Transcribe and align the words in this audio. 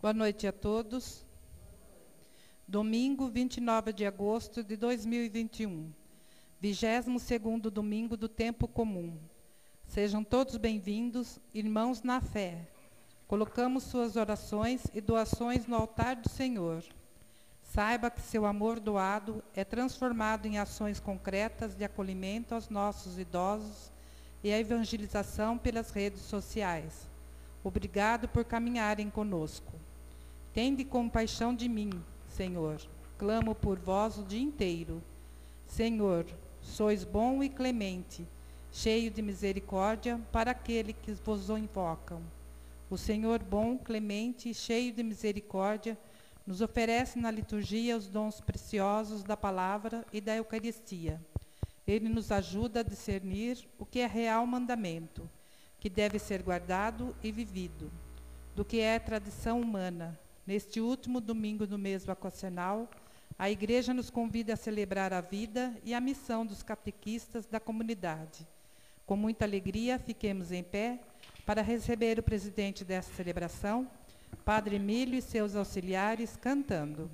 Boa 0.00 0.14
noite 0.14 0.46
a 0.46 0.52
todos. 0.52 1.26
Domingo, 2.66 3.28
29 3.28 3.92
de 3.92 4.06
agosto 4.06 4.64
de 4.64 4.74
2021. 4.74 5.92
22º 6.62 7.68
domingo 7.68 8.16
do 8.16 8.26
tempo 8.26 8.66
comum. 8.66 9.18
Sejam 9.84 10.24
todos 10.24 10.56
bem-vindos, 10.56 11.38
irmãos 11.52 12.02
na 12.02 12.18
fé. 12.18 12.66
Colocamos 13.28 13.82
suas 13.82 14.16
orações 14.16 14.86
e 14.94 15.02
doações 15.02 15.66
no 15.66 15.76
altar 15.76 16.16
do 16.16 16.30
Senhor. 16.30 16.82
Saiba 17.62 18.10
que 18.10 18.22
seu 18.22 18.46
amor 18.46 18.80
doado 18.80 19.44
é 19.54 19.64
transformado 19.64 20.46
em 20.46 20.56
ações 20.56 20.98
concretas 20.98 21.74
de 21.74 21.84
acolhimento 21.84 22.54
aos 22.54 22.70
nossos 22.70 23.18
idosos 23.18 23.92
e 24.42 24.50
a 24.50 24.58
evangelização 24.58 25.58
pelas 25.58 25.90
redes 25.90 26.22
sociais. 26.22 27.06
Obrigado 27.62 28.28
por 28.28 28.46
caminharem 28.46 29.10
conosco. 29.10 29.79
Tende 30.52 30.84
compaixão 30.84 31.54
de 31.54 31.68
mim, 31.68 31.90
Senhor. 32.26 32.80
Clamo 33.16 33.54
por 33.54 33.78
vós 33.78 34.18
o 34.18 34.24
dia 34.24 34.42
inteiro. 34.42 35.00
Senhor, 35.64 36.26
sois 36.60 37.04
bom 37.04 37.40
e 37.40 37.48
clemente, 37.48 38.26
cheio 38.72 39.12
de 39.12 39.22
misericórdia 39.22 40.20
para 40.32 40.50
aquele 40.50 40.92
que 40.92 41.12
vos 41.12 41.48
invocam. 41.50 42.20
O 42.90 42.98
Senhor 42.98 43.40
bom, 43.44 43.78
clemente 43.78 44.50
e 44.50 44.54
cheio 44.54 44.92
de 44.92 45.04
misericórdia 45.04 45.96
nos 46.44 46.60
oferece 46.60 47.16
na 47.16 47.30
liturgia 47.30 47.96
os 47.96 48.08
dons 48.08 48.40
preciosos 48.40 49.22
da 49.22 49.36
palavra 49.36 50.04
e 50.12 50.20
da 50.20 50.34
Eucaristia. 50.34 51.24
Ele 51.86 52.08
nos 52.08 52.32
ajuda 52.32 52.80
a 52.80 52.82
discernir 52.82 53.68
o 53.78 53.86
que 53.86 54.00
é 54.00 54.06
real 54.08 54.44
mandamento, 54.48 55.30
que 55.78 55.88
deve 55.88 56.18
ser 56.18 56.42
guardado 56.42 57.14
e 57.22 57.30
vivido, 57.30 57.88
do 58.56 58.64
que 58.64 58.80
é 58.80 58.98
tradição 58.98 59.60
humana, 59.60 60.18
Neste 60.50 60.80
último 60.80 61.20
domingo 61.20 61.64
do 61.64 61.78
mês 61.78 62.04
vacacional, 62.04 62.90
a 63.38 63.48
Igreja 63.48 63.94
nos 63.94 64.10
convida 64.10 64.54
a 64.54 64.56
celebrar 64.56 65.12
a 65.12 65.20
vida 65.20 65.72
e 65.84 65.94
a 65.94 66.00
missão 66.00 66.44
dos 66.44 66.60
catequistas 66.60 67.46
da 67.46 67.60
comunidade. 67.60 68.44
Com 69.06 69.14
muita 69.14 69.44
alegria, 69.44 69.96
fiquemos 69.96 70.50
em 70.50 70.64
pé 70.64 70.98
para 71.46 71.62
receber 71.62 72.18
o 72.18 72.22
presidente 72.24 72.84
desta 72.84 73.14
celebração, 73.14 73.88
Padre 74.44 74.74
Emílio 74.74 75.16
e 75.16 75.22
seus 75.22 75.54
auxiliares, 75.54 76.36
cantando. 76.36 77.08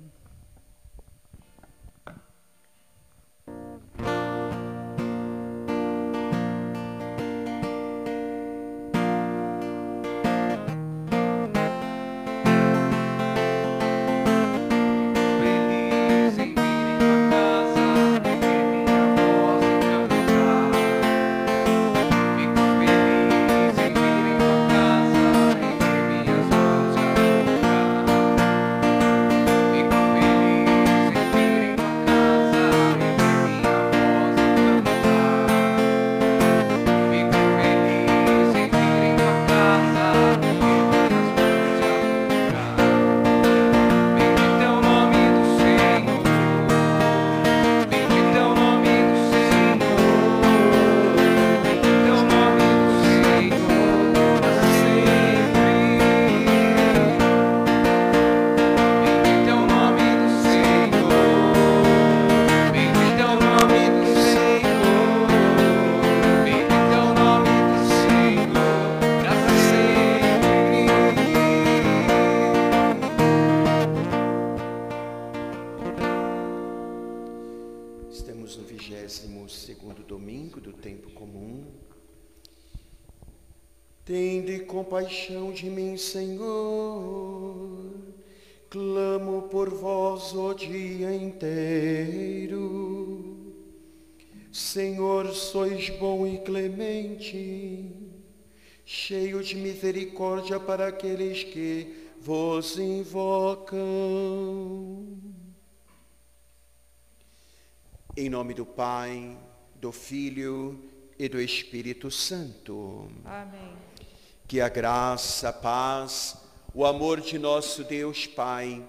Cheio 99.47 99.55
de 99.55 99.55
misericórdia 99.55 100.59
para 100.59 100.87
aqueles 100.87 101.43
que 101.43 102.11
vos 102.19 102.77
invocam. 102.77 103.77
Em 108.15 108.29
nome 108.29 108.53
do 108.53 108.65
Pai, 108.65 109.37
do 109.75 109.91
Filho 109.93 110.83
e 111.17 111.29
do 111.29 111.39
Espírito 111.39 112.11
Santo. 112.11 113.09
Amém. 113.23 113.73
Que 114.47 114.59
a 114.59 114.67
graça, 114.67 115.49
a 115.49 115.53
paz, 115.53 116.37
o 116.73 116.85
amor 116.85 117.21
de 117.21 117.39
nosso 117.39 117.83
Deus 117.83 118.27
Pai, 118.27 118.83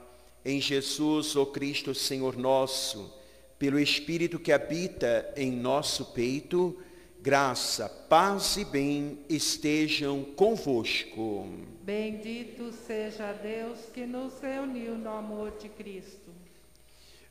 em 0.45 0.61
Jesus, 0.61 1.37
o 1.37 1.47
Cristo 1.47 1.95
Senhor 1.95 2.37
nosso, 2.37 3.15
pelo 3.59 3.79
Espírito 3.79 4.39
que 4.39 4.53
habita 4.53 5.33
em 5.37 5.53
nosso 5.53 6.07
peito, 6.07 6.77
graça, 7.21 7.89
paz 7.89 8.57
e 8.57 8.65
bem 8.65 9.19
estejam 9.29 10.25
convosco. 10.25 11.47
Bendito 11.83 12.73
seja 12.73 13.33
Deus 13.33 13.79
que 13.93 14.07
nos 14.07 14.41
reuniu 14.41 14.97
no 14.97 15.11
amor 15.11 15.53
de 15.59 15.69
Cristo. 15.69 16.33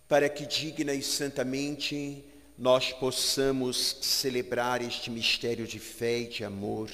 Para 0.07 0.29
que 0.29 0.45
digna 0.45 0.93
e 0.93 1.01
santamente 1.01 2.23
nós 2.57 2.91
possamos 2.91 3.97
celebrar 4.01 4.81
este 4.81 5.11
mistério 5.11 5.67
de 5.67 5.79
fé 5.79 6.19
e 6.19 6.27
de 6.27 6.43
amor 6.43 6.89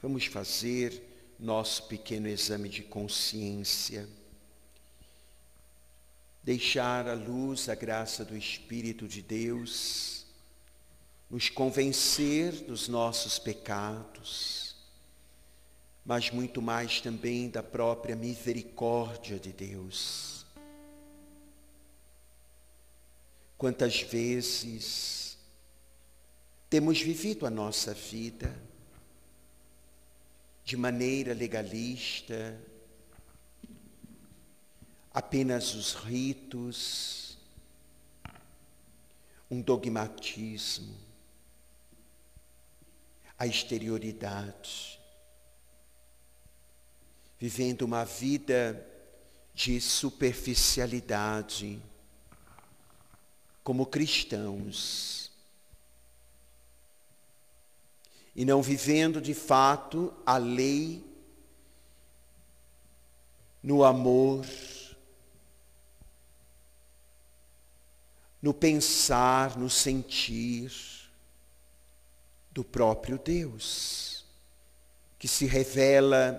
Vamos 0.00 0.26
fazer 0.26 1.02
nosso 1.40 1.88
pequeno 1.88 2.28
exame 2.28 2.68
de 2.68 2.84
consciência. 2.84 4.08
Deixar 6.40 7.08
à 7.08 7.14
luz 7.14 7.68
a 7.68 7.74
graça 7.74 8.24
do 8.24 8.36
Espírito 8.36 9.08
de 9.08 9.20
Deus, 9.20 10.17
nos 11.30 11.50
convencer 11.50 12.52
dos 12.64 12.88
nossos 12.88 13.38
pecados, 13.38 14.74
mas 16.04 16.30
muito 16.30 16.62
mais 16.62 17.00
também 17.00 17.50
da 17.50 17.62
própria 17.62 18.16
misericórdia 18.16 19.38
de 19.38 19.52
Deus. 19.52 20.46
Quantas 23.58 24.00
vezes 24.00 25.36
temos 26.70 27.00
vivido 27.00 27.44
a 27.44 27.50
nossa 27.50 27.92
vida 27.92 28.54
de 30.64 30.76
maneira 30.76 31.34
legalista, 31.34 32.58
apenas 35.12 35.74
os 35.74 35.94
ritos, 35.94 37.38
um 39.50 39.60
dogmatismo, 39.60 41.07
a 43.38 43.46
exterioridade, 43.46 45.00
vivendo 47.38 47.82
uma 47.82 48.04
vida 48.04 48.84
de 49.54 49.80
superficialidade, 49.80 51.80
como 53.62 53.86
cristãos. 53.86 55.30
E 58.34 58.44
não 58.44 58.60
vivendo 58.60 59.20
de 59.20 59.34
fato 59.34 60.12
a 60.26 60.36
lei 60.36 61.04
no 63.62 63.84
amor, 63.84 64.44
no 68.40 68.54
pensar, 68.54 69.56
no 69.56 69.70
sentir 69.70 70.97
do 72.58 72.64
próprio 72.64 73.16
Deus, 73.18 74.24
que 75.16 75.28
se 75.28 75.46
revela 75.46 76.34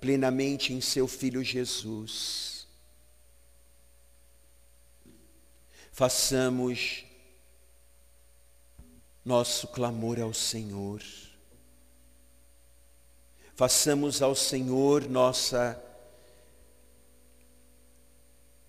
plenamente 0.00 0.72
em 0.72 0.80
seu 0.80 1.06
Filho 1.06 1.44
Jesus. 1.44 2.66
Façamos 5.92 7.04
nosso 9.22 9.68
clamor 9.68 10.18
ao 10.18 10.32
Senhor. 10.32 11.02
Façamos 13.54 14.22
ao 14.22 14.34
Senhor 14.34 15.06
nossa 15.06 15.78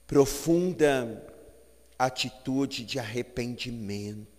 profunda 0.06 1.34
atitude 1.98 2.84
de 2.84 3.00
arrependimento. 3.00 4.33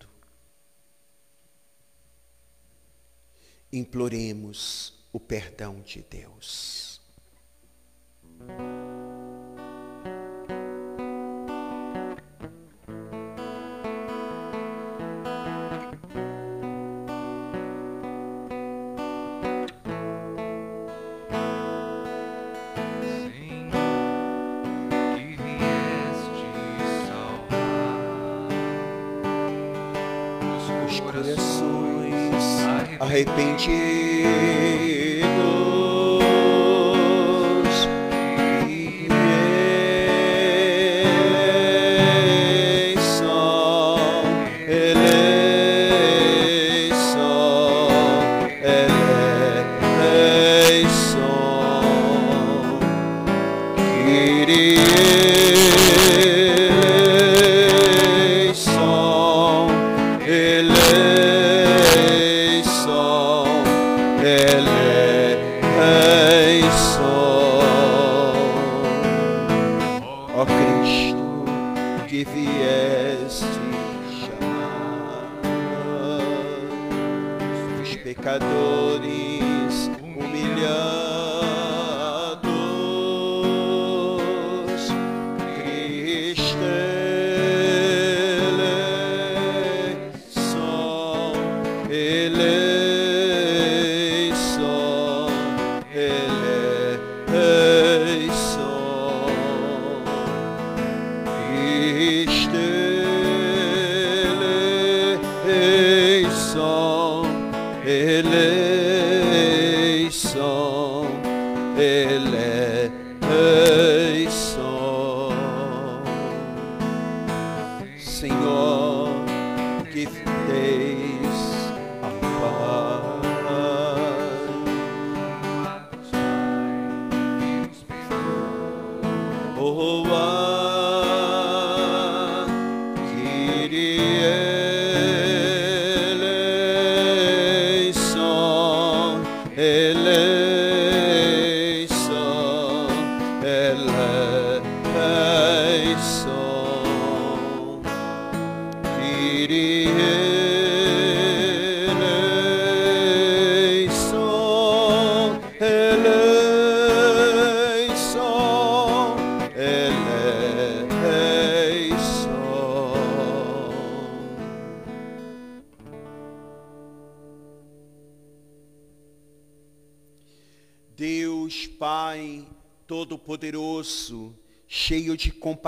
Imploremos 3.74 4.94
o 5.12 5.18
perdão 5.18 5.80
de 5.80 6.00
Deus. 6.08 7.00
Todo-Poderoso, 33.14 34.63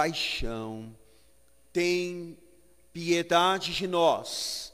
compaixão, 0.07 0.95
tem 1.73 2.39
piedade 2.93 3.75
de 3.75 3.87
nós, 3.87 4.73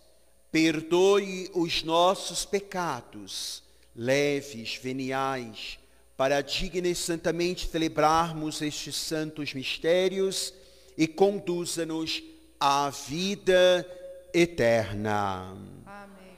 perdoe 0.51 1.51
os 1.55 1.83
nossos 1.83 2.45
pecados, 2.45 3.63
leves, 3.97 4.77
veniais, 4.77 5.79
para 6.17 6.41
digna 6.41 6.89
e 6.89 6.95
santamente 6.95 7.67
celebrarmos 7.67 8.61
estes 8.61 8.95
santos 8.95 9.55
mistérios 9.55 10.55
e 10.97 11.09
conduza-nos 11.09 12.23
à 12.61 12.91
vida 12.91 13.87
eterna. 14.33 15.57
Amém. 15.87 16.37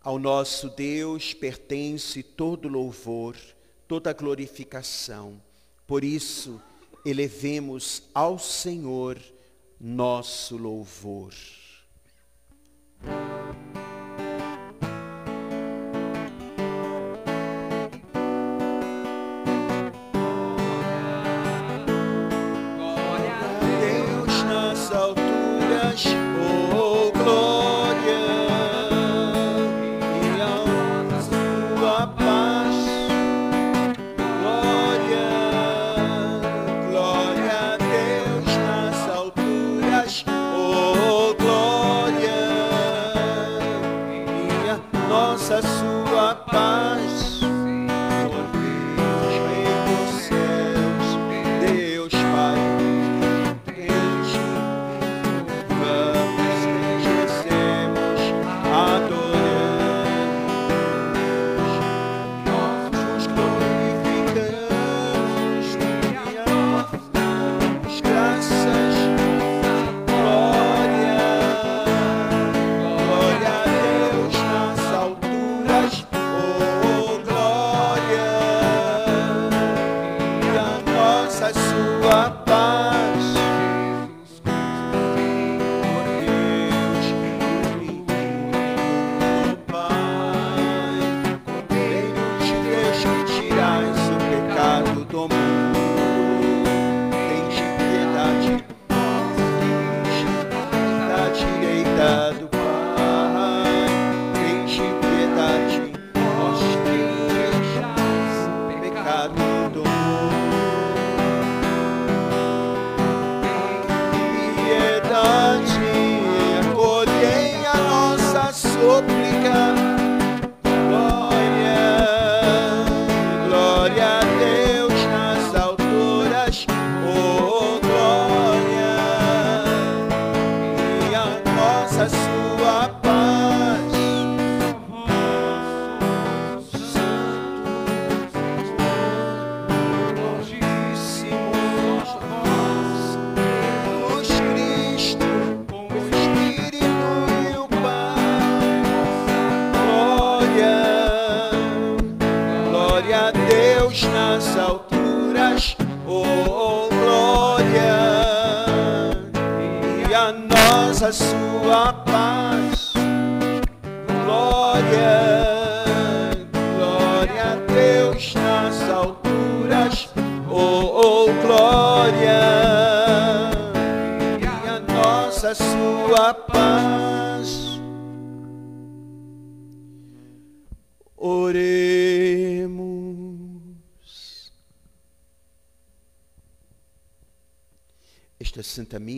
Ao 0.00 0.18
nosso 0.18 0.70
Deus 0.70 1.34
pertence 1.34 2.22
todo 2.22 2.68
louvor 2.68 3.36
toda 3.86 4.12
glorificação. 4.12 5.40
Por 5.86 6.02
isso, 6.02 6.60
elevemos 7.04 8.02
ao 8.14 8.38
Senhor 8.38 9.18
nosso 9.78 10.56
louvor. 10.56 11.34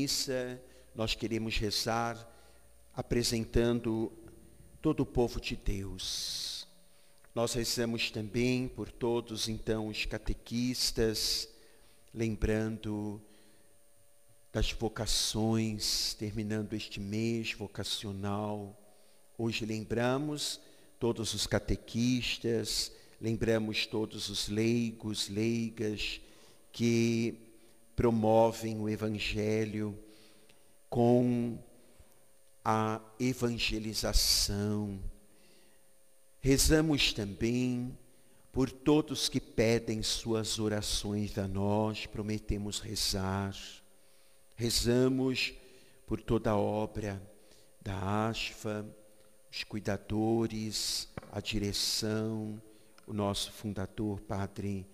Missa 0.06 0.62
nós 0.94 1.16
queremos 1.16 1.58
rezar 1.58 2.16
apresentando 2.94 4.12
todo 4.80 5.00
o 5.00 5.06
povo 5.06 5.40
de 5.40 5.56
Deus. 5.56 6.64
Nós 7.34 7.54
rezamos 7.54 8.08
também 8.12 8.68
por 8.68 8.88
todos 8.88 9.48
então 9.48 9.88
os 9.88 10.06
catequistas, 10.06 11.48
lembrando 12.14 13.20
das 14.52 14.70
vocações, 14.70 16.14
terminando 16.14 16.74
este 16.74 17.00
mês 17.00 17.52
vocacional. 17.52 18.80
Hoje 19.36 19.66
lembramos 19.66 20.60
todos 21.00 21.34
os 21.34 21.48
catequistas, 21.48 22.92
lembramos 23.20 23.86
todos 23.86 24.28
os 24.28 24.46
leigos, 24.46 25.28
leigas 25.28 26.20
que 26.70 27.45
promovem 27.96 28.78
o 28.78 28.88
evangelho 28.88 29.98
com 30.90 31.58
a 32.62 33.00
evangelização. 33.18 35.00
Rezamos 36.40 37.14
também 37.14 37.96
por 38.52 38.70
todos 38.70 39.28
que 39.28 39.40
pedem 39.40 40.02
suas 40.02 40.58
orações 40.58 41.36
a 41.38 41.48
nós, 41.48 42.06
prometemos 42.06 42.80
rezar. 42.80 43.56
Rezamos 44.54 45.54
por 46.06 46.20
toda 46.20 46.50
a 46.50 46.56
obra 46.56 47.20
da 47.80 48.28
ASFA, 48.28 48.86
os 49.50 49.64
cuidadores, 49.64 51.08
a 51.32 51.40
direção, 51.40 52.60
o 53.06 53.12
nosso 53.12 53.52
fundador, 53.52 54.20
Padre 54.20 54.86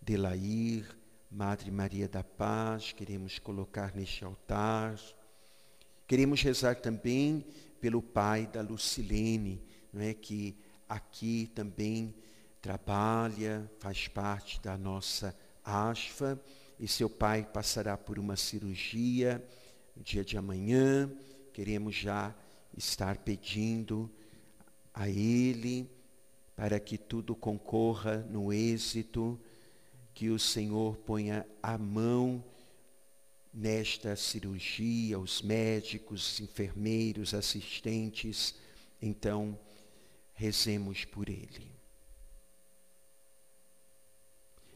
Delair, 0.00 0.97
Madre 1.30 1.70
Maria 1.70 2.08
da 2.08 2.24
Paz, 2.24 2.92
queremos 2.92 3.38
colocar 3.38 3.94
neste 3.94 4.24
altar. 4.24 4.98
Queremos 6.06 6.40
rezar 6.40 6.76
também 6.76 7.44
pelo 7.78 8.00
pai 8.00 8.46
da 8.46 8.62
Lucilene, 8.62 9.62
não 9.92 10.00
é 10.00 10.14
que 10.14 10.56
aqui 10.88 11.50
também 11.54 12.14
trabalha, 12.62 13.70
faz 13.78 14.08
parte 14.08 14.58
da 14.62 14.78
nossa 14.78 15.36
ASFA, 15.62 16.40
e 16.80 16.88
seu 16.88 17.10
pai 17.10 17.44
passará 17.44 17.98
por 17.98 18.18
uma 18.18 18.34
cirurgia 18.34 19.46
no 19.94 20.02
dia 20.02 20.24
de 20.24 20.38
amanhã. 20.38 21.12
Queremos 21.52 21.94
já 21.94 22.34
estar 22.74 23.18
pedindo 23.18 24.10
a 24.94 25.10
ele 25.10 25.90
para 26.56 26.80
que 26.80 26.96
tudo 26.96 27.36
concorra 27.36 28.26
no 28.30 28.50
êxito, 28.50 29.38
que 30.18 30.30
o 30.30 30.36
Senhor 30.36 30.96
ponha 30.96 31.46
a 31.62 31.78
mão 31.78 32.44
nesta 33.54 34.16
cirurgia, 34.16 35.16
os 35.16 35.40
médicos, 35.42 36.32
os 36.32 36.40
enfermeiros, 36.40 37.34
assistentes, 37.34 38.56
então 39.00 39.56
rezemos 40.34 41.04
por 41.04 41.28
ele. 41.28 41.70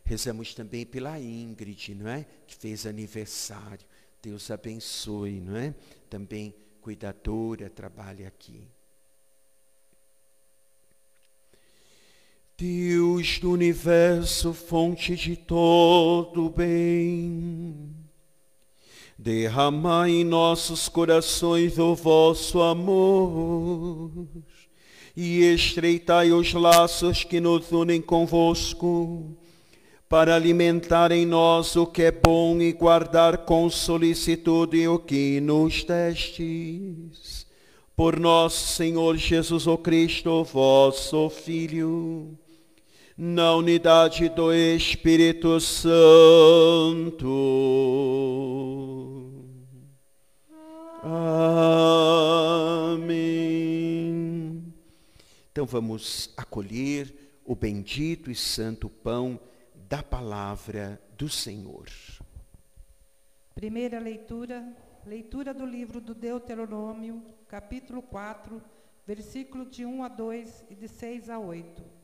Rezamos 0.05 0.55
também 0.55 0.87
pela 0.87 1.19
Ingrid, 1.19 1.97
não 1.97 2.09
é? 2.09 2.25
Que 2.47 2.55
fez 2.55 2.87
aniversário. 2.87 3.85
Deus 4.23 4.49
abençoe, 4.49 5.41
não 5.41 5.57
é? 5.57 5.75
Também 6.09 6.55
cuidadora, 6.81 7.69
trabalha 7.69 8.29
aqui. 8.29 8.69
Deus 12.63 13.41
do 13.41 13.51
universo, 13.51 14.55
fonte 14.55 15.17
de 15.17 15.35
todo 15.35 16.49
bem, 16.49 17.91
derramai 19.19 20.11
em 20.13 20.25
nossos 20.25 20.89
corações 20.89 21.77
o 21.77 21.97
vosso 21.97 22.63
amor 22.63 24.13
e 25.17 25.41
estreitai 25.41 26.31
os 26.31 26.55
laços 26.55 27.25
que 27.25 27.41
nos 27.41 27.73
unem 27.73 28.01
convosco, 28.01 29.37
para 30.09 30.37
alimentar 30.37 31.11
em 31.11 31.27
nós 31.27 31.75
o 31.75 31.85
que 31.85 32.03
é 32.03 32.13
bom 32.13 32.61
e 32.61 32.73
guardar 32.73 33.39
com 33.39 33.69
solicitude 33.69 34.87
o 34.87 35.01
que 35.01 35.41
nos 35.41 35.83
destes. 35.83 37.45
Por 37.97 38.21
nosso 38.21 38.69
Senhor 38.69 39.17
Jesus 39.17 39.67
o 39.67 39.77
Cristo, 39.77 40.45
vosso 40.45 41.29
Filho, 41.29 42.39
na 43.25 43.55
unidade 43.55 44.29
do 44.29 44.53
Espírito 44.53 45.61
Santo. 45.61 47.29
Amém. 52.91 53.15
Então 55.53 55.65
vamos 55.65 56.35
acolher 56.37 57.15
o 57.45 57.55
bendito 57.55 58.29
e 58.29 58.35
santo 58.35 58.91
pão 58.91 59.39
da 59.89 60.03
palavra 60.03 61.01
do 61.17 61.29
Senhor. 61.29 61.87
Primeira 63.55 64.01
leitura, 64.01 64.77
leitura 65.07 65.55
do 65.55 65.65
livro 65.65 66.01
do 66.01 66.13
Deuteronômio, 66.13 67.23
capítulo 67.47 68.03
4, 68.03 68.61
versículo 69.07 69.65
de 69.65 69.87
1 69.87 70.03
a 70.03 70.09
2 70.09 70.65
e 70.71 70.75
de 70.75 70.89
6 70.89 71.31
a 71.31 71.39
8. 71.39 72.02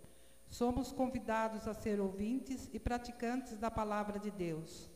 Somos 0.48 0.92
convidados 0.92 1.68
a 1.68 1.74
ser 1.74 2.00
ouvintes 2.00 2.68
e 2.72 2.78
praticantes 2.78 3.58
da 3.58 3.70
palavra 3.70 4.18
de 4.18 4.30
Deus, 4.30 4.90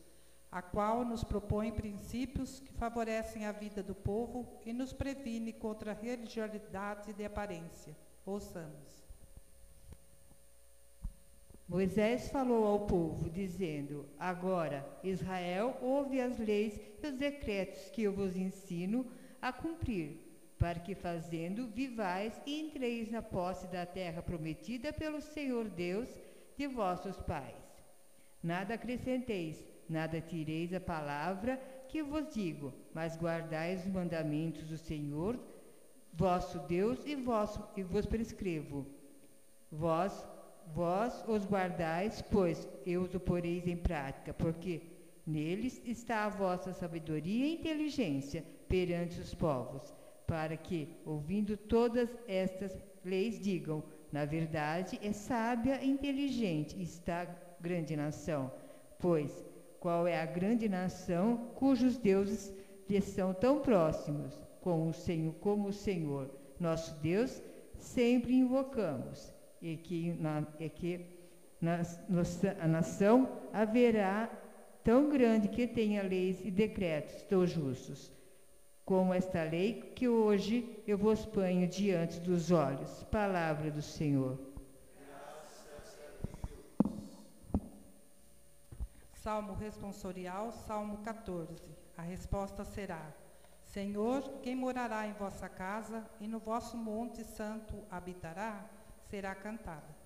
a 0.51 0.61
qual 0.61 1.05
nos 1.05 1.23
propõe 1.23 1.71
princípios 1.71 2.59
que 2.59 2.73
favorecem 2.73 3.45
a 3.45 3.51
vida 3.51 3.81
do 3.81 3.93
povo 3.93 4.47
e 4.65 4.73
nos 4.73 4.91
previne 4.93 5.53
contra 5.53 5.91
a 5.91 5.95
religiosidade 5.95 7.13
de 7.13 7.23
aparência. 7.23 7.95
Ouçamos. 8.25 9.03
Moisés 11.67 12.29
falou 12.29 12.65
ao 12.65 12.85
povo, 12.85 13.29
dizendo: 13.29 14.07
Agora, 14.19 14.85
Israel, 15.03 15.77
ouve 15.81 16.19
as 16.19 16.37
leis 16.37 16.79
e 17.01 17.07
os 17.07 17.13
decretos 17.13 17.89
que 17.89 18.03
eu 18.03 18.13
vos 18.13 18.35
ensino 18.35 19.07
a 19.41 19.51
cumprir, 19.51 20.22
para 20.63 20.79
que, 20.79 20.95
fazendo, 20.95 21.67
vivais 21.67 22.41
e 22.45 22.61
entreis 22.61 23.11
na 23.11 23.21
posse 23.21 23.67
da 23.67 23.85
terra 23.85 24.21
prometida 24.21 24.93
pelo 24.93 25.19
Senhor 25.19 25.67
Deus 25.67 26.07
de 26.55 26.67
vossos 26.67 27.19
pais. 27.19 27.65
Nada 28.41 28.75
acrescenteis, 28.75 29.61
nada 29.89 30.21
tireis 30.21 30.73
a 30.73 30.79
palavra 30.79 31.57
que 31.89 32.01
vos 32.01 32.33
digo, 32.33 32.73
mas 32.93 33.17
guardais 33.17 33.81
os 33.81 33.91
mandamentos 33.91 34.63
do 34.69 34.77
Senhor, 34.77 35.37
vosso 36.13 36.59
Deus 36.59 37.05
e, 37.05 37.13
vosso, 37.13 37.61
e 37.75 37.83
vos 37.83 38.05
prescrevo. 38.05 38.87
Vós, 39.69 40.25
vós 40.73 41.25
os 41.27 41.45
guardais, 41.45 42.21
pois 42.31 42.65
eu 42.85 43.01
os 43.01 43.11
poreis 43.17 43.67
em 43.67 43.75
prática, 43.75 44.33
porque 44.33 44.81
neles 45.27 45.81
está 45.83 46.23
a 46.23 46.29
vossa 46.29 46.71
sabedoria 46.71 47.47
e 47.47 47.53
inteligência 47.53 48.45
perante 48.69 49.19
os 49.19 49.35
povos, 49.35 49.93
para 50.27 50.55
que, 50.57 50.89
ouvindo 51.05 51.57
todas 51.57 52.09
estas 52.27 52.77
leis, 53.03 53.39
digam: 53.39 53.83
na 54.11 54.25
verdade, 54.25 54.99
é 55.01 55.11
sábia 55.11 55.83
e 55.83 55.89
inteligente 55.89 56.81
está 56.81 57.27
grande 57.59 57.95
nação. 57.95 58.51
Pois 58.99 59.45
qual 59.79 60.07
é 60.07 60.21
a 60.21 60.25
grande 60.25 60.69
nação 60.69 61.49
cujos 61.55 61.97
deuses 61.97 62.53
lhe 62.89 63.01
são 63.01 63.33
tão 63.33 63.59
próximos 63.59 64.39
como 64.61 64.89
o 64.89 64.93
Senhor, 64.93 65.33
como 65.41 65.67
o 65.67 65.73
Senhor 65.73 66.29
nosso 66.59 66.95
Deus, 67.01 67.41
sempre 67.77 68.33
invocamos, 68.33 69.33
e 69.61 69.75
que, 69.75 70.13
na, 70.13 70.47
e 70.59 70.69
que 70.69 71.05
na, 71.59 71.81
a 72.61 72.67
nação 72.67 73.29
haverá 73.51 74.29
tão 74.83 75.09
grande 75.09 75.49
que 75.49 75.67
tenha 75.67 76.01
leis 76.01 76.39
e 76.43 76.49
decretos 76.49 77.21
tão 77.23 77.45
justos, 77.45 78.11
como 78.85 79.13
esta 79.13 79.43
lei 79.43 79.93
que 79.95 80.07
hoje 80.07 80.83
eu 80.85 80.97
vos 80.97 81.25
ponho 81.25 81.67
diante 81.67 82.19
dos 82.19 82.51
olhos. 82.51 83.03
Palavra 83.05 83.71
do 83.71 83.81
Senhor. 83.81 84.39
Salmo 89.13 89.53
responsorial, 89.53 90.51
Salmo 90.51 90.97
14. 90.97 91.63
A 91.97 92.01
resposta 92.01 92.65
será: 92.65 93.13
Senhor, 93.63 94.21
quem 94.41 94.53
morará 94.53 95.07
em 95.07 95.13
vossa 95.13 95.47
casa 95.47 96.05
e 96.19 96.27
no 96.27 96.39
vosso 96.39 96.75
monte 96.75 97.23
santo 97.23 97.85
habitará, 97.89 98.69
será 99.09 99.33
cantada. 99.33 100.03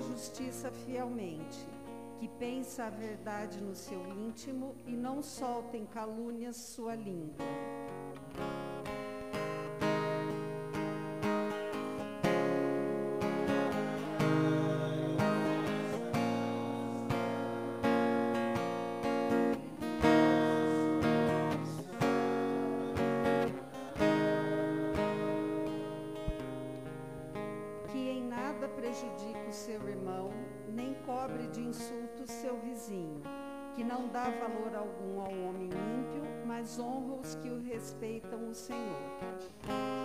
Justiça 0.00 0.70
fielmente, 0.70 1.68
que 2.18 2.28
pensa 2.28 2.84
a 2.84 2.90
verdade 2.90 3.60
no 3.60 3.74
seu 3.74 4.06
íntimo 4.08 4.74
e 4.86 4.92
não 4.92 5.22
solta 5.22 5.76
em 5.76 5.86
calúnias 5.86 6.56
sua 6.56 6.94
língua. 6.94 7.44
Valor 34.30 34.74
algum 34.74 35.20
ao 35.20 35.32
homem 35.48 35.68
ímpio, 35.68 36.22
mas 36.46 36.78
honra 36.78 37.14
os 37.20 37.34
que 37.36 37.48
o 37.48 37.62
respeitam 37.62 38.50
o 38.50 38.54
Senhor. 38.54 40.03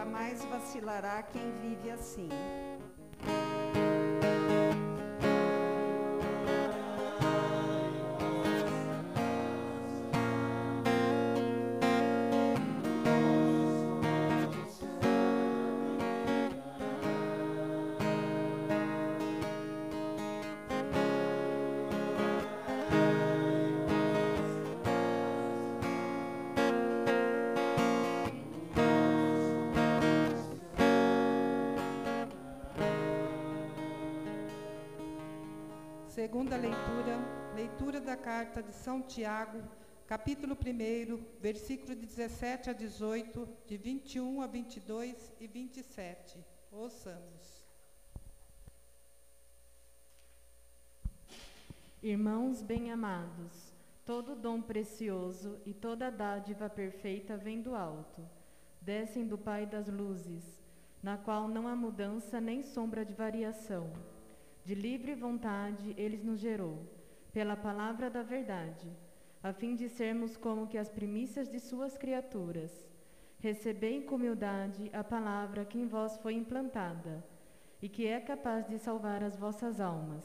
Jamais 0.00 0.42
vacilará 0.46 1.22
quem 1.22 1.52
vive 1.60 1.90
assim. 1.90 2.30
Segunda 36.20 36.54
leitura, 36.54 37.16
leitura 37.56 37.98
da 37.98 38.14
carta 38.14 38.62
de 38.62 38.74
São 38.74 39.00
Tiago, 39.00 39.62
capítulo 40.06 40.54
1, 40.54 41.40
versículo 41.40 41.94
de 41.96 42.04
17 42.04 42.68
a 42.68 42.72
18, 42.74 43.48
de 43.66 43.78
21 43.78 44.42
a 44.42 44.46
22 44.46 45.32
e 45.40 45.46
27. 45.46 46.38
Ouçamos. 46.70 47.64
Irmãos 52.02 52.60
bem-amados, 52.60 53.72
todo 54.04 54.36
dom 54.36 54.60
precioso 54.60 55.58
e 55.64 55.72
toda 55.72 56.10
dádiva 56.10 56.68
perfeita 56.68 57.38
vem 57.38 57.62
do 57.62 57.74
alto, 57.74 58.28
descem 58.78 59.26
do 59.26 59.38
Pai 59.38 59.64
das 59.64 59.88
luzes, 59.88 60.60
na 61.02 61.16
qual 61.16 61.48
não 61.48 61.66
há 61.66 61.74
mudança 61.74 62.38
nem 62.42 62.62
sombra 62.62 63.06
de 63.06 63.14
variação 63.14 63.90
de 64.64 64.74
livre 64.74 65.14
vontade 65.14 65.94
ele 65.96 66.18
nos 66.18 66.38
gerou, 66.38 66.78
pela 67.32 67.56
palavra 67.56 68.10
da 68.10 68.22
verdade, 68.22 68.90
a 69.42 69.52
fim 69.52 69.74
de 69.74 69.88
sermos 69.88 70.36
como 70.36 70.66
que 70.66 70.76
as 70.76 70.88
primícias 70.88 71.48
de 71.48 71.58
suas 71.58 71.96
criaturas. 71.96 72.88
Recebei 73.38 74.02
com 74.02 74.16
humildade 74.16 74.90
a 74.92 75.02
palavra 75.02 75.64
que 75.64 75.78
em 75.78 75.86
vós 75.86 76.16
foi 76.18 76.34
implantada, 76.34 77.24
e 77.80 77.88
que 77.88 78.06
é 78.06 78.20
capaz 78.20 78.66
de 78.66 78.78
salvar 78.78 79.22
as 79.22 79.36
vossas 79.36 79.80
almas. 79.80 80.24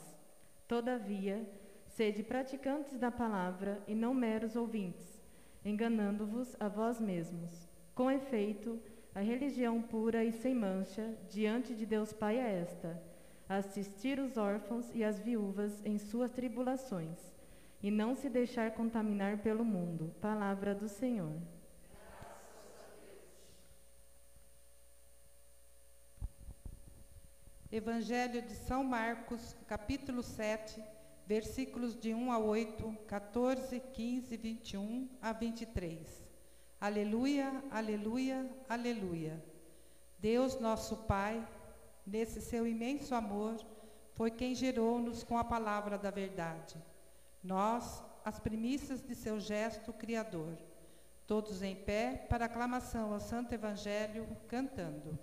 Todavia, 0.67 1.49
sede 1.87 2.23
praticantes 2.23 2.97
da 2.97 3.09
palavra 3.09 3.81
e 3.87 3.95
não 3.95 4.13
meros 4.13 4.55
ouvintes, 4.55 5.23
enganando-vos 5.63 6.55
a 6.59 6.67
vós 6.67 6.99
mesmos. 6.99 7.69
Com 7.93 8.11
efeito, 8.11 8.81
a 9.13 9.21
religião 9.21 9.81
pura 9.81 10.25
e 10.25 10.31
sem 10.33 10.53
mancha 10.53 11.15
diante 11.29 11.73
de 11.73 11.85
Deus 11.85 12.11
Pai 12.11 12.37
é 12.37 12.59
esta: 12.59 13.01
assistir 13.47 14.19
os 14.19 14.37
órfãos 14.37 14.89
e 14.93 15.03
as 15.03 15.19
viúvas 15.19 15.83
em 15.85 15.97
suas 15.97 16.31
tribulações, 16.31 17.17
e 17.81 17.91
não 17.91 18.15
se 18.15 18.29
deixar 18.29 18.71
contaminar 18.71 19.37
pelo 19.39 19.63
mundo. 19.63 20.13
Palavra 20.19 20.73
do 20.73 20.87
Senhor. 20.87 21.35
Evangelho 27.71 28.41
de 28.41 28.53
São 28.53 28.83
Marcos, 28.83 29.55
capítulo 29.67 30.23
7, 30.23 30.81
versículos 31.27 31.95
de 31.99 32.13
1 32.13 32.31
a 32.31 32.39
8, 32.39 32.97
14, 33.07 33.79
15, 33.79 34.37
21 34.37 35.09
a 35.21 35.33
23. 35.33 36.23
Aleluia, 36.79 37.63
aleluia, 37.71 38.49
aleluia. 38.69 39.43
Deus 40.19 40.59
nosso 40.59 40.95
Pai, 40.97 41.45
nesse 42.05 42.41
seu 42.41 42.67
imenso 42.67 43.15
amor, 43.15 43.55
foi 44.13 44.31
quem 44.31 44.55
gerou-nos 44.55 45.23
com 45.23 45.37
a 45.37 45.43
palavra 45.43 45.97
da 45.97 46.11
verdade. 46.11 46.75
Nós, 47.43 48.03
as 48.23 48.39
primícias 48.39 49.01
de 49.01 49.13
seu 49.15 49.39
gesto 49.39 49.91
criador. 49.93 50.57
Todos 51.27 51.61
em 51.61 51.75
pé 51.75 52.25
para 52.29 52.45
aclamação 52.45 53.13
ao 53.13 53.19
Santo 53.19 53.53
Evangelho, 53.53 54.27
cantando. 54.47 55.17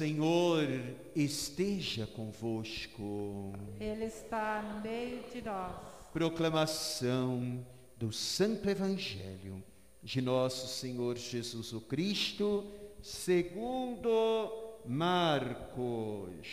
Senhor 0.00 0.66
esteja 1.14 2.06
convosco. 2.06 3.52
Ele 3.78 4.06
está 4.06 4.62
no 4.62 4.80
meio 4.80 5.22
de 5.30 5.42
nós. 5.42 5.76
Proclamação 6.10 7.62
do 7.98 8.10
Santo 8.10 8.70
Evangelho 8.70 9.62
de 10.02 10.22
nosso 10.22 10.68
Senhor 10.68 11.18
Jesus 11.18 11.74
o 11.74 11.82
Cristo, 11.82 12.64
segundo 13.02 14.78
Marcos. 14.86 16.46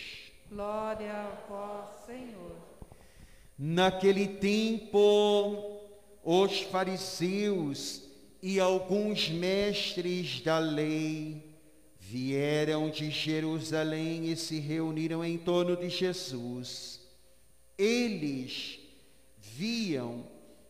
Glória 0.50 1.14
a 1.14 1.30
vós, 1.48 2.06
Senhor. 2.06 2.58
Naquele 3.58 4.28
tempo, 4.28 5.80
os 6.22 6.64
fariseus 6.64 8.04
e 8.44 8.60
alguns 8.60 9.30
mestres 9.30 10.42
da 10.42 10.60
lei 10.60 11.47
vieram 12.10 12.90
de 12.90 13.12
Jerusalém 13.12 14.32
e 14.32 14.38
se 14.38 14.60
reuniram 14.60 15.26
em 15.26 15.38
torno 15.38 15.76
de 15.76 15.90
Jesus. 15.90 17.02
Eles 17.78 18.80
viam 19.38 20.26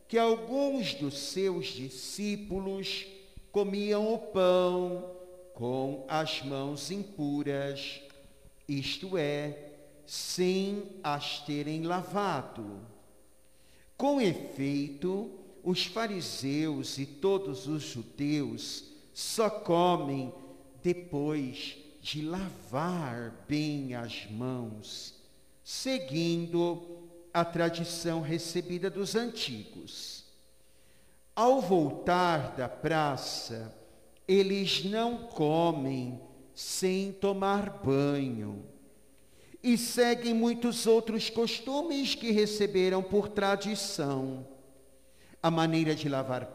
que 0.07 0.17
alguns 0.17 0.95
dos 0.95 1.15
seus 1.15 1.67
discípulos 1.67 3.05
comiam 3.51 4.11
o 4.11 4.17
pão 4.17 5.15
com 5.53 6.05
as 6.07 6.41
mãos 6.41 6.89
impuras, 6.89 8.01
isto 8.67 9.15
é, 9.15 9.73
sem 10.07 10.83
as 11.03 11.41
terem 11.45 11.83
lavado. 11.83 12.81
Com 13.95 14.19
efeito, 14.19 15.29
os 15.63 15.85
fariseus 15.85 16.97
e 16.97 17.05
todos 17.05 17.67
os 17.67 17.83
judeus 17.83 18.85
só 19.13 19.51
comem 19.51 20.33
depois 20.87 21.75
de 21.99 22.21
lavar 22.21 23.43
bem 23.45 23.93
as 23.93 24.25
mãos, 24.31 25.15
seguindo 25.61 27.09
a 27.33 27.43
tradição 27.43 28.21
recebida 28.21 28.89
dos 28.89 29.13
antigos. 29.13 30.23
Ao 31.35 31.59
voltar 31.59 32.55
da 32.55 32.69
praça, 32.69 33.75
eles 34.25 34.85
não 34.85 35.27
comem 35.27 36.21
sem 36.55 37.11
tomar 37.11 37.81
banho 37.83 38.63
e 39.61 39.77
seguem 39.77 40.33
muitos 40.33 40.87
outros 40.87 41.29
costumes 41.29 42.15
que 42.15 42.31
receberam 42.31 43.03
por 43.03 43.27
tradição. 43.27 44.47
A 45.43 45.51
maneira 45.51 45.93
de 45.93 46.07
lavar 46.07 46.47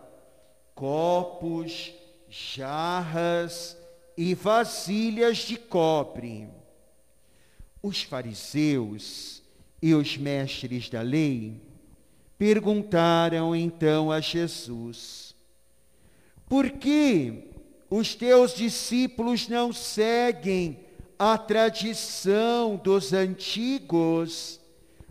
copos, 0.75 1.93
jarras, 2.31 3.77
e 4.17 4.35
vasilhas 4.35 5.39
de 5.39 5.57
cobre. 5.57 6.49
Os 7.83 8.03
fariseus 8.03 9.43
e 9.81 9.95
os 9.95 10.17
mestres 10.17 10.89
da 10.89 11.03
lei 11.03 11.61
perguntaram 12.39 13.55
então 13.55 14.11
a 14.11 14.21
Jesus: 14.21 15.35
Por 16.49 16.71
que 16.71 17.51
os 17.91 18.15
teus 18.15 18.55
discípulos 18.55 19.49
não 19.49 19.73
seguem 19.73 20.79
a 21.19 21.37
tradição 21.37 22.77
dos 22.77 23.13
antigos, 23.13 24.61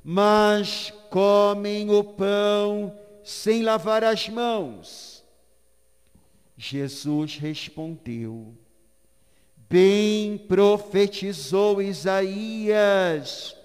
mas 0.04 0.92
comem 1.10 1.90
o 1.90 2.04
pão 2.04 2.98
sem 3.24 3.64
lavar 3.64 4.04
as 4.04 4.28
mãos? 4.28 5.24
Jesus 6.58 7.38
respondeu: 7.38 8.56
Bem 9.72 10.38
profetizou 10.38 11.82
Isaías 11.82 13.56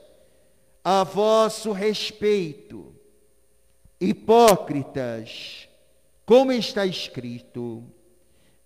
a 0.85 1.03
vosso 1.03 1.73
respeito, 1.73 2.95
hipócritas, 4.01 5.69
como 6.25 6.53
está 6.53 6.87
escrito: 6.87 7.83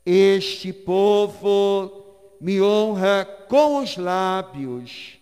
Este 0.05 0.71
povo 0.71 2.37
me 2.39 2.61
honra 2.61 3.25
com 3.49 3.79
os 3.79 3.97
lábios, 3.97 5.19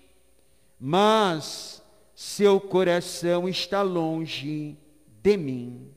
mas 0.77 1.81
seu 2.17 2.61
coração 2.61 3.49
está 3.49 3.81
longe 3.81 4.77
de 5.23 5.37
mim. 5.37 5.89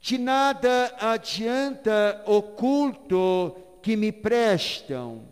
De 0.00 0.16
nada 0.16 0.94
adianta 1.00 2.22
o 2.24 2.40
culto 2.40 3.64
que 3.82 3.96
me 3.96 4.12
prestam, 4.12 5.28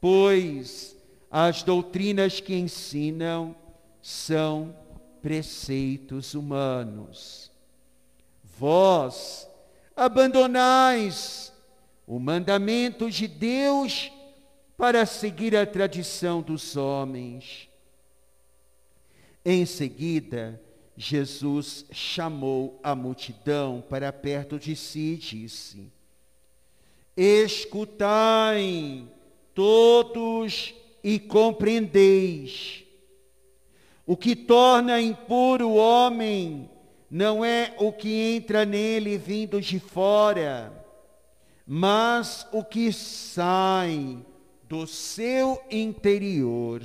pois 0.00 0.96
as 1.30 1.62
doutrinas 1.62 2.40
que 2.40 2.54
ensinam 2.54 3.56
são 4.00 4.76
preceitos 5.22 6.34
humanos. 6.34 7.50
Vós 8.42 9.48
abandonais 9.96 11.52
o 12.06 12.18
mandamento 12.18 13.10
de 13.10 13.28
Deus 13.28 14.12
para 14.76 15.06
seguir 15.06 15.56
a 15.56 15.64
tradição 15.64 16.42
dos 16.42 16.76
homens. 16.76 17.68
Em 19.44 19.64
seguida, 19.64 20.60
Jesus 20.96 21.86
chamou 21.90 22.78
a 22.82 22.94
multidão 22.94 23.82
para 23.88 24.12
perto 24.12 24.58
de 24.58 24.76
si 24.76 25.14
e 25.14 25.16
disse: 25.16 25.92
Escutai 27.16 29.04
todos 29.54 30.74
e 31.02 31.18
compreendeis. 31.18 32.84
O 34.06 34.16
que 34.16 34.34
torna 34.34 35.00
impuro 35.00 35.68
o 35.68 35.76
homem 35.76 36.68
não 37.10 37.44
é 37.44 37.74
o 37.78 37.92
que 37.92 38.34
entra 38.36 38.64
nele 38.64 39.18
vindo 39.18 39.60
de 39.60 39.78
fora, 39.78 40.72
mas 41.66 42.46
o 42.52 42.64
que 42.64 42.92
sai 42.92 44.18
do 44.68 44.86
seu 44.86 45.62
interior. 45.70 46.82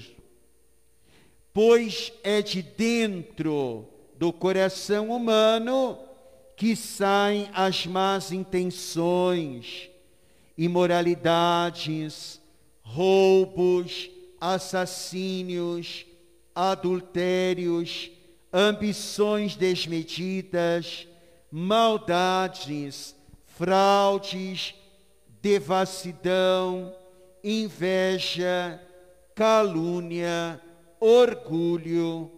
Pois 1.54 2.12
é 2.24 2.42
de 2.42 2.62
dentro 2.62 3.88
do 4.18 4.34
coração 4.34 5.10
humano 5.10 5.98
que 6.56 6.76
saem 6.76 7.50
as 7.54 7.86
más 7.86 8.32
intenções, 8.32 9.90
imoralidades, 10.58 12.41
roubos, 12.82 14.10
assassínios, 14.41 16.06
adultérios, 16.56 18.10
ambições 18.52 19.56
desmedidas, 19.56 21.08
maldades, 21.52 23.15
fraudes, 23.46 24.74
devassidão, 25.41 26.96
inveja, 27.43 28.82
calúnia, 29.36 30.60
orgulho, 31.00 32.32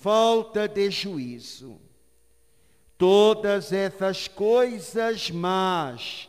falta 0.00 0.68
de 0.68 0.90
juízo. 0.90 1.80
Todas 2.98 3.72
essas 3.72 4.28
coisas 4.28 5.30
más 5.30 6.28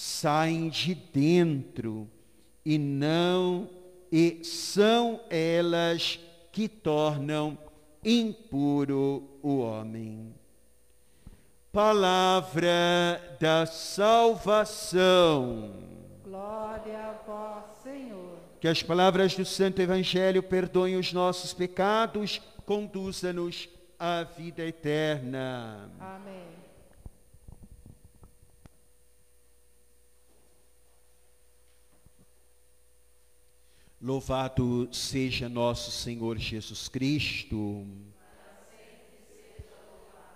saem 0.00 0.68
de 0.68 0.94
dentro 0.94 2.08
e 2.64 2.78
não 2.78 3.68
e 4.12 4.44
são 4.44 5.20
elas 5.28 6.20
que 6.52 6.68
tornam 6.68 7.58
impuro 8.04 9.28
o 9.42 9.58
homem. 9.58 10.32
Palavra 11.72 13.36
da 13.40 13.66
salvação. 13.66 14.92
Glória 16.22 16.96
a 16.96 17.14
vós, 17.26 17.64
Senhor. 17.82 18.38
Que 18.60 18.68
as 18.68 18.80
palavras 18.80 19.34
do 19.34 19.44
Santo 19.44 19.82
Evangelho 19.82 20.44
perdoem 20.44 20.96
os 20.96 21.12
nossos 21.12 21.52
pecados, 21.52 22.40
conduza-nos 22.64 23.68
à 23.98 24.22
vida 24.22 24.62
eterna. 24.64 25.90
Amém. 25.98 26.67
Louvado 34.00 34.88
seja 34.92 35.48
nosso 35.48 35.90
Senhor 35.90 36.38
Jesus 36.38 36.86
Cristo. 36.86 37.84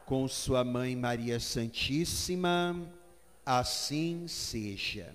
Com 0.04 0.26
sua 0.26 0.64
mãe 0.64 0.96
Maria 0.96 1.38
Santíssima, 1.38 2.76
assim 3.46 4.26
seja. 4.26 5.14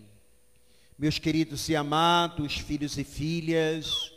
Meus 0.97 1.19
queridos 1.19 1.67
e 1.67 1.75
amados 1.75 2.57
filhos 2.57 2.97
e 2.97 3.03
filhas, 3.03 4.13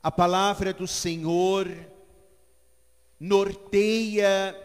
a 0.00 0.10
palavra 0.10 0.72
do 0.72 0.86
Senhor 0.86 1.68
norteia 3.18 4.56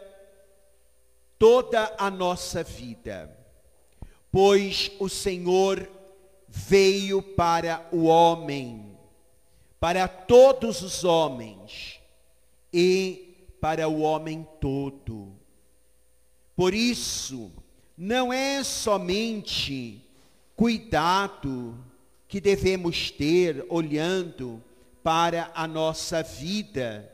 toda 1.39 1.95
a 1.97 2.11
nossa 2.11 2.63
vida, 2.63 3.35
pois 4.31 4.91
o 4.99 5.09
Senhor 5.09 5.96
veio 6.57 7.21
para 7.21 7.87
o 7.91 8.05
homem, 8.05 8.97
para 9.79 10.07
todos 10.07 10.81
os 10.81 11.03
homens 11.03 11.99
e 12.73 13.47
para 13.61 13.87
o 13.87 14.01
homem 14.01 14.45
todo. 14.59 15.33
Por 16.55 16.73
isso, 16.73 17.51
não 17.95 18.33
é 18.33 18.63
somente 18.63 20.01
cuidado 20.55 21.77
que 22.27 22.41
devemos 22.41 23.11
ter 23.11 23.63
olhando 23.69 24.61
para 25.03 25.51
a 25.53 25.67
nossa 25.67 26.23
vida, 26.23 27.09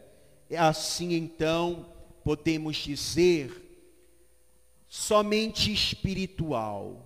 assim 0.57 1.13
então 1.13 1.85
podemos 2.23 2.77
dizer 2.77 3.61
somente 4.87 5.71
espiritual 5.71 7.02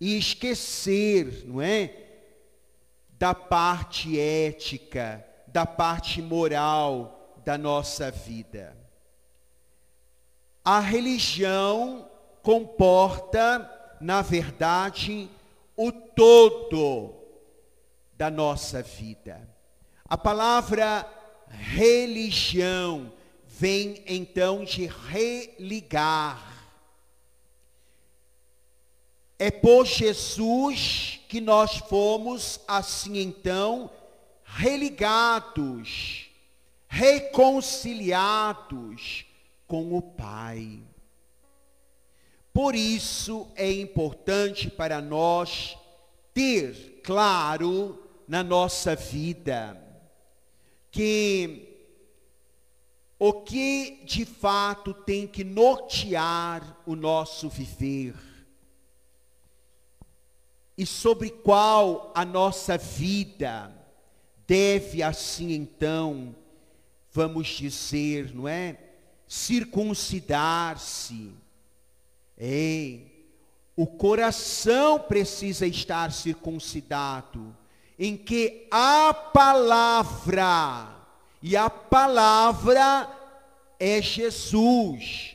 e 0.00 0.16
esquecer, 0.18 1.44
não 1.46 1.60
é? 1.60 1.92
Da 3.10 3.34
parte 3.34 4.20
ética, 4.20 5.26
da 5.46 5.64
parte 5.64 6.20
moral 6.20 7.38
da 7.44 7.56
nossa 7.56 8.10
vida. 8.10 8.76
A 10.64 10.80
religião 10.80 12.10
comporta, 12.42 13.70
na 14.00 14.20
verdade, 14.20 15.30
o 15.76 15.92
todo 15.92 17.14
da 18.12 18.30
nossa 18.30 18.82
vida. 18.82 19.48
A 20.04 20.18
palavra 20.18 21.08
religião 21.48 23.12
vem 23.46 24.02
então 24.06 24.64
de 24.64 24.86
religar 24.86 26.55
é 29.38 29.50
por 29.50 29.84
Jesus 29.84 31.20
que 31.28 31.38
nós 31.40 31.76
fomos, 31.76 32.58
assim 32.66 33.18
então, 33.18 33.90
religados, 34.44 36.30
reconciliados 36.88 39.26
com 39.66 39.94
o 39.96 40.00
Pai. 40.00 40.80
Por 42.52 42.74
isso 42.74 43.46
é 43.54 43.70
importante 43.70 44.70
para 44.70 45.02
nós 45.02 45.76
ter 46.32 47.02
claro 47.04 48.02
na 48.26 48.42
nossa 48.42 48.96
vida 48.96 49.78
que 50.90 51.74
o 53.18 53.32
que 53.42 54.02
de 54.04 54.24
fato 54.24 54.94
tem 54.94 55.26
que 55.26 55.44
nortear 55.44 56.80
o 56.86 56.96
nosso 56.96 57.50
viver 57.50 58.14
e 60.76 60.84
sobre 60.84 61.30
qual 61.30 62.12
a 62.14 62.24
nossa 62.24 62.76
vida 62.76 63.72
deve 64.46 65.02
assim 65.02 65.52
então, 65.52 66.34
vamos 67.10 67.48
dizer, 67.48 68.34
não 68.34 68.46
é? 68.46 68.78
Circuncidar-se. 69.26 71.32
É, 72.38 72.98
o 73.74 73.86
coração 73.86 74.98
precisa 74.98 75.66
estar 75.66 76.12
circuncidado, 76.12 77.56
em 77.98 78.14
que 78.16 78.68
a 78.70 79.14
palavra, 79.14 80.94
e 81.42 81.56
a 81.56 81.70
palavra 81.70 83.10
é 83.80 84.02
Jesus. 84.02 85.34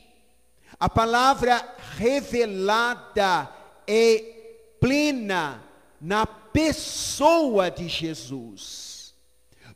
A 0.78 0.88
palavra 0.88 1.76
revelada 1.96 3.50
é 3.86 4.41
plena 4.82 5.62
na 6.00 6.26
pessoa 6.26 7.70
de 7.70 7.86
Jesus. 7.86 9.14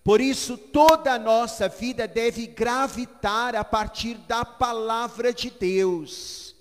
Por 0.03 0.21
isso, 0.21 0.59
toda 0.59 1.13
a 1.13 1.19
nossa 1.19 1.69
vida 1.69 2.09
deve 2.09 2.49
gravitar 2.49 3.55
a 3.55 3.63
partir 3.63 4.15
da 4.27 4.45
palavra 4.45 5.33
de 5.33 5.49
Deus. 5.49 6.57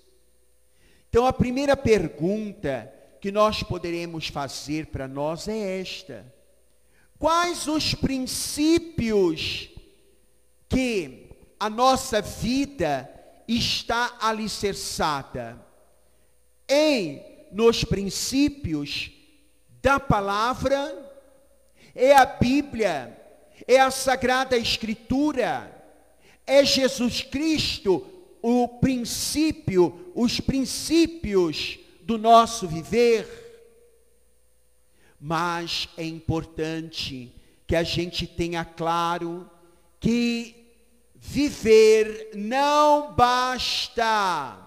Então, 1.08 1.26
a 1.26 1.32
primeira 1.32 1.76
pergunta 1.76 2.92
que 3.20 3.32
nós 3.32 3.64
poderemos 3.64 4.28
fazer 4.28 4.86
para 4.86 5.08
nós 5.08 5.48
é 5.48 5.80
esta: 5.80 6.32
Quais 7.18 7.66
os 7.66 7.96
princípios 7.96 9.70
que 10.68 11.30
a 11.58 11.68
nossa 11.68 12.22
vida 12.22 13.10
está 13.48 14.18
alicerçada? 14.20 15.60
Em 16.68 17.35
nos 17.52 17.84
princípios 17.84 19.10
da 19.82 20.00
palavra, 20.00 20.94
é 21.94 22.14
a 22.14 22.26
Bíblia, 22.26 23.16
é 23.66 23.80
a 23.80 23.90
Sagrada 23.90 24.56
Escritura, 24.56 25.72
é 26.46 26.64
Jesus 26.64 27.22
Cristo 27.22 28.12
o 28.42 28.68
princípio, 28.68 30.12
os 30.14 30.38
princípios 30.38 31.78
do 32.02 32.16
nosso 32.16 32.68
viver. 32.68 33.26
Mas 35.18 35.88
é 35.96 36.04
importante 36.04 37.34
que 37.66 37.74
a 37.74 37.82
gente 37.82 38.24
tenha 38.26 38.64
claro 38.64 39.50
que 39.98 40.54
viver 41.14 42.30
não 42.34 43.12
basta 43.14 44.65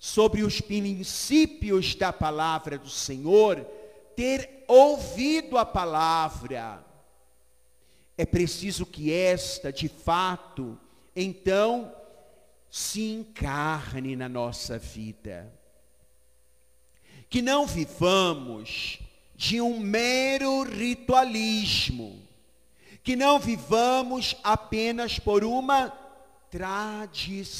sobre 0.00 0.42
os 0.42 0.62
princípios 0.62 1.94
da 1.94 2.10
palavra 2.10 2.78
do 2.78 2.88
Senhor, 2.88 3.60
ter 4.16 4.64
ouvido 4.66 5.58
a 5.58 5.66
palavra. 5.66 6.82
é 8.16 8.24
preciso 8.24 8.86
que 8.86 9.12
esta, 9.12 9.70
de 9.72 9.88
fato, 9.88 10.78
então, 11.14 11.94
se 12.70 13.02
encarne 13.12 14.16
na 14.16 14.28
nossa 14.28 14.78
vida. 14.78 15.52
Que 17.28 17.42
não 17.42 17.66
vivamos 17.66 18.98
de 19.34 19.60
um 19.60 19.80
mero 19.80 20.62
ritualismo, 20.62 22.22
que 23.02 23.16
não 23.16 23.38
vivamos 23.38 24.36
apenas 24.42 25.18
por 25.18 25.44
uma 25.44 25.90
tradição, 26.50 27.50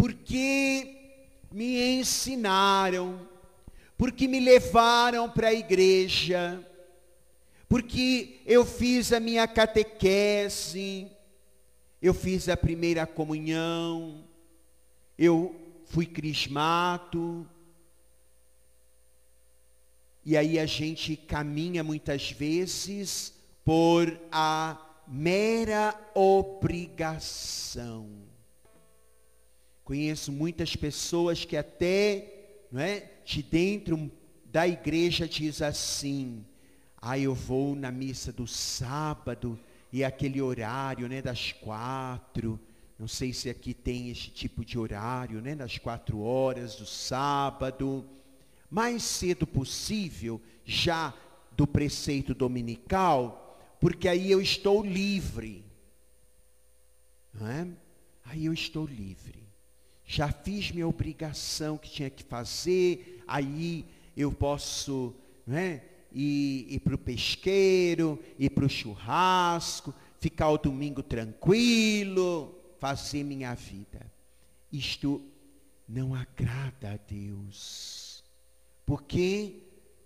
porque 0.00 1.20
me 1.52 1.98
ensinaram, 1.98 3.28
porque 3.98 4.26
me 4.26 4.40
levaram 4.40 5.28
para 5.28 5.48
a 5.48 5.52
igreja, 5.52 6.66
porque 7.68 8.40
eu 8.46 8.64
fiz 8.64 9.12
a 9.12 9.20
minha 9.20 9.46
catequese, 9.46 11.06
eu 12.00 12.14
fiz 12.14 12.48
a 12.48 12.56
primeira 12.56 13.06
comunhão, 13.06 14.24
eu 15.18 15.54
fui 15.84 16.06
crismato, 16.06 17.46
e 20.24 20.34
aí 20.34 20.58
a 20.58 20.64
gente 20.64 21.14
caminha 21.14 21.84
muitas 21.84 22.30
vezes 22.30 23.34
por 23.62 24.18
a 24.32 24.80
mera 25.06 25.94
obrigação. 26.14 28.29
Conheço 29.90 30.30
muitas 30.30 30.76
pessoas 30.76 31.44
que 31.44 31.56
até, 31.56 32.62
não 32.70 32.80
é, 32.80 33.10
de 33.24 33.42
dentro 33.42 34.08
da 34.44 34.68
igreja 34.68 35.26
diz 35.26 35.60
assim: 35.60 36.46
"Ah, 36.96 37.18
eu 37.18 37.34
vou 37.34 37.74
na 37.74 37.90
missa 37.90 38.32
do 38.32 38.46
sábado 38.46 39.58
e 39.92 40.04
aquele 40.04 40.40
horário, 40.40 41.08
né, 41.08 41.20
das 41.20 41.50
quatro. 41.50 42.56
Não 42.96 43.08
sei 43.08 43.32
se 43.32 43.50
aqui 43.50 43.74
tem 43.74 44.10
esse 44.10 44.30
tipo 44.30 44.64
de 44.64 44.78
horário, 44.78 45.40
né, 45.40 45.56
das 45.56 45.76
quatro 45.76 46.20
horas 46.20 46.76
do 46.76 46.86
sábado." 46.86 48.08
mais 48.70 49.02
cedo 49.02 49.44
possível, 49.44 50.40
já 50.64 51.12
do 51.56 51.66
preceito 51.66 52.32
dominical, 52.32 53.58
porque 53.80 54.06
aí 54.06 54.30
eu 54.30 54.40
estou 54.40 54.86
livre. 54.86 55.64
É? 57.40 57.66
Aí 58.24 58.44
eu 58.44 58.52
estou 58.52 58.86
livre. 58.86 59.39
Já 60.12 60.32
fiz 60.32 60.72
minha 60.72 60.88
obrigação 60.88 61.78
que 61.78 61.88
tinha 61.88 62.10
que 62.10 62.24
fazer, 62.24 63.22
aí 63.28 63.84
eu 64.16 64.32
posso 64.32 65.14
não 65.46 65.56
é? 65.56 65.84
ir, 66.10 66.66
ir 66.68 66.80
para 66.80 66.96
o 66.96 66.98
pesqueiro, 66.98 68.18
ir 68.36 68.50
para 68.50 68.64
o 68.64 68.68
churrasco, 68.68 69.94
ficar 70.18 70.50
o 70.50 70.58
domingo 70.58 71.00
tranquilo, 71.00 72.52
fazer 72.80 73.22
minha 73.22 73.54
vida. 73.54 74.04
Isto 74.72 75.22
não 75.88 76.12
agrada 76.12 76.94
a 76.94 76.96
Deus. 76.96 78.24
Por 78.84 79.04
quê? 79.04 79.62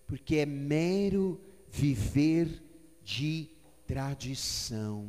Porque 0.07 0.37
é 0.37 0.45
mero 0.45 1.41
viver 1.71 2.63
de 3.03 3.49
tradição. 3.87 5.09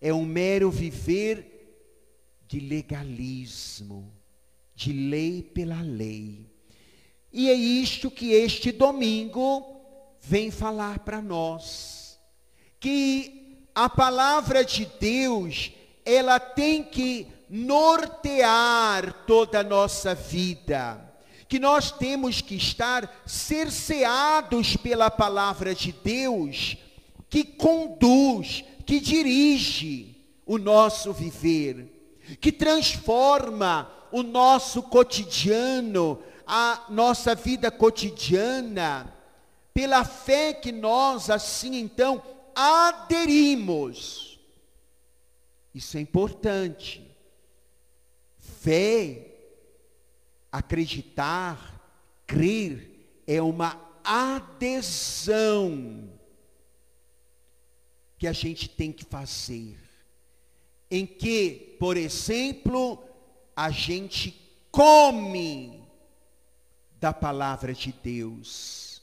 É 0.00 0.12
um 0.12 0.24
mero 0.24 0.68
viver 0.68 1.53
de 2.54 2.60
legalismo, 2.60 4.14
de 4.76 4.92
lei 4.92 5.42
pela 5.42 5.82
lei. 5.82 6.46
E 7.32 7.50
é 7.50 7.52
isto 7.52 8.08
que 8.08 8.30
este 8.30 8.70
domingo 8.70 9.80
vem 10.20 10.52
falar 10.52 11.00
para 11.00 11.20
nós. 11.20 12.16
Que 12.78 13.66
a 13.74 13.88
palavra 13.88 14.64
de 14.64 14.86
Deus, 15.00 15.72
ela 16.04 16.38
tem 16.38 16.84
que 16.84 17.26
nortear 17.50 19.24
toda 19.26 19.58
a 19.58 19.64
nossa 19.64 20.14
vida 20.14 21.00
que 21.48 21.58
nós 21.58 21.92
temos 21.92 22.40
que 22.40 22.56
estar 22.56 23.22
cerceados 23.26 24.76
pela 24.76 25.08
palavra 25.08 25.72
de 25.72 25.92
Deus, 25.92 26.76
que 27.28 27.44
conduz, 27.44 28.64
que 28.84 28.98
dirige 28.98 30.16
o 30.44 30.58
nosso 30.58 31.12
viver, 31.12 31.93
que 32.40 32.50
transforma 32.50 33.90
o 34.10 34.22
nosso 34.22 34.82
cotidiano, 34.82 36.22
a 36.46 36.84
nossa 36.88 37.34
vida 37.34 37.70
cotidiana, 37.70 39.12
pela 39.72 40.04
fé 40.04 40.52
que 40.52 40.70
nós 40.70 41.30
assim 41.30 41.76
então 41.76 42.22
aderimos. 42.54 44.38
Isso 45.74 45.96
é 45.96 46.00
importante. 46.00 47.02
Fé 48.38 49.34
Acreditar, 50.54 51.82
crer, 52.24 53.20
é 53.26 53.42
uma 53.42 53.76
adesão 54.04 55.28
que 58.16 58.28
a 58.28 58.32
gente 58.32 58.68
tem 58.68 58.92
que 58.92 59.04
fazer. 59.04 59.76
Em 60.90 61.06
que, 61.06 61.76
por 61.78 61.96
exemplo, 61.96 63.02
a 63.56 63.70
gente 63.70 64.40
come 64.70 65.82
da 67.00 67.12
palavra 67.12 67.72
de 67.72 67.92
Deus. 68.02 69.02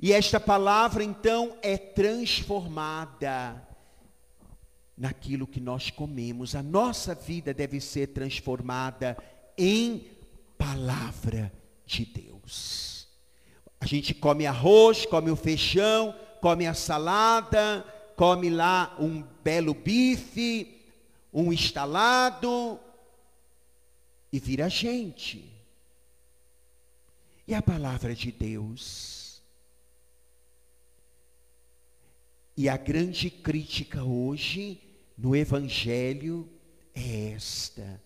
E 0.00 0.12
esta 0.12 0.38
palavra 0.38 1.02
então 1.02 1.56
é 1.62 1.76
transformada 1.76 3.66
naquilo 4.96 5.46
que 5.46 5.60
nós 5.60 5.90
comemos. 5.90 6.54
A 6.54 6.62
nossa 6.62 7.14
vida 7.14 7.52
deve 7.52 7.80
ser 7.80 8.08
transformada 8.08 9.16
em 9.56 10.06
palavra 10.56 11.52
de 11.84 12.04
Deus. 12.04 13.08
A 13.80 13.86
gente 13.86 14.14
come 14.14 14.46
arroz, 14.46 15.06
come 15.06 15.30
o 15.30 15.36
feijão, 15.36 16.14
come 16.40 16.66
a 16.66 16.74
salada, 16.74 17.84
come 18.14 18.50
lá 18.50 18.94
um 18.98 19.22
belo 19.42 19.74
bife, 19.74 20.79
um 21.32 21.52
estalado 21.52 22.78
e 24.32 24.38
vira 24.38 24.68
gente. 24.68 25.50
E 27.46 27.54
a 27.54 27.62
palavra 27.62 28.14
de 28.14 28.30
Deus? 28.30 29.42
E 32.56 32.68
a 32.68 32.76
grande 32.76 33.30
crítica 33.30 34.04
hoje 34.04 34.80
no 35.16 35.34
Evangelho 35.34 36.48
é 36.94 37.32
esta 37.32 38.00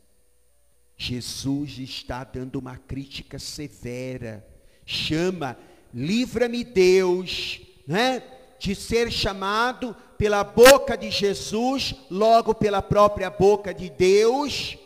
Jesus 0.96 1.78
está 1.78 2.24
dando 2.24 2.58
uma 2.58 2.76
crítica 2.76 3.38
severa. 3.38 4.46
Chama, 4.86 5.58
livra-me 5.92 6.64
Deus, 6.64 7.60
né? 7.86 8.22
De 8.64 8.74
ser 8.74 9.12
chamado 9.12 9.94
pela 10.16 10.42
boca 10.42 10.96
de 10.96 11.10
Jesus, 11.10 11.94
logo 12.10 12.54
pela 12.54 12.80
própria 12.80 13.28
boca 13.28 13.74
de 13.74 13.90
Deus, 13.90 14.78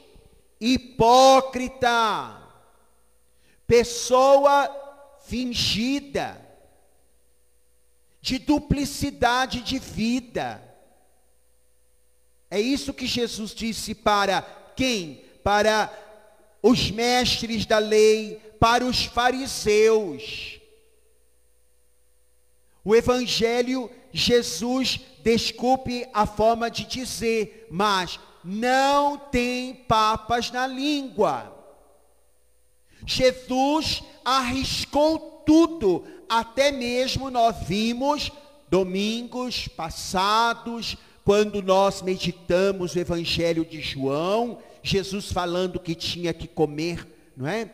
hipócrita, 0.60 2.42
pessoa 3.68 4.68
fingida, 5.26 6.44
de 8.20 8.40
duplicidade 8.40 9.60
de 9.60 9.78
vida. 9.78 10.60
É 12.50 12.60
isso 12.60 12.92
que 12.92 13.06
Jesus 13.06 13.54
disse 13.54 13.94
para 13.94 14.42
quem? 14.74 15.24
Para 15.44 15.88
os 16.60 16.90
mestres 16.90 17.64
da 17.64 17.78
lei, 17.78 18.42
para 18.58 18.84
os 18.84 19.04
fariseus. 19.04 20.57
O 22.84 22.94
Evangelho, 22.94 23.90
Jesus, 24.12 25.00
desculpe 25.22 26.06
a 26.12 26.26
forma 26.26 26.70
de 26.70 26.84
dizer, 26.84 27.66
mas 27.70 28.18
não 28.44 29.18
tem 29.18 29.74
papas 29.74 30.50
na 30.50 30.66
língua. 30.66 31.54
Jesus 33.06 34.02
arriscou 34.24 35.42
tudo, 35.44 36.04
até 36.28 36.70
mesmo 36.72 37.30
nós 37.30 37.56
vimos 37.66 38.30
domingos 38.70 39.68
passados, 39.68 40.96
quando 41.24 41.62
nós 41.62 42.00
meditamos 42.00 42.94
o 42.94 42.98
Evangelho 42.98 43.64
de 43.64 43.82
João, 43.82 44.58
Jesus 44.82 45.30
falando 45.30 45.78
que 45.78 45.94
tinha 45.94 46.32
que 46.32 46.48
comer, 46.48 47.06
não 47.36 47.46
é? 47.46 47.70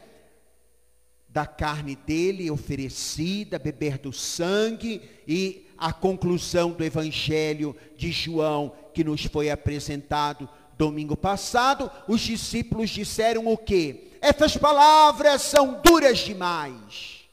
Da 1.35 1.45
carne 1.45 1.97
dele 1.97 2.49
oferecida, 2.49 3.59
beber 3.59 3.99
do 3.99 4.13
sangue, 4.13 5.03
e 5.27 5.67
a 5.77 5.93
conclusão 5.93 6.71
do 6.71 6.85
Evangelho 6.85 7.75
de 7.97 8.13
João, 8.13 8.73
que 8.95 9.03
nos 9.03 9.25
foi 9.25 9.51
apresentado 9.51 10.49
domingo 10.79 11.17
passado, 11.17 11.91
os 12.07 12.21
discípulos 12.21 12.89
disseram 12.91 13.49
o 13.49 13.59
quê? 13.59 14.13
Essas 14.21 14.57
palavras 14.57 15.43
são 15.43 15.81
duras 15.83 16.19
demais. 16.19 17.25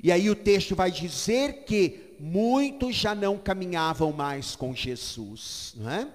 E 0.00 0.12
aí 0.12 0.30
o 0.30 0.36
texto 0.36 0.76
vai 0.76 0.92
dizer 0.92 1.64
que 1.64 2.14
muitos 2.20 2.94
já 2.94 3.12
não 3.12 3.36
caminhavam 3.36 4.12
mais 4.12 4.54
com 4.54 4.72
Jesus, 4.72 5.74
não 5.76 5.90
é? 5.90 6.08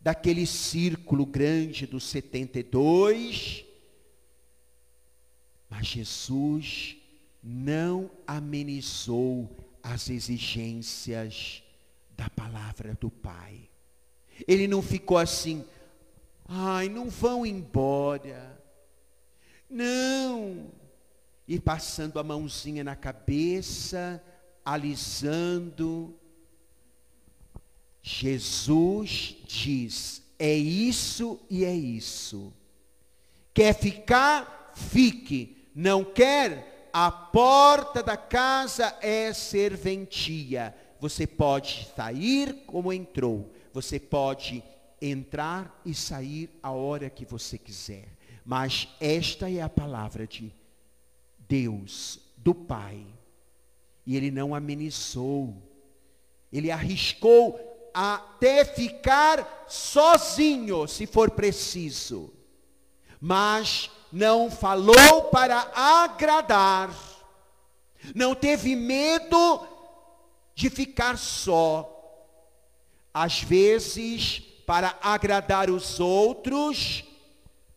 Daquele 0.00 0.46
círculo 0.46 1.26
grande 1.26 1.88
dos 1.88 2.04
72, 2.04 3.64
mas 5.72 5.86
Jesus 5.86 6.98
não 7.42 8.10
amenizou 8.26 9.48
as 9.82 10.10
exigências 10.10 11.62
da 12.14 12.28
palavra 12.28 12.94
do 13.00 13.08
Pai. 13.08 13.70
Ele 14.46 14.68
não 14.68 14.82
ficou 14.82 15.16
assim, 15.16 15.64
ai, 16.46 16.90
não 16.90 17.08
vão 17.08 17.46
embora. 17.46 18.62
Não. 19.68 20.70
E 21.48 21.58
passando 21.58 22.20
a 22.20 22.22
mãozinha 22.22 22.84
na 22.84 22.94
cabeça, 22.94 24.22
alisando. 24.62 26.14
Jesus 28.02 29.36
diz: 29.46 30.22
é 30.38 30.54
isso 30.54 31.40
e 31.48 31.64
é 31.64 31.74
isso. 31.74 32.52
Quer 33.54 33.74
ficar? 33.74 34.74
Fique. 34.74 35.61
Não 35.74 36.04
quer? 36.04 36.90
A 36.92 37.10
porta 37.10 38.02
da 38.02 38.16
casa 38.16 38.96
é 39.00 39.32
serventia. 39.32 40.74
Você 41.00 41.26
pode 41.26 41.88
sair 41.96 42.64
como 42.66 42.92
entrou. 42.92 43.50
Você 43.72 43.98
pode 43.98 44.62
entrar 45.00 45.80
e 45.84 45.94
sair 45.94 46.50
a 46.62 46.70
hora 46.70 47.08
que 47.10 47.24
você 47.24 47.58
quiser. 47.58 48.08
Mas 48.44 48.88
esta 49.00 49.50
é 49.50 49.62
a 49.62 49.68
palavra 49.68 50.26
de 50.26 50.52
Deus, 51.38 52.20
do 52.36 52.54
Pai. 52.54 53.06
E 54.04 54.16
ele 54.16 54.30
não 54.30 54.54
amenizou. 54.54 55.56
Ele 56.52 56.70
arriscou 56.70 57.58
até 57.94 58.64
ficar 58.64 59.64
sozinho, 59.68 60.86
se 60.86 61.06
for 61.06 61.30
preciso. 61.30 62.32
Mas 63.20 63.90
não 64.12 64.50
falou 64.50 65.24
para 65.24 65.70
agradar. 65.74 66.94
Não 68.14 68.34
teve 68.34 68.76
medo 68.76 69.66
de 70.54 70.68
ficar 70.68 71.16
só. 71.16 71.88
Às 73.14 73.42
vezes, 73.42 74.40
para 74.66 74.98
agradar 75.02 75.70
os 75.70 75.98
outros, 75.98 77.04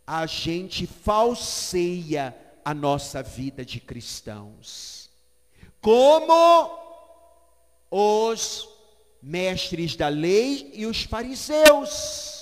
a 0.05 0.25
gente 0.25 0.86
falseia 0.86 2.36
a 2.63 2.73
nossa 2.73 3.23
vida 3.23 3.63
de 3.63 3.79
cristãos. 3.79 5.09
Como 5.79 6.79
os 7.89 8.67
mestres 9.21 9.95
da 9.95 10.07
lei 10.07 10.71
e 10.73 10.86
os 10.86 11.03
fariseus. 11.03 12.34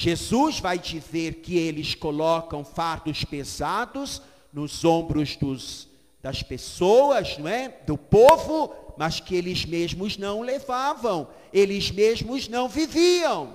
Jesus 0.00 0.60
vai 0.60 0.78
dizer 0.78 1.40
que 1.40 1.58
eles 1.58 1.92
colocam 1.92 2.64
fardos 2.64 3.24
pesados 3.24 4.22
nos 4.52 4.84
ombros 4.84 5.34
dos, 5.34 5.88
das 6.22 6.40
pessoas, 6.40 7.36
não 7.36 7.48
é? 7.48 7.68
Do 7.84 7.98
povo, 7.98 8.72
mas 8.96 9.18
que 9.18 9.34
eles 9.34 9.64
mesmos 9.64 10.16
não 10.16 10.40
levavam, 10.40 11.26
eles 11.52 11.90
mesmos 11.90 12.46
não 12.46 12.68
viviam. 12.68 13.52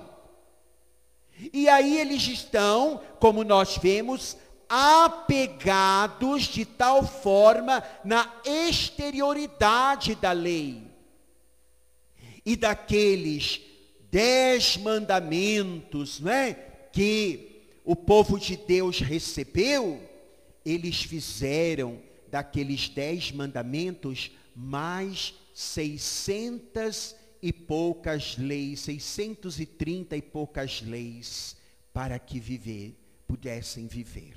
E 1.50 1.66
aí 1.66 1.98
eles 1.98 2.28
estão, 2.28 3.00
como 3.18 3.42
nós 3.42 3.78
vemos, 3.78 4.36
apegados 4.68 6.42
de 6.42 6.66
tal 6.66 7.06
forma 7.06 7.82
na 8.04 8.30
exterioridade 8.44 10.14
da 10.14 10.32
lei. 10.32 10.82
E 12.44 12.54
daqueles 12.54 13.62
dez 14.14 14.76
mandamentos, 14.76 16.20
não 16.20 16.30
é? 16.30 16.54
Que 16.92 17.64
o 17.84 17.96
povo 17.96 18.38
de 18.38 18.56
Deus 18.56 19.00
recebeu, 19.00 20.00
eles 20.64 21.02
fizeram 21.02 22.00
daqueles 22.30 22.88
dez 22.88 23.32
mandamentos 23.32 24.30
mais 24.54 25.34
seiscentas 25.52 27.16
e 27.42 27.52
poucas 27.52 28.38
leis, 28.38 28.80
630 28.82 30.16
e 30.16 30.22
poucas 30.22 30.80
leis 30.80 31.56
para 31.92 32.16
que 32.16 32.38
viver, 32.38 32.96
pudessem 33.26 33.88
viver. 33.88 34.36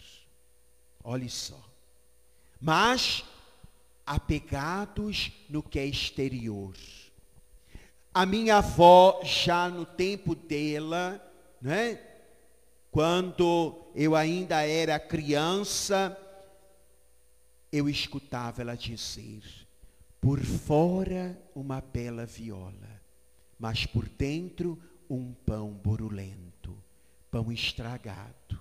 Olhe 1.04 1.30
só. 1.30 1.64
Mas 2.60 3.24
apegados 4.08 5.32
no 5.48 5.62
que 5.62 5.78
é 5.78 5.86
exterior. 5.86 6.74
A 8.14 8.26
minha 8.26 8.58
avó, 8.58 9.20
já 9.24 9.70
no 9.70 9.86
tempo 9.86 10.34
dela, 10.34 11.22
né? 11.62 12.00
Quando 12.90 13.92
eu 13.94 14.16
ainda 14.16 14.62
era 14.66 15.00
criança, 15.00 16.18
eu 17.72 17.88
escutava 17.88 18.62
ela 18.62 18.76
dizer: 18.76 19.44
por 20.20 20.44
fora 20.44 21.40
uma 21.54 21.82
bela 21.82 22.26
viola, 22.26 23.02
mas 23.60 23.86
por 23.86 24.08
dentro 24.10 24.82
um 25.10 25.34
pão 25.46 25.70
borulento, 25.72 26.78
pão 27.30 27.52
estragado. 27.52 28.60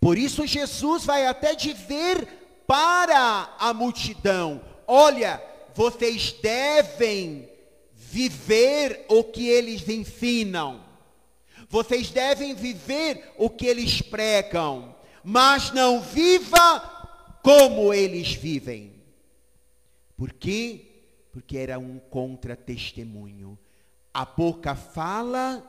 Por 0.00 0.18
isso 0.18 0.46
Jesus 0.46 1.04
vai 1.04 1.26
até 1.26 1.54
dizer 1.54 2.26
para 2.66 3.56
a 3.58 3.72
multidão: 3.72 4.60
olha, 4.86 5.42
vocês 5.74 6.32
devem 6.32 7.48
viver 8.10 9.04
o 9.08 9.24
que 9.24 9.48
eles 9.48 9.88
ensinam. 9.88 10.84
Vocês 11.68 12.10
devem 12.10 12.54
viver 12.54 13.34
o 13.36 13.50
que 13.50 13.66
eles 13.66 14.00
pregam, 14.00 14.94
mas 15.24 15.72
não 15.72 16.00
viva 16.00 16.80
como 17.42 17.92
eles 17.92 18.32
vivem. 18.32 18.92
Por 20.16 20.32
quê? 20.32 20.86
Porque 21.32 21.58
era 21.58 21.78
um 21.78 21.98
contra-testemunho. 21.98 23.58
A 24.14 24.24
boca 24.24 24.74
fala, 24.74 25.62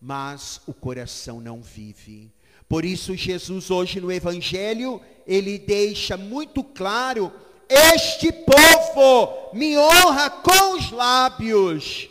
mas 0.00 0.60
o 0.66 0.72
coração 0.72 1.40
não 1.40 1.60
vive. 1.60 2.32
Por 2.68 2.84
isso, 2.84 3.16
Jesus, 3.16 3.70
hoje 3.70 4.00
no 4.00 4.12
Evangelho, 4.12 5.00
ele 5.26 5.58
deixa 5.58 6.16
muito 6.16 6.62
claro: 6.62 7.32
este 7.68 8.32
povo 8.32 9.50
me 9.52 9.76
honra 9.76 10.30
com 10.30 10.76
os 10.76 10.90
lábios, 10.90 12.08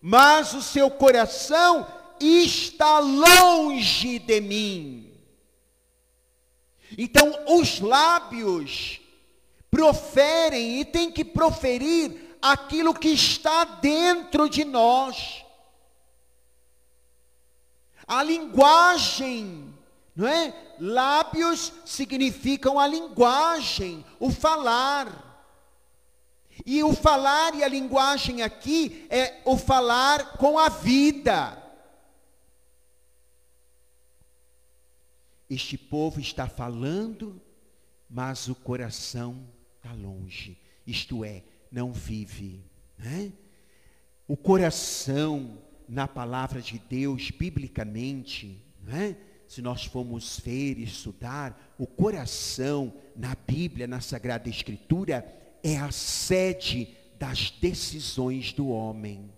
mas 0.00 0.54
o 0.54 0.62
seu 0.62 0.90
coração 0.90 1.86
está 2.20 3.00
longe 3.00 4.18
de 4.18 4.40
mim. 4.40 5.12
Então, 6.96 7.34
os 7.48 7.80
lábios 7.80 9.00
proferem 9.70 10.80
e 10.80 10.84
tem 10.84 11.10
que 11.10 11.24
proferir 11.24 12.36
aquilo 12.40 12.92
que 12.94 13.08
está 13.08 13.64
dentro 13.64 14.48
de 14.48 14.64
nós. 14.64 15.44
A 18.06 18.22
linguagem 18.22 19.71
não 20.14 20.28
é? 20.28 20.54
Lábios 20.78 21.72
significam 21.84 22.78
a 22.78 22.86
linguagem, 22.86 24.04
o 24.20 24.30
falar. 24.30 25.30
E 26.66 26.82
o 26.82 26.92
falar 26.92 27.54
e 27.54 27.64
a 27.64 27.68
linguagem 27.68 28.42
aqui 28.42 29.06
é 29.08 29.40
o 29.44 29.56
falar 29.56 30.36
com 30.36 30.58
a 30.58 30.68
vida. 30.68 31.58
Este 35.48 35.78
povo 35.78 36.20
está 36.20 36.46
falando, 36.46 37.40
mas 38.08 38.48
o 38.48 38.54
coração 38.54 39.46
está 39.76 39.94
longe. 39.94 40.58
Isto 40.86 41.24
é, 41.24 41.42
não 41.70 41.92
vive. 41.92 42.62
Né? 42.98 43.32
O 44.28 44.36
coração, 44.36 45.58
na 45.88 46.06
palavra 46.06 46.60
de 46.60 46.78
Deus, 46.78 47.30
biblicamente, 47.30 48.62
né? 48.82 49.16
Se 49.52 49.60
nós 49.60 49.84
formos 49.84 50.40
ver 50.42 50.78
e 50.78 50.84
estudar, 50.84 51.74
o 51.78 51.86
coração 51.86 52.90
na 53.14 53.36
Bíblia, 53.46 53.86
na 53.86 54.00
Sagrada 54.00 54.48
Escritura, 54.48 55.30
é 55.62 55.76
a 55.76 55.92
sede 55.92 56.88
das 57.18 57.50
decisões 57.50 58.54
do 58.54 58.70
homem. 58.70 59.30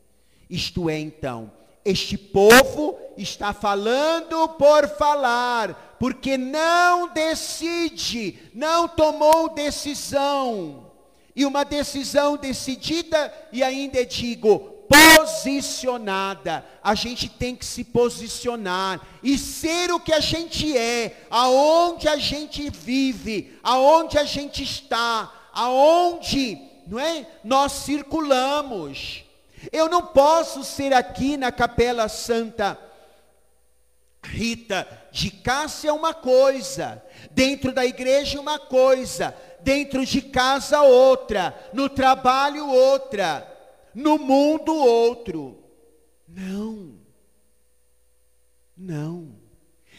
Isto 0.49 0.89
é, 0.89 1.01
então, 1.01 1.51
este 1.85 2.17
povo 2.17 2.97
está 3.17 3.53
falando 3.53 4.51
por 4.51 4.87
falar, 4.91 5.97
porque 5.99 6.39
não 6.39 7.13
decide, 7.13 8.39
não 8.55 8.87
tomou 8.87 9.53
decisão. 9.53 10.93
E 11.35 11.45
uma 11.45 11.65
decisão 11.65 12.37
decidida, 12.37 13.35
e 13.53 13.65
ainda 13.65 14.07
digo, 14.07 14.74
posicionada. 14.95 16.65
A 16.83 16.95
gente 16.95 17.29
tem 17.29 17.55
que 17.57 17.65
se 17.65 17.85
posicionar 17.85 19.01
e 19.23 19.37
ser 19.37 19.91
o 19.93 20.01
que 20.01 20.13
a 20.13 20.21
gente 20.21 20.77
é, 20.77 21.25
aonde 21.31 22.09
a 22.09 22.17
gente 22.17 22.71
vive, 22.71 23.59
aonde 23.63 24.19
a 24.19 24.25
gente 24.25 24.63
está, 24.63 25.33
aonde, 25.53 26.59
não 26.87 26.99
é? 26.99 27.27
Nós 27.43 27.73
circulamos. 27.73 29.25
Eu 29.73 29.89
não 29.89 30.03
posso 30.03 30.63
ser 30.63 30.93
aqui 30.93 31.37
na 31.37 31.51
Capela 31.51 32.09
Santa 32.09 32.79
Rita 34.23 34.87
de 35.11 35.31
Cássia 35.31 35.93
uma 35.93 36.15
coisa, 36.15 37.03
dentro 37.31 37.73
da 37.73 37.85
igreja 37.85 38.41
uma 38.41 38.59
coisa, 38.59 39.35
dentro 39.61 40.05
de 40.05 40.21
casa 40.21 40.83
outra, 40.83 41.55
no 41.73 41.89
trabalho 41.89 42.69
outra, 42.69 43.54
no 43.95 44.19
mundo 44.19 44.75
outro. 44.75 45.59
Não. 46.27 46.99
Não. 48.77 49.37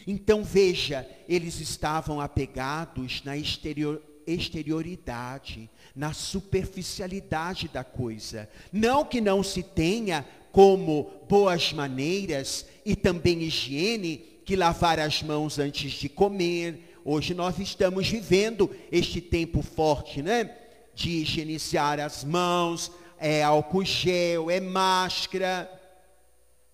Então 0.06 0.44
veja, 0.44 1.08
eles 1.28 1.60
estavam 1.60 2.20
apegados 2.22 3.24
na 3.24 3.36
exterior, 3.36 4.02
exterioridade, 4.28 5.70
na 5.96 6.14
superficialidade 6.14 7.68
da 7.68 7.84
coisa. 7.84 8.50
Não 8.72 9.06
que 9.06 9.22
não 9.22 9.42
se 9.42 9.64
tenha 9.64 10.26
como 10.52 11.12
boas 11.28 11.74
maneiras 11.74 12.66
e 12.86 12.96
também 12.96 13.42
higiene 13.44 14.18
que 14.46 14.56
lavar 14.56 15.00
as 15.00 15.24
mãos 15.24 15.58
antes 15.58 15.92
de 15.92 16.08
comer. 16.08 17.00
Hoje 17.04 17.34
nós 17.34 17.60
estamos 17.60 18.08
vivendo 18.08 18.70
este 18.92 19.20
tempo 19.20 19.62
forte, 19.62 20.22
né? 20.22 20.56
De 20.94 21.10
higienizar 21.10 22.00
as 22.00 22.24
mãos, 22.24 22.92
é 23.28 23.42
álcool 23.42 23.84
gel, 23.84 24.52
é 24.52 24.60
máscara. 24.60 25.68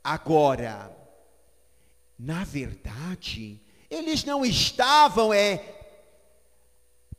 Agora, 0.04 0.92
na 2.20 2.44
verdade, 2.44 3.62
eles 3.90 4.26
não 4.26 4.44
estavam 4.46 5.34
é 5.34 5.64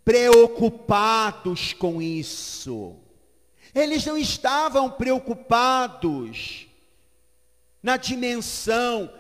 preocupados 0.05 1.73
com 1.73 2.03
isso. 2.03 2.95
Eles 3.75 4.05
não 4.05 4.19
estavam 4.19 4.91
preocupados 4.91 6.67
na 7.83 7.97
dimensão 7.97 9.11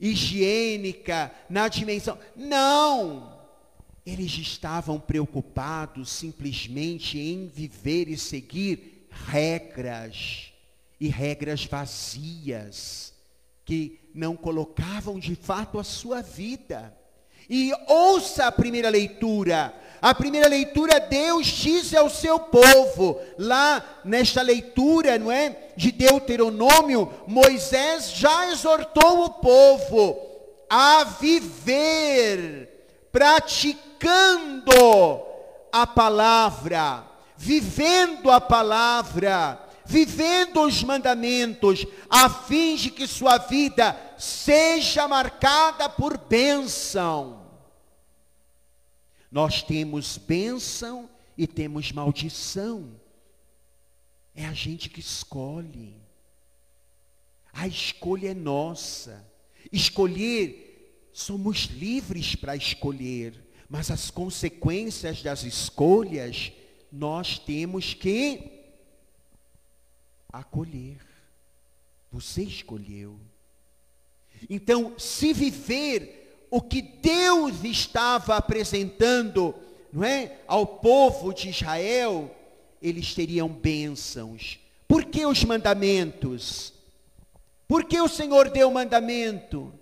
higiênica, 0.00 1.30
na 1.50 1.68
dimensão. 1.68 2.18
Não! 2.34 3.34
Eles 4.06 4.32
estavam 4.38 4.98
preocupados 4.98 6.10
simplesmente 6.10 7.18
em 7.18 7.46
viver 7.48 8.08
e 8.08 8.16
seguir 8.16 8.93
regras, 9.26 10.52
e 11.00 11.08
regras 11.08 11.64
vazias, 11.64 13.12
que 13.64 14.00
não 14.14 14.36
colocavam 14.36 15.18
de 15.18 15.34
fato 15.34 15.78
a 15.78 15.84
sua 15.84 16.22
vida. 16.22 16.94
E 17.48 17.72
ouça 17.88 18.46
a 18.46 18.52
primeira 18.52 18.88
leitura. 18.88 19.74
A 20.00 20.14
primeira 20.14 20.48
leitura, 20.48 21.00
Deus 21.00 21.46
diz 21.46 21.94
ao 21.94 22.10
seu 22.10 22.38
povo, 22.38 23.18
lá 23.38 23.82
nesta 24.04 24.42
leitura, 24.42 25.18
não 25.18 25.32
é? 25.32 25.70
De 25.76 25.90
Deuteronômio, 25.90 27.10
Moisés 27.26 28.12
já 28.12 28.50
exortou 28.50 29.24
o 29.24 29.30
povo 29.30 30.18
a 30.68 31.04
viver, 31.04 33.08
praticando 33.10 34.72
a 35.72 35.86
palavra, 35.86 37.04
vivendo 37.44 38.30
a 38.30 38.40
palavra, 38.40 39.62
vivendo 39.84 40.62
os 40.62 40.82
mandamentos, 40.82 41.84
a 42.08 42.30
fim 42.30 42.74
de 42.74 42.90
que 42.90 43.06
sua 43.06 43.36
vida 43.36 43.94
seja 44.16 45.06
marcada 45.06 45.86
por 45.90 46.16
bênção. 46.16 47.44
Nós 49.30 49.62
temos 49.62 50.16
bênção 50.16 51.10
e 51.36 51.46
temos 51.46 51.92
maldição. 51.92 52.98
É 54.34 54.46
a 54.46 54.54
gente 54.54 54.88
que 54.88 55.00
escolhe. 55.00 56.00
A 57.52 57.68
escolha 57.68 58.30
é 58.30 58.34
nossa. 58.34 59.22
Escolher, 59.70 61.10
somos 61.12 61.66
livres 61.66 62.34
para 62.34 62.56
escolher, 62.56 63.34
mas 63.68 63.90
as 63.90 64.10
consequências 64.10 65.22
das 65.22 65.42
escolhas 65.42 66.50
nós 66.94 67.40
temos 67.40 67.92
que 67.92 68.62
acolher. 70.32 70.98
Você 72.12 72.42
escolheu. 72.42 73.18
Então, 74.48 74.94
se 74.96 75.32
viver 75.32 76.46
o 76.50 76.60
que 76.60 76.80
Deus 76.80 77.64
estava 77.64 78.36
apresentando, 78.36 79.52
não 79.92 80.04
é, 80.04 80.38
ao 80.46 80.64
povo 80.64 81.34
de 81.34 81.48
Israel, 81.48 82.32
eles 82.80 83.12
teriam 83.12 83.48
bênçãos. 83.48 84.60
Por 84.86 85.04
que 85.04 85.26
os 85.26 85.42
mandamentos? 85.42 86.72
Por 87.66 87.84
que 87.84 88.00
o 88.00 88.08
Senhor 88.08 88.50
deu 88.50 88.68
o 88.68 88.74
mandamento? 88.74 89.74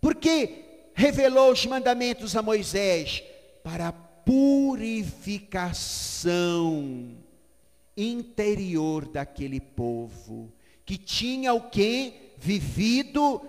Por 0.00 0.16
que 0.16 0.64
revelou 0.94 1.52
os 1.52 1.64
mandamentos 1.64 2.34
a 2.34 2.42
Moisés? 2.42 3.22
Para 3.62 4.05
purificação 4.26 7.16
interior 7.96 9.06
daquele 9.06 9.60
povo, 9.60 10.52
que 10.84 10.98
tinha 10.98 11.54
o 11.54 11.70
que? 11.70 12.34
Vivido 12.36 13.40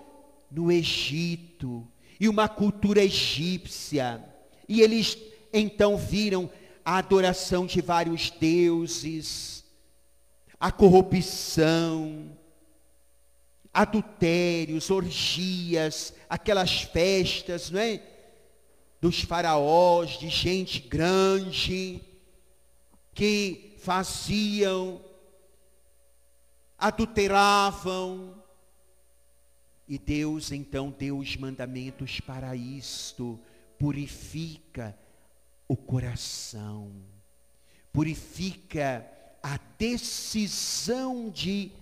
no 0.50 0.72
Egito, 0.72 1.86
e 2.20 2.28
uma 2.28 2.48
cultura 2.48 3.02
egípcia. 3.02 4.24
E 4.68 4.80
eles 4.80 5.18
então 5.52 5.96
viram 5.96 6.48
a 6.84 6.98
adoração 6.98 7.66
de 7.66 7.80
vários 7.80 8.30
deuses, 8.30 9.64
a 10.60 10.70
corrupção, 10.70 12.30
adultérios, 13.74 14.90
orgias, 14.90 16.14
aquelas 16.30 16.82
festas, 16.82 17.68
não 17.70 17.80
é? 17.80 18.00
Dos 19.00 19.20
faraós, 19.20 20.18
de 20.18 20.28
gente 20.28 20.80
grande, 20.80 22.00
que 23.14 23.76
faziam, 23.78 25.00
adulteravam. 26.76 28.42
E 29.88 29.98
Deus 29.98 30.52
então 30.52 30.90
deu 30.90 31.18
os 31.18 31.36
mandamentos 31.36 32.20
para 32.20 32.54
isto. 32.54 33.38
Purifica 33.78 34.98
o 35.66 35.76
coração. 35.76 36.92
Purifica 37.92 39.10
a 39.42 39.58
decisão 39.78 41.30
de 41.30 41.72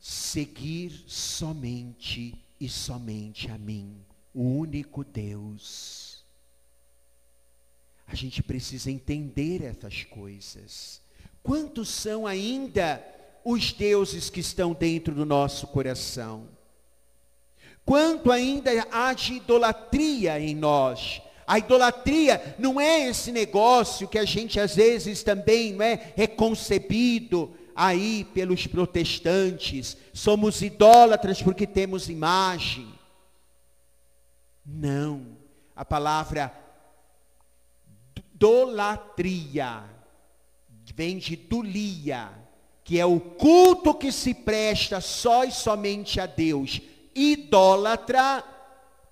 seguir 0.00 1.04
somente 1.06 2.34
e 2.60 2.68
somente 2.68 3.50
a 3.50 3.58
mim, 3.58 3.96
o 4.34 4.42
único 4.42 5.04
Deus. 5.04 6.11
A 8.12 8.14
gente 8.14 8.42
precisa 8.42 8.90
entender 8.90 9.62
essas 9.62 10.04
coisas. 10.04 11.00
Quantos 11.42 11.88
são 11.88 12.26
ainda 12.26 13.02
os 13.42 13.72
deuses 13.72 14.28
que 14.28 14.40
estão 14.40 14.74
dentro 14.74 15.14
do 15.14 15.24
nosso 15.24 15.66
coração? 15.68 16.46
Quanto 17.86 18.30
ainda 18.30 18.70
há 18.92 19.14
de 19.14 19.36
idolatria 19.36 20.38
em 20.38 20.54
nós? 20.54 21.22
A 21.46 21.58
idolatria 21.58 22.54
não 22.58 22.78
é 22.78 23.08
esse 23.08 23.32
negócio 23.32 24.06
que 24.06 24.18
a 24.18 24.26
gente 24.26 24.60
às 24.60 24.76
vezes 24.76 25.22
também 25.22 25.72
não 25.72 25.82
é, 25.82 26.12
é 26.14 26.26
concebido 26.26 27.50
aí 27.74 28.24
pelos 28.34 28.66
protestantes. 28.66 29.96
Somos 30.12 30.60
idólatras 30.60 31.40
porque 31.40 31.66
temos 31.66 32.10
imagem. 32.10 32.92
Não. 34.66 35.28
A 35.74 35.82
palavra 35.82 36.61
idolatria 38.42 39.84
vem 40.94 41.16
de 41.16 41.36
dulia, 41.36 42.30
que 42.82 42.98
é 42.98 43.06
o 43.06 43.20
culto 43.20 43.94
que 43.94 44.10
se 44.10 44.34
presta 44.34 45.00
só 45.00 45.44
e 45.44 45.52
somente 45.52 46.20
a 46.20 46.26
Deus. 46.26 46.80
Idólatra 47.14 48.44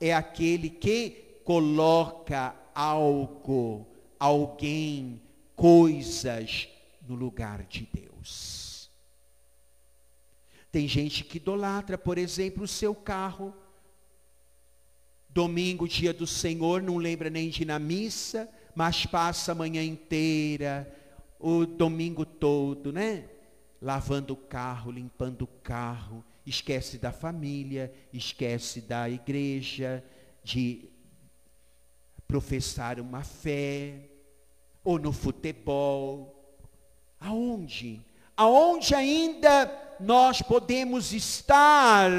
é 0.00 0.12
aquele 0.12 0.68
que 0.68 1.40
coloca 1.44 2.54
algo, 2.74 3.86
alguém, 4.18 5.22
coisas 5.54 6.68
no 7.06 7.14
lugar 7.14 7.62
de 7.62 7.88
Deus. 7.92 8.90
Tem 10.72 10.88
gente 10.88 11.24
que 11.24 11.38
idolatra, 11.38 11.96
por 11.96 12.18
exemplo, 12.18 12.64
o 12.64 12.68
seu 12.68 12.94
carro. 12.94 13.54
Domingo, 15.28 15.86
dia 15.86 16.12
do 16.12 16.26
Senhor, 16.26 16.82
não 16.82 16.96
lembra 16.96 17.30
nem 17.30 17.48
de 17.48 17.62
ir 17.62 17.66
na 17.66 17.78
missa, 17.78 18.48
mas 18.74 19.06
passa 19.06 19.52
a 19.52 19.54
manhã 19.54 19.82
inteira 19.82 20.90
o 21.40 21.64
domingo 21.64 22.24
todo, 22.26 22.92
né? 22.92 23.24
Lavando 23.80 24.34
o 24.34 24.36
carro, 24.36 24.92
limpando 24.92 25.42
o 25.42 25.46
carro, 25.62 26.22
esquece 26.44 26.98
da 26.98 27.10
família, 27.10 27.92
esquece 28.12 28.82
da 28.82 29.08
igreja, 29.08 30.04
de 30.44 30.90
professar 32.28 33.00
uma 33.00 33.22
fé. 33.22 34.06
ou 34.82 34.98
no 34.98 35.12
futebol. 35.12 36.58
Aonde? 37.18 38.00
Aonde 38.34 38.94
ainda 38.94 39.70
nós 40.00 40.40
podemos 40.40 41.12
estar 41.12 42.10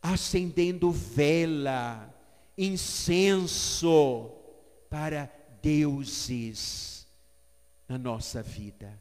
acendendo 0.00 0.92
vela, 0.92 2.14
incenso 2.56 4.37
para 4.88 5.30
deuses 5.62 7.06
na 7.88 7.98
nossa 7.98 8.42
vida. 8.42 8.92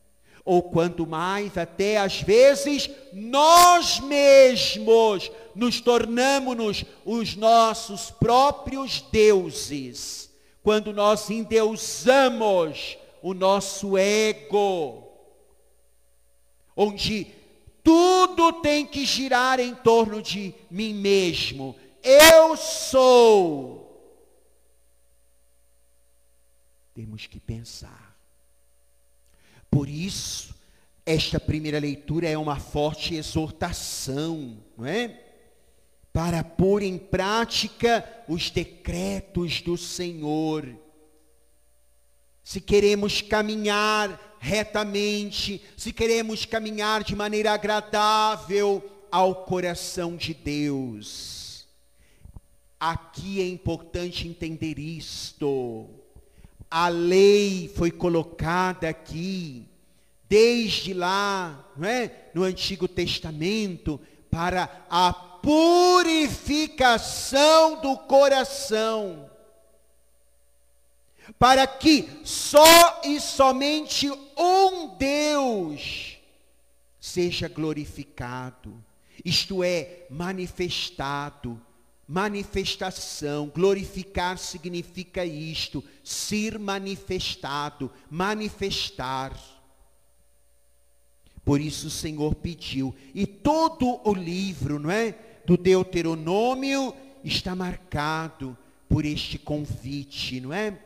Ou 0.46 0.64
quanto 0.64 1.06
mais, 1.06 1.58
até 1.58 1.98
às 1.98 2.22
vezes, 2.22 2.90
nós 3.12 4.00
mesmos 4.00 5.30
nos 5.54 5.82
tornamos 5.82 6.86
os 7.04 7.36
nossos 7.36 8.12
próprios 8.12 9.02
deuses. 9.12 10.32
Quando 10.64 10.94
nós 10.94 11.30
endeusamos 11.30 12.98
o 13.22 13.34
nosso 13.34 13.98
ego. 13.98 15.04
Onde 16.76 17.28
tudo 17.84 18.54
tem 18.62 18.86
que 18.86 19.06
girar 19.06 19.60
em 19.60 19.74
torno 19.76 20.22
de 20.22 20.54
mim 20.70 20.94
mesmo. 20.94 21.76
Eu 22.04 22.56
sou 22.56 23.87
temos 26.98 27.28
que 27.28 27.40
pensar. 27.40 28.18
Por 29.70 29.88
isso, 29.88 30.56
esta 31.06 31.40
primeira 31.40 31.78
leitura 31.78 32.28
é 32.28 32.36
uma 32.36 32.60
forte 32.60 33.14
exortação, 33.14 34.58
não 34.76 34.84
é? 34.84 35.10
Para 36.12 36.44
pôr 36.44 36.82
em 36.82 36.98
prática 36.98 38.04
os 38.28 38.50
decretos 38.50 39.62
do 39.62 39.78
Senhor. 39.78 40.68
Se 42.44 42.60
queremos 42.60 43.22
caminhar 43.22 44.36
retamente, 44.40 45.62
se 45.78 45.94
queremos 45.94 46.46
caminhar 46.46 47.04
de 47.04 47.16
maneira 47.16 47.52
agradável 47.52 49.08
ao 49.12 49.46
coração 49.46 50.18
de 50.18 50.34
Deus. 50.34 51.68
Aqui 52.80 53.40
é 53.40 53.48
importante 53.48 54.28
entender 54.28 54.80
isto. 54.80 55.97
A 56.70 56.90
lei 56.90 57.72
foi 57.76 57.90
colocada 57.92 58.90
aqui, 58.90 59.66
desde 60.28 60.94
lá, 60.94 61.66
não 61.76 61.88
é? 61.88 62.12
no 62.34 62.44
Antigo 62.44 62.88
Testamento, 62.88 64.00
para 64.30 64.86
a 64.90 65.14
purificação 65.14 67.82
do 67.82 67.98
coração. 67.98 69.30
Para 71.40 71.66
que 71.68 72.22
só 72.24 73.02
e 73.04 73.20
somente 73.20 74.10
um 74.38 74.96
Deus 74.96 76.18
seja 77.00 77.48
glorificado, 77.48 78.84
isto 79.24 79.64
é, 79.64 80.06
manifestado 80.10 81.62
Manifestação, 82.08 83.52
glorificar 83.54 84.38
significa 84.38 85.26
isto, 85.26 85.84
ser 86.04 86.58
manifestado, 86.58 87.92
manifestar. 88.10 89.38
Por 91.44 91.60
isso 91.60 91.88
o 91.88 91.92
Senhor 91.92 92.36
pediu, 92.36 92.96
e 93.14 93.26
todo 93.26 94.00
o 94.08 94.14
livro, 94.14 94.80
não 94.80 94.90
é, 94.90 95.16
do 95.46 95.58
Deuteronômio 95.58 96.94
está 97.24 97.56
marcado 97.56 98.58
por 98.88 99.06
este 99.06 99.38
convite, 99.38 100.40
não 100.40 100.54
é? 100.54 100.80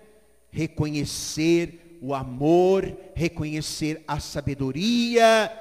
Reconhecer 0.51 1.99
o 2.01 2.15
amor, 2.15 2.97
reconhecer 3.13 4.03
a 4.07 4.19
sabedoria 4.19 5.51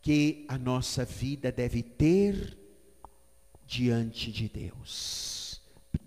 que 0.00 0.44
a 0.48 0.58
nossa 0.58 1.04
vida 1.04 1.52
deve 1.52 1.82
ter 1.82 2.61
diante 3.66 4.30
de 4.30 4.48
Deus. 4.48 5.60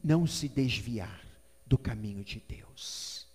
Não 0.03 0.27
se 0.27 0.47
desviar 0.47 1.25
do 1.65 1.77
caminho 1.77 2.23
de 2.23 2.41
Deus. 2.47 3.25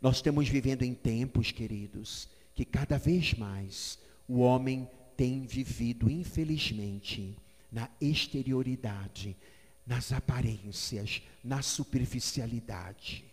Nós 0.00 0.16
estamos 0.16 0.48
vivendo 0.48 0.82
em 0.82 0.92
tempos, 0.92 1.50
queridos, 1.50 2.28
que 2.54 2.64
cada 2.64 2.98
vez 2.98 3.34
mais 3.34 3.98
o 4.28 4.40
homem 4.40 4.88
tem 5.16 5.46
vivido, 5.46 6.10
infelizmente, 6.10 7.36
na 7.70 7.88
exterioridade, 8.00 9.36
nas 9.86 10.12
aparências, 10.12 11.22
na 11.42 11.62
superficialidade. 11.62 13.24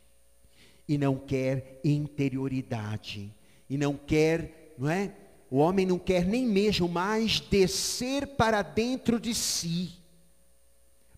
E 0.88 0.98
não 0.98 1.18
quer 1.18 1.80
interioridade. 1.84 3.32
E 3.70 3.78
não 3.78 3.96
quer, 3.96 4.74
não 4.78 4.90
é? 4.90 5.14
O 5.52 5.58
homem 5.58 5.86
não 5.86 6.00
quer 6.00 6.26
nem 6.26 6.48
mesmo 6.48 6.88
mais 6.88 7.42
descer 7.42 8.26
para 8.26 8.62
dentro 8.62 9.20
de 9.20 9.36
si, 9.36 9.92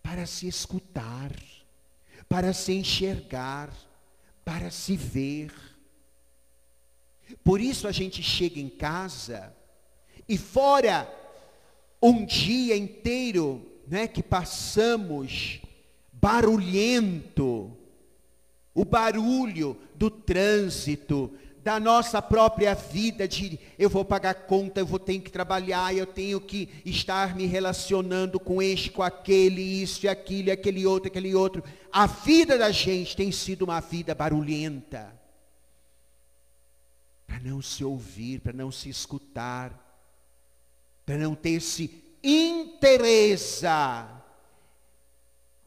para 0.01 0.25
se 0.25 0.47
escutar, 0.47 1.31
para 2.27 2.51
se 2.51 2.73
enxergar, 2.73 3.71
para 4.43 4.71
se 4.71 4.97
ver. 4.97 5.53
Por 7.43 7.61
isso 7.61 7.87
a 7.87 7.91
gente 7.91 8.23
chega 8.23 8.59
em 8.59 8.69
casa 8.69 9.55
e 10.27 10.35
fora 10.35 11.07
um 12.01 12.25
dia 12.25 12.75
inteiro, 12.75 13.63
né, 13.87 14.07
que 14.07 14.23
passamos 14.23 15.61
barulhento, 16.11 17.71
o 18.73 18.83
barulho 18.83 19.77
do 19.93 20.09
trânsito, 20.09 21.31
da 21.63 21.79
nossa 21.79 22.21
própria 22.21 22.75
vida, 22.75 23.25
de 23.25 23.57
eu 23.79 23.89
vou 23.89 24.03
pagar 24.03 24.33
conta, 24.33 24.81
eu 24.81 24.85
vou 24.85 24.99
ter 24.99 25.19
que 25.19 25.31
trabalhar, 25.31 25.95
eu 25.95 26.05
tenho 26.05 26.41
que 26.41 26.67
estar 26.83 27.33
me 27.37 27.45
relacionando 27.45 28.37
com 28.37 28.61
este, 28.61 28.91
com 28.91 29.01
aquele, 29.01 29.61
isso 29.61 30.05
e 30.05 30.09
aquilo, 30.09 30.49
e 30.49 30.51
aquele 30.51 30.85
outro, 30.85 31.07
aquele 31.07 31.33
outro. 31.33 31.63
A 31.89 32.05
vida 32.05 32.57
da 32.57 32.69
gente 32.69 33.15
tem 33.15 33.31
sido 33.31 33.61
uma 33.61 33.79
vida 33.79 34.13
barulhenta. 34.13 35.17
Para 37.25 37.39
não 37.39 37.61
se 37.61 37.81
ouvir, 37.81 38.41
para 38.41 38.51
não 38.51 38.69
se 38.69 38.89
escutar, 38.89 39.71
para 41.05 41.17
não 41.17 41.33
ter 41.33 41.51
esse 41.51 42.03
interesse 42.21 43.65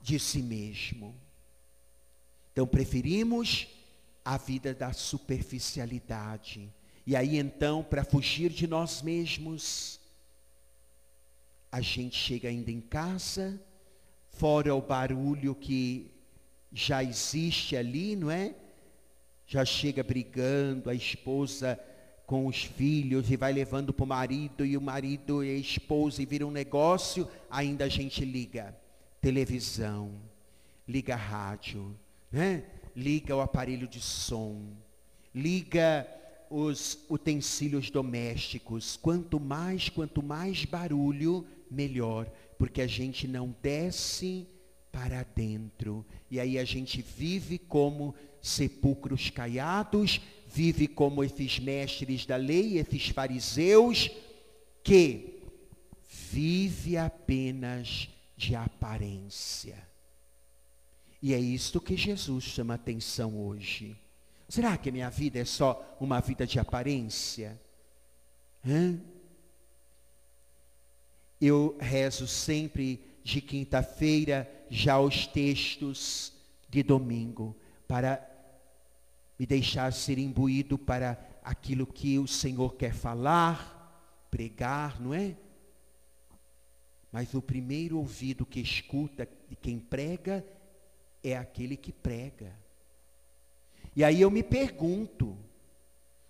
de 0.03 0.19
si 0.19 0.43
mesmo. 0.43 1.19
Então 2.53 2.67
preferimos 2.67 3.67
a 4.27 4.37
vida 4.37 4.75
da 4.75 4.93
superficialidade. 4.93 6.69
E 7.07 7.15
aí 7.15 7.39
então, 7.39 7.85
para 7.85 8.03
fugir 8.03 8.51
de 8.51 8.67
nós 8.67 9.01
mesmos, 9.01 10.01
a 11.71 11.81
gente 11.81 12.17
chega 12.17 12.49
ainda 12.49 12.73
em 12.73 12.81
casa, 12.81 13.63
fora 14.31 14.75
o 14.75 14.83
barulho 14.83 15.55
que 15.55 16.11
já 16.73 17.05
existe 17.05 17.77
ali, 17.77 18.17
não 18.17 18.29
é? 18.29 18.53
Já 19.47 19.65
chega 19.65 20.03
brigando, 20.03 20.91
a 20.91 20.95
esposa 20.95 21.79
com 22.27 22.49
os 22.49 22.65
filhos 22.65 23.31
e 23.31 23.37
vai 23.37 23.53
levando 23.53 23.93
para 23.93 24.05
o 24.05 24.09
marido 24.09 24.67
e 24.67 24.77
o 24.77 24.81
marido 24.81 25.45
e 25.45 25.51
a 25.51 25.57
esposa 25.57 26.21
e 26.21 26.27
vira 26.27 26.45
um 26.45 26.51
negócio, 26.51 27.29
ainda 27.49 27.85
a 27.85 27.89
gente 27.89 28.25
liga 28.25 28.77
televisão, 29.21 30.21
liga 30.89 31.15
rádio, 31.15 31.97
né? 32.33 32.65
Liga 32.97 33.37
o 33.37 33.41
aparelho 33.43 33.87
de 33.87 34.01
som, 34.01 34.63
liga 35.35 36.09
os 36.49 36.99
utensílios 37.11 37.91
domésticos. 37.91 38.97
Quanto 38.97 39.39
mais, 39.39 39.89
quanto 39.91 40.23
mais 40.23 40.65
barulho, 40.65 41.47
melhor, 41.71 42.27
porque 42.59 42.81
a 42.81 42.87
gente 42.87 43.29
não 43.29 43.55
desce 43.63 44.47
para 44.91 45.23
dentro. 45.35 46.07
E 46.31 46.41
aí 46.41 46.59
a 46.59 46.65
gente 46.65 47.03
vive 47.03 47.59
como 47.59 48.15
sepulcros 48.41 49.29
caiados, 49.29 50.21
vive 50.47 50.87
como 50.87 51.23
esses 51.23 51.59
mestres 51.59 52.25
da 52.25 52.37
lei, 52.37 52.79
esses 52.79 53.09
fariseus, 53.09 54.11
que 54.83 55.43
vive 56.31 56.97
apenas 56.97 58.09
de 58.37 58.55
aparência. 58.55 59.77
E 61.23 61.33
é 61.33 61.39
isto 61.39 61.81
que 61.81 61.97
Jesus 61.97 62.45
chama 62.45 62.75
atenção 62.75 63.39
hoje. 63.39 63.97
Será 64.49 64.77
que 64.77 64.93
minha 64.93 65.11
vida 65.11 65.39
é 65.39 65.45
só 65.45 65.97
uma 66.01 66.21
vida 66.21 66.47
de 66.47 66.59
aparência? 66.59 67.61
Hã? 68.65 69.01
Eu 71.41 71.77
rezo 71.81 72.27
sempre 72.27 73.01
de 73.25 73.41
quinta-feira 73.41 74.51
já 74.71 74.99
os 75.01 75.27
textos 75.27 76.33
de 76.69 76.83
domingo 76.83 77.57
para 77.89 78.25
me 79.39 79.47
deixar 79.47 79.93
ser 79.93 80.19
imbuído 80.19 80.79
para 80.79 81.19
aquilo 81.43 81.87
que 81.87 82.19
o 82.19 82.27
Senhor 82.27 82.75
quer 82.77 82.95
falar, 82.95 84.27
pregar, 84.31 85.01
não 85.01 85.13
é? 85.13 85.37
Mas 87.13 87.35
o 87.35 87.43
primeiro 87.43 87.99
ouvido 87.99 88.47
que 88.47 88.61
escuta 88.61 89.29
de 89.49 89.57
quem 89.57 89.79
prega 89.79 90.45
é 91.31 91.37
aquele 91.37 91.77
que 91.77 91.93
prega. 91.93 92.53
E 93.95 94.05
aí 94.05 94.21
eu 94.21 94.31
me 94.31 94.43
pergunto, 94.43 95.37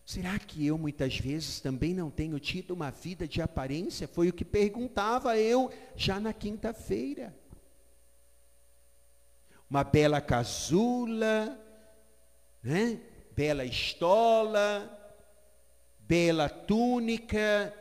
será 0.05 0.39
que 0.39 0.65
eu 0.67 0.79
muitas 0.79 1.19
vezes 1.19 1.61
também 1.61 1.93
não 1.93 2.11
tenho 2.11 2.39
tido 2.39 2.73
uma 2.73 2.91
vida 2.91 3.27
de 3.27 3.43
aparência? 3.43 4.07
Foi 4.07 4.29
o 4.29 4.33
que 4.33 4.45
perguntava 4.45 5.37
eu 5.37 5.73
já 5.97 6.21
na 6.21 6.33
quinta-feira. 6.33 7.35
Uma 9.69 9.83
bela 9.83 10.21
casula, 10.21 11.61
né? 12.63 13.01
bela 13.37 13.65
estola, 13.67 14.91
bela 15.99 16.49
túnica, 16.49 17.75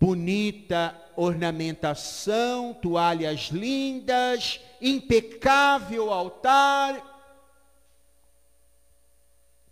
bonita 0.00 0.94
ornamentação, 1.16 2.74
toalhas 2.74 3.48
lindas, 3.48 4.60
impecável 4.80 6.12
altar. 6.12 7.14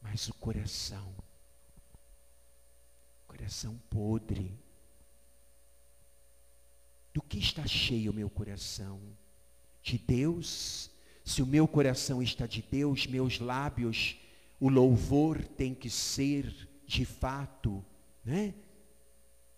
Mas 0.03 0.29
o 0.29 0.35
coração, 0.35 1.15
coração 3.27 3.81
podre. 3.91 4.59
Do 7.13 7.23
que 7.23 7.39
está 7.39 7.67
cheio 7.67 8.11
o 8.11 8.15
meu 8.15 8.29
coração? 8.29 9.01
De 9.83 9.99
Deus? 9.99 10.91
Se 11.25 11.43
o 11.43 11.47
meu 11.47 11.69
coração 11.69 12.23
está 12.23 12.47
de 12.47 12.61
Deus, 12.63 13.07
meus 13.07 13.39
lábios, 13.39 14.17
o 14.59 14.69
louvor 14.69 15.45
tem 15.45 15.75
que 15.75 15.89
ser 15.89 16.53
de 16.87 17.05
fato, 17.05 17.85
né? 18.25 18.55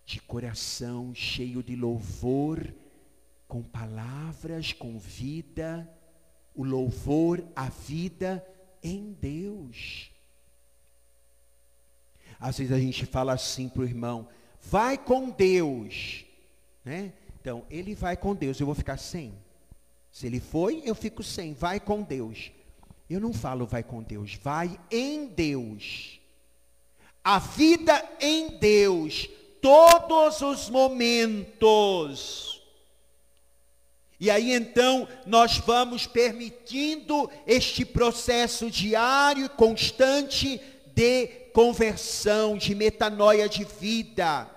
De 0.07 0.21
coração 0.21 1.15
cheio 1.15 1.63
de 1.63 1.77
louvor, 1.77 2.73
com 3.47 3.63
palavras, 3.63 4.73
com 4.73 4.99
vida, 4.99 5.89
o 6.55 6.65
louvor, 6.65 7.45
a 7.55 7.69
vida 7.69 8.45
em 8.83 9.13
Deus. 9.13 10.11
Às 12.41 12.59
vezes 12.59 12.73
a 12.73 12.79
gente 12.79 13.05
fala 13.05 13.35
assim 13.35 13.69
para 13.69 13.83
o 13.83 13.85
irmão, 13.85 14.29
vai 14.63 14.97
com 14.97 15.31
Deus, 15.31 16.25
né? 16.85 17.13
Então, 17.41 17.65
ele 17.71 17.95
vai 17.95 18.17
com 18.17 18.35
Deus, 18.35 18.59
eu 18.59 18.67
vou 18.67 18.75
ficar 18.75 18.97
sem. 18.97 19.33
Se 20.11 20.27
ele 20.27 20.41
foi, 20.41 20.83
eu 20.85 20.95
fico 20.95 21.23
sem, 21.23 21.53
vai 21.53 21.79
com 21.79 22.03
Deus. 22.03 22.51
Eu 23.09 23.21
não 23.21 23.33
falo 23.33 23.67
vai 23.67 23.83
com 23.83 24.03
Deus, 24.03 24.35
vai 24.35 24.81
em 24.91 25.29
Deus. 25.29 26.21
A 27.23 27.39
vida 27.39 28.05
em 28.21 28.59
Deus, 28.59 29.29
todos 29.67 30.41
os 30.43 30.71
momentos. 30.71 32.63
E 34.21 34.31
aí 34.31 34.53
então 34.53 35.09
nós 35.27 35.59
vamos 35.59 36.07
permitindo 36.07 37.29
este 37.45 37.85
processo 37.85 38.71
diário 38.71 39.47
e 39.47 39.49
constante 39.49 40.61
de 40.95 41.27
conversão, 41.53 42.57
de 42.57 42.77
metanoia 42.77 43.49
de 43.49 43.65
vida. 43.65 44.49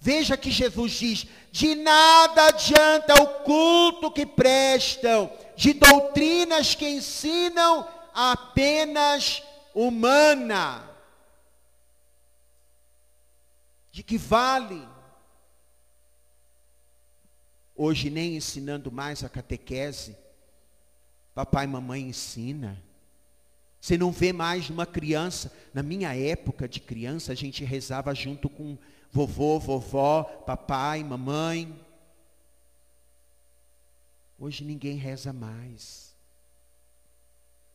Veja 0.00 0.34
que 0.34 0.50
Jesus 0.50 0.92
diz: 0.92 1.26
de 1.52 1.74
nada 1.74 2.46
adianta 2.46 3.22
o 3.22 3.26
culto 3.44 4.10
que 4.10 4.24
prestam, 4.24 5.30
de 5.56 5.74
doutrinas 5.74 6.74
que 6.74 6.88
ensinam 6.88 7.86
apenas 8.14 9.42
humana. 9.74 10.88
De 13.98 14.04
que 14.04 14.16
vale? 14.16 14.86
Hoje 17.74 18.08
nem 18.08 18.36
ensinando 18.36 18.92
mais 18.92 19.24
a 19.24 19.28
catequese. 19.28 20.16
Papai 21.34 21.64
e 21.64 21.66
mamãe 21.66 22.02
ensina. 22.02 22.80
Você 23.80 23.98
não 23.98 24.12
vê 24.12 24.32
mais 24.32 24.70
uma 24.70 24.86
criança. 24.86 25.52
Na 25.74 25.82
minha 25.82 26.14
época 26.14 26.68
de 26.68 26.78
criança, 26.78 27.32
a 27.32 27.34
gente 27.34 27.64
rezava 27.64 28.14
junto 28.14 28.48
com 28.48 28.78
vovô, 29.10 29.58
vovó, 29.58 30.22
papai, 30.22 31.02
mamãe. 31.02 31.76
Hoje 34.38 34.62
ninguém 34.62 34.96
reza 34.96 35.32
mais. 35.32 36.14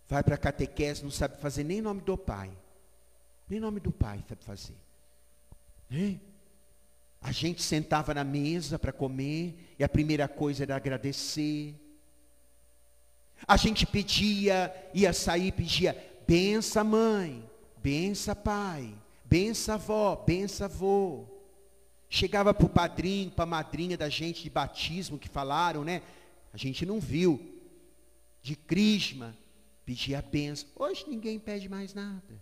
Vai 0.08 0.24
para 0.24 0.36
a 0.36 0.38
catequese, 0.38 1.04
não 1.04 1.12
sabe 1.12 1.42
fazer 1.42 1.66
nem 1.66 1.82
nome 1.82 2.00
do 2.00 2.18
pai. 2.18 2.50
Nem 3.50 3.60
nome 3.60 3.82
do 3.82 3.92
pai 3.92 4.24
sabe 4.30 4.42
fazer. 4.46 4.93
A 7.22 7.32
gente 7.32 7.62
sentava 7.62 8.14
na 8.14 8.24
mesa 8.24 8.78
para 8.78 8.92
comer 8.92 9.76
e 9.80 9.84
a 9.84 9.90
primeira 9.90 10.28
coisa 10.28 10.64
era 10.64 10.76
agradecer. 10.76 11.76
A 13.48 13.58
gente 13.58 13.86
pedia, 13.86 14.74
ia 14.94 15.14
sair, 15.14 15.52
pedia, 15.52 15.96
bença 16.28 16.84
mãe, 16.84 17.48
bença 17.78 18.36
pai, 18.36 18.94
bença 19.26 19.76
avó, 19.76 20.16
bença 20.16 20.66
avô. 20.66 21.26
Chegava 22.10 22.54
para 22.54 22.66
o 22.66 22.70
padrinho, 22.70 23.32
para 23.32 23.44
a 23.44 23.48
madrinha 23.48 23.98
da 23.98 24.08
gente 24.08 24.44
de 24.44 24.50
batismo 24.50 25.18
que 25.18 25.28
falaram, 25.28 25.84
né? 25.84 26.02
A 26.54 26.58
gente 26.58 26.86
não 26.86 27.00
viu. 27.00 27.50
De 28.42 28.56
crisma, 28.56 29.36
pedia 29.86 30.22
benção. 30.22 30.68
Hoje 30.76 31.06
ninguém 31.08 31.40
pede 31.40 31.70
mais 31.70 31.94
nada. 31.94 32.42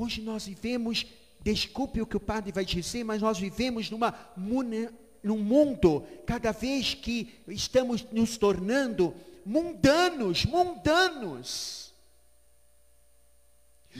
Hoje 0.00 0.22
nós 0.22 0.46
vivemos, 0.46 1.04
desculpe 1.42 2.00
o 2.00 2.06
que 2.06 2.16
o 2.16 2.20
padre 2.20 2.50
vai 2.52 2.64
dizer, 2.64 3.04
mas 3.04 3.20
nós 3.20 3.38
vivemos 3.38 3.90
numa, 3.90 4.14
num 4.34 5.36
mundo, 5.36 6.06
cada 6.26 6.52
vez 6.52 6.94
que 6.94 7.38
estamos 7.46 8.06
nos 8.10 8.38
tornando 8.38 9.14
mundanos, 9.44 10.46
mundanos. 10.46 11.92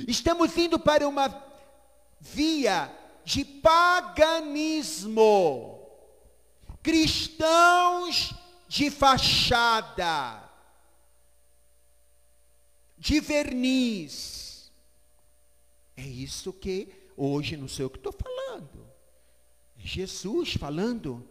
Estamos 0.08 0.56
indo 0.56 0.80
para 0.80 1.06
uma 1.06 1.44
via 2.18 2.90
de 3.22 3.44
paganismo. 3.44 5.06
Cristãos 6.82 8.32
de 8.66 8.90
fachada, 8.90 10.48
de 12.96 13.20
verniz. 13.20 14.49
É 16.00 16.06
isso 16.06 16.50
que 16.50 16.88
hoje 17.14 17.58
não 17.58 17.68
sei 17.68 17.84
o 17.84 17.90
que 17.90 17.98
estou 17.98 18.12
falando. 18.12 18.88
É 19.78 19.86
Jesus 19.86 20.54
falando 20.54 21.28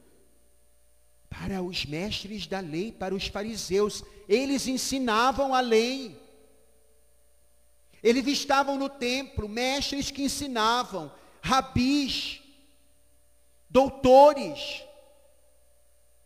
para 1.28 1.64
os 1.64 1.86
mestres 1.88 2.46
da 2.46 2.60
lei, 2.60 2.92
para 2.92 3.16
os 3.16 3.26
fariseus. 3.26 4.04
Eles 4.28 4.68
ensinavam 4.68 5.56
a 5.56 5.60
lei. 5.60 6.22
Eles 8.04 8.28
estavam 8.28 8.78
no 8.78 8.90
templo, 8.90 9.50
mestres 9.50 10.12
que 10.12 10.22
ensinavam, 10.22 11.12
rabis, 11.42 12.42
doutores, 13.68 14.84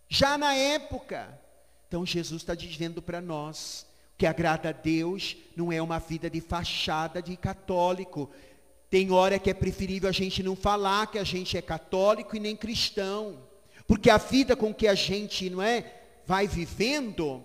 já 0.10 0.38
na 0.38 0.54
época. 0.54 1.40
Então 1.88 2.06
Jesus 2.06 2.42
está 2.42 2.54
dizendo 2.54 3.02
para 3.02 3.22
nós 3.22 3.88
que 4.18 4.26
agrada 4.26 4.70
a 4.70 4.72
Deus 4.72 5.36
não 5.56 5.72
é 5.72 5.82
uma 5.82 6.00
vida 6.00 6.30
de 6.30 6.40
fachada 6.42 7.22
de 7.22 7.36
católico. 7.36 8.30
Tem 8.90 9.12
hora 9.12 9.40
que 9.40 9.50
é 9.50 9.54
preferível 9.54 10.10
a 10.10 10.14
gente 10.14 10.44
não 10.44 10.56
falar 10.56 11.08
que 11.08 11.18
a 11.18 11.24
gente 11.24 11.58
é 11.58 11.62
católico 11.62 12.36
e 12.36 12.40
nem 12.40 12.56
cristão. 12.56 13.40
Porque 13.88 14.10
a 14.10 14.18
vida 14.18 14.56
com 14.56 14.74
que 14.74 14.88
a 14.88 14.96
gente, 14.96 15.50
não 15.50 15.62
é, 15.62 16.02
vai 16.26 16.48
vivendo, 16.48 17.44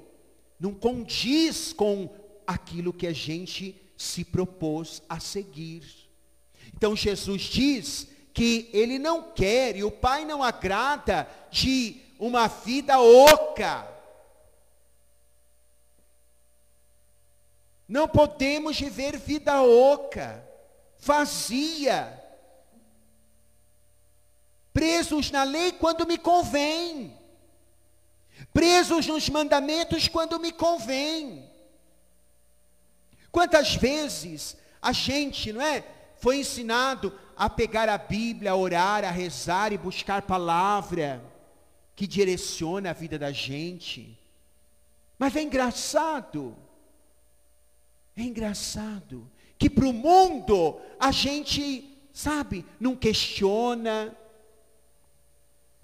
não 0.58 0.72
condiz 0.72 1.72
com 1.72 2.08
aquilo 2.46 2.92
que 2.92 3.06
a 3.06 3.12
gente 3.12 3.80
se 3.96 4.24
propôs 4.24 5.02
a 5.08 5.18
seguir. 5.18 5.82
Então 6.74 6.94
Jesus 6.94 7.42
diz 7.42 8.08
que 8.32 8.70
ele 8.72 8.98
não 8.98 9.32
quer 9.32 9.76
e 9.76 9.82
o 9.82 9.90
Pai 9.90 10.24
não 10.24 10.42
agrada 10.42 11.28
de 11.50 11.96
uma 12.18 12.46
vida 12.46 13.00
oca. 13.00 13.97
Não 17.88 18.06
podemos 18.06 18.78
viver 18.78 19.16
vida 19.16 19.62
oca, 19.62 20.46
vazia, 20.98 22.22
presos 24.72 25.30
na 25.30 25.42
lei 25.42 25.72
quando 25.72 26.06
me 26.06 26.18
convém, 26.18 27.16
presos 28.52 29.06
nos 29.06 29.28
mandamentos 29.30 30.06
quando 30.06 30.38
me 30.38 30.52
convém. 30.52 31.50
Quantas 33.32 33.74
vezes 33.74 34.56
a 34.82 34.92
gente, 34.92 35.52
não 35.52 35.62
é, 35.62 35.82
foi 36.18 36.40
ensinado 36.40 37.18
a 37.36 37.48
pegar 37.48 37.88
a 37.88 37.96
Bíblia, 37.96 38.50
a 38.50 38.56
orar, 38.56 39.04
a 39.04 39.10
rezar 39.10 39.72
e 39.72 39.78
buscar 39.78 40.22
palavra 40.22 41.24
que 41.96 42.06
direciona 42.06 42.90
a 42.90 42.92
vida 42.92 43.18
da 43.18 43.32
gente. 43.32 44.18
Mas 45.18 45.34
é 45.34 45.42
engraçado, 45.42 46.56
é 48.22 48.26
engraçado 48.26 49.30
que 49.58 49.68
para 49.68 49.86
o 49.86 49.92
mundo 49.92 50.80
a 50.98 51.10
gente, 51.10 51.98
sabe, 52.12 52.64
não 52.78 52.94
questiona, 52.94 54.16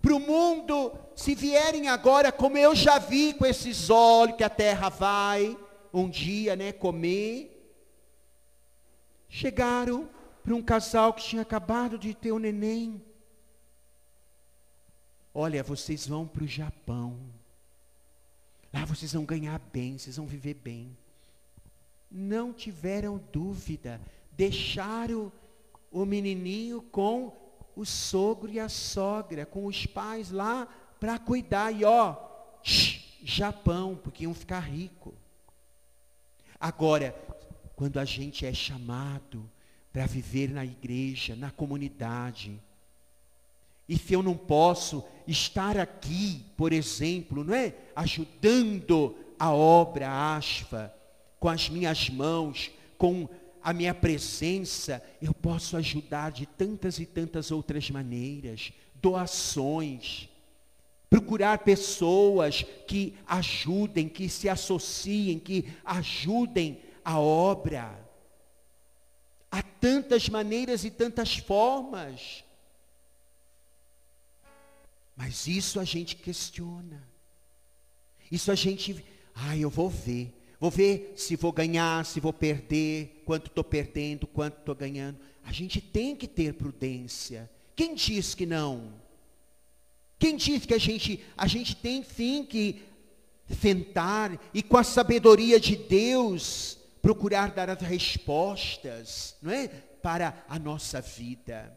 para 0.04 0.14
o 0.14 0.20
mundo, 0.20 0.92
se 1.16 1.34
vierem 1.34 1.88
agora, 1.88 2.30
como 2.30 2.58
eu 2.58 2.74
já 2.76 2.98
vi 2.98 3.32
com 3.32 3.46
esses 3.46 3.88
olhos 3.88 4.36
que 4.36 4.44
a 4.44 4.50
terra 4.50 4.90
vai 4.90 5.56
um 5.94 6.10
dia, 6.10 6.54
né, 6.54 6.72
comer. 6.72 7.50
Chegaram 9.30 10.06
para 10.42 10.54
um 10.54 10.60
casal 10.60 11.14
que 11.14 11.22
tinha 11.22 11.40
acabado 11.40 11.96
de 11.96 12.12
ter 12.14 12.32
um 12.32 12.38
neném. 12.38 13.02
Olha, 15.32 15.62
vocês 15.62 16.06
vão 16.06 16.26
para 16.26 16.44
o 16.44 16.46
Japão. 16.46 17.18
Lá 18.72 18.84
vocês 18.84 19.14
vão 19.14 19.24
ganhar 19.24 19.58
bem, 19.72 19.96
vocês 19.96 20.18
vão 20.18 20.26
viver 20.26 20.54
bem. 20.54 20.94
Não 22.16 22.52
tiveram 22.52 23.20
dúvida, 23.32 24.00
deixaram 24.30 25.32
o 25.90 26.04
menininho 26.04 26.80
com 26.80 27.32
o 27.74 27.84
sogro 27.84 28.52
e 28.52 28.60
a 28.60 28.68
sogra, 28.68 29.44
com 29.44 29.66
os 29.66 29.84
pais 29.84 30.30
lá 30.30 30.68
para 31.00 31.18
cuidar. 31.18 31.72
E 31.72 31.84
ó, 31.84 32.16
Japão, 33.24 33.98
porque 34.00 34.22
iam 34.22 34.32
ficar 34.32 34.60
rico. 34.60 35.12
Agora, 36.60 37.12
quando 37.74 37.98
a 37.98 38.04
gente 38.04 38.46
é 38.46 38.54
chamado 38.54 39.50
para 39.92 40.06
viver 40.06 40.50
na 40.50 40.64
igreja, 40.64 41.34
na 41.34 41.50
comunidade, 41.50 42.60
e 43.88 43.98
se 43.98 44.14
eu 44.14 44.22
não 44.22 44.36
posso 44.36 45.04
estar 45.26 45.76
aqui, 45.76 46.44
por 46.56 46.72
exemplo, 46.72 47.42
não 47.42 47.54
é? 47.54 47.74
Ajudando 47.96 49.16
a 49.36 49.52
obra 49.52 50.36
asfa, 50.36 50.94
com 51.38 51.48
as 51.48 51.68
minhas 51.68 52.08
mãos, 52.08 52.70
com 52.96 53.28
a 53.62 53.72
minha 53.72 53.94
presença, 53.94 55.02
eu 55.22 55.32
posso 55.32 55.76
ajudar 55.76 56.30
de 56.32 56.44
tantas 56.44 56.98
e 56.98 57.06
tantas 57.06 57.50
outras 57.50 57.88
maneiras, 57.90 58.72
doações, 58.96 60.28
procurar 61.08 61.58
pessoas 61.58 62.62
que 62.86 63.14
ajudem, 63.26 64.08
que 64.08 64.28
se 64.28 64.48
associem, 64.48 65.38
que 65.38 65.72
ajudem 65.84 66.82
a 67.04 67.18
obra. 67.18 67.98
Há 69.50 69.62
tantas 69.62 70.28
maneiras 70.28 70.84
e 70.84 70.90
tantas 70.90 71.36
formas. 71.36 72.44
Mas 75.16 75.46
isso 75.46 75.78
a 75.78 75.84
gente 75.84 76.16
questiona. 76.16 77.02
Isso 78.30 78.50
a 78.50 78.54
gente, 78.54 79.04
ah, 79.34 79.56
eu 79.56 79.70
vou 79.70 79.88
ver. 79.88 80.34
Vou 80.64 80.70
ver 80.70 81.12
se 81.14 81.36
vou 81.36 81.52
ganhar, 81.52 82.06
se 82.06 82.20
vou 82.20 82.32
perder, 82.32 83.22
quanto 83.26 83.48
estou 83.48 83.62
perdendo, 83.62 84.26
quanto 84.26 84.60
estou 84.60 84.74
ganhando. 84.74 85.18
A 85.44 85.52
gente 85.52 85.78
tem 85.78 86.16
que 86.16 86.26
ter 86.26 86.54
prudência. 86.54 87.50
Quem 87.76 87.94
diz 87.94 88.34
que 88.34 88.46
não? 88.46 88.94
Quem 90.18 90.34
diz 90.34 90.64
que 90.64 90.72
a 90.72 90.78
gente, 90.78 91.22
a 91.36 91.46
gente 91.46 91.76
tem 91.76 92.02
sim 92.02 92.46
que 92.46 92.82
sentar 93.60 94.40
e 94.54 94.62
com 94.62 94.78
a 94.78 94.82
sabedoria 94.82 95.60
de 95.60 95.76
Deus 95.76 96.78
procurar 97.02 97.50
dar 97.50 97.68
as 97.68 97.82
respostas, 97.82 99.36
não 99.42 99.52
é? 99.52 99.68
Para 99.68 100.46
a 100.48 100.58
nossa 100.58 101.02
vida. 101.02 101.76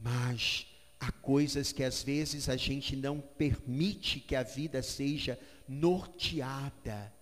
Mas 0.00 0.66
há 0.98 1.12
coisas 1.12 1.72
que 1.72 1.84
às 1.84 2.02
vezes 2.02 2.48
a 2.48 2.56
gente 2.56 2.96
não 2.96 3.20
permite 3.20 4.18
que 4.18 4.34
a 4.34 4.42
vida 4.42 4.82
seja 4.82 5.38
norteada 5.68 7.17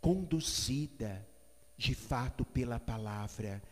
conduzida 0.00 1.26
de 1.76 1.94
fato 1.94 2.44
pela 2.44 2.78
palavra. 2.78 3.62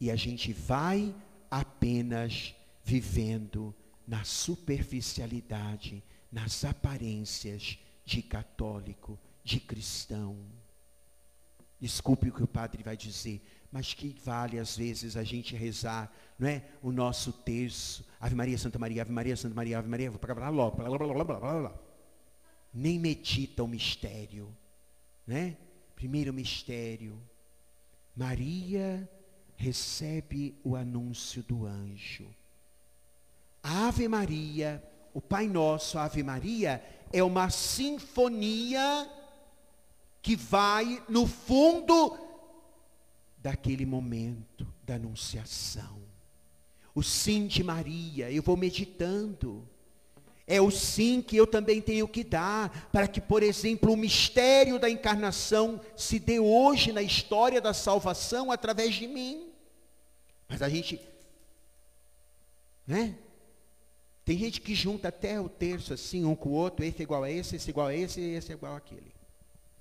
E 0.00 0.10
a 0.10 0.16
gente 0.16 0.52
vai 0.52 1.14
apenas 1.50 2.54
vivendo 2.82 3.74
na 4.06 4.24
superficialidade, 4.24 6.02
nas 6.30 6.64
aparências 6.64 7.78
de 8.04 8.22
católico, 8.22 9.18
de 9.42 9.60
cristão. 9.60 10.36
Desculpe 11.80 12.28
o 12.28 12.32
que 12.32 12.42
o 12.42 12.46
padre 12.46 12.82
vai 12.82 12.96
dizer, 12.96 13.42
mas 13.70 13.94
que 13.94 14.14
vale 14.24 14.58
às 14.58 14.76
vezes 14.76 15.16
a 15.16 15.24
gente 15.24 15.56
rezar, 15.56 16.12
não 16.38 16.48
é? 16.48 16.62
O 16.82 16.92
nosso 16.92 17.32
terço, 17.32 18.06
Ave 18.20 18.34
Maria, 18.34 18.58
Santa 18.58 18.78
Maria, 18.78 19.02
Ave 19.02 19.12
Maria, 19.12 19.36
Santa 19.36 19.54
Maria, 19.54 19.78
Ave 19.78 19.88
Maria, 19.88 20.10
vou 20.10 20.18
para 20.18 20.48
logo, 20.48 20.76
blá, 20.76 20.88
blá, 20.88 20.98
blá, 20.98 21.24
blá, 21.24 21.24
blá, 21.24 21.60
blá. 21.60 21.74
Nem 22.72 22.98
medita 22.98 23.62
o 23.62 23.68
mistério 23.68 24.54
né? 25.26 25.56
Primeiro 25.94 26.32
mistério. 26.32 27.20
Maria 28.16 29.08
recebe 29.56 30.54
o 30.62 30.76
anúncio 30.76 31.42
do 31.42 31.66
anjo. 31.66 32.26
A 33.62 33.88
Ave 33.88 34.06
Maria, 34.08 34.82
o 35.12 35.20
Pai 35.20 35.48
Nosso, 35.48 35.98
a 35.98 36.04
Ave 36.04 36.22
Maria, 36.22 36.84
é 37.12 37.22
uma 37.22 37.48
sinfonia 37.50 39.10
que 40.20 40.36
vai 40.36 41.02
no 41.08 41.26
fundo 41.26 42.18
daquele 43.38 43.86
momento 43.86 44.66
da 44.82 44.94
anunciação. 44.94 46.02
O 46.94 47.02
sim 47.02 47.46
de 47.46 47.62
Maria, 47.62 48.30
eu 48.30 48.42
vou 48.42 48.56
meditando. 48.56 49.68
É 50.46 50.60
o 50.60 50.70
sim 50.70 51.22
que 51.22 51.36
eu 51.36 51.46
também 51.46 51.80
tenho 51.80 52.06
que 52.06 52.22
dar, 52.22 52.88
para 52.92 53.08
que, 53.08 53.20
por 53.20 53.42
exemplo, 53.42 53.92
o 53.92 53.96
mistério 53.96 54.78
da 54.78 54.90
encarnação 54.90 55.80
se 55.96 56.18
dê 56.18 56.38
hoje 56.38 56.92
na 56.92 57.02
história 57.02 57.60
da 57.60 57.72
salvação 57.72 58.52
através 58.52 58.94
de 58.94 59.06
mim. 59.06 59.50
Mas 60.48 60.60
a 60.60 60.68
gente, 60.68 61.00
né? 62.86 63.16
Tem 64.24 64.38
gente 64.38 64.60
que 64.60 64.74
junta 64.74 65.08
até 65.08 65.40
o 65.40 65.48
terço 65.48 65.92
assim, 65.92 66.24
um 66.24 66.34
com 66.34 66.50
o 66.50 66.52
outro, 66.52 66.84
esse 66.84 67.00
é 67.00 67.02
igual 67.02 67.22
a 67.22 67.30
esse, 67.30 67.56
esse 67.56 67.68
é 67.68 67.70
igual 67.70 67.86
a 67.86 67.94
esse, 67.94 68.20
esse 68.20 68.52
é 68.52 68.54
igual 68.54 68.76
àquele. 68.76 69.14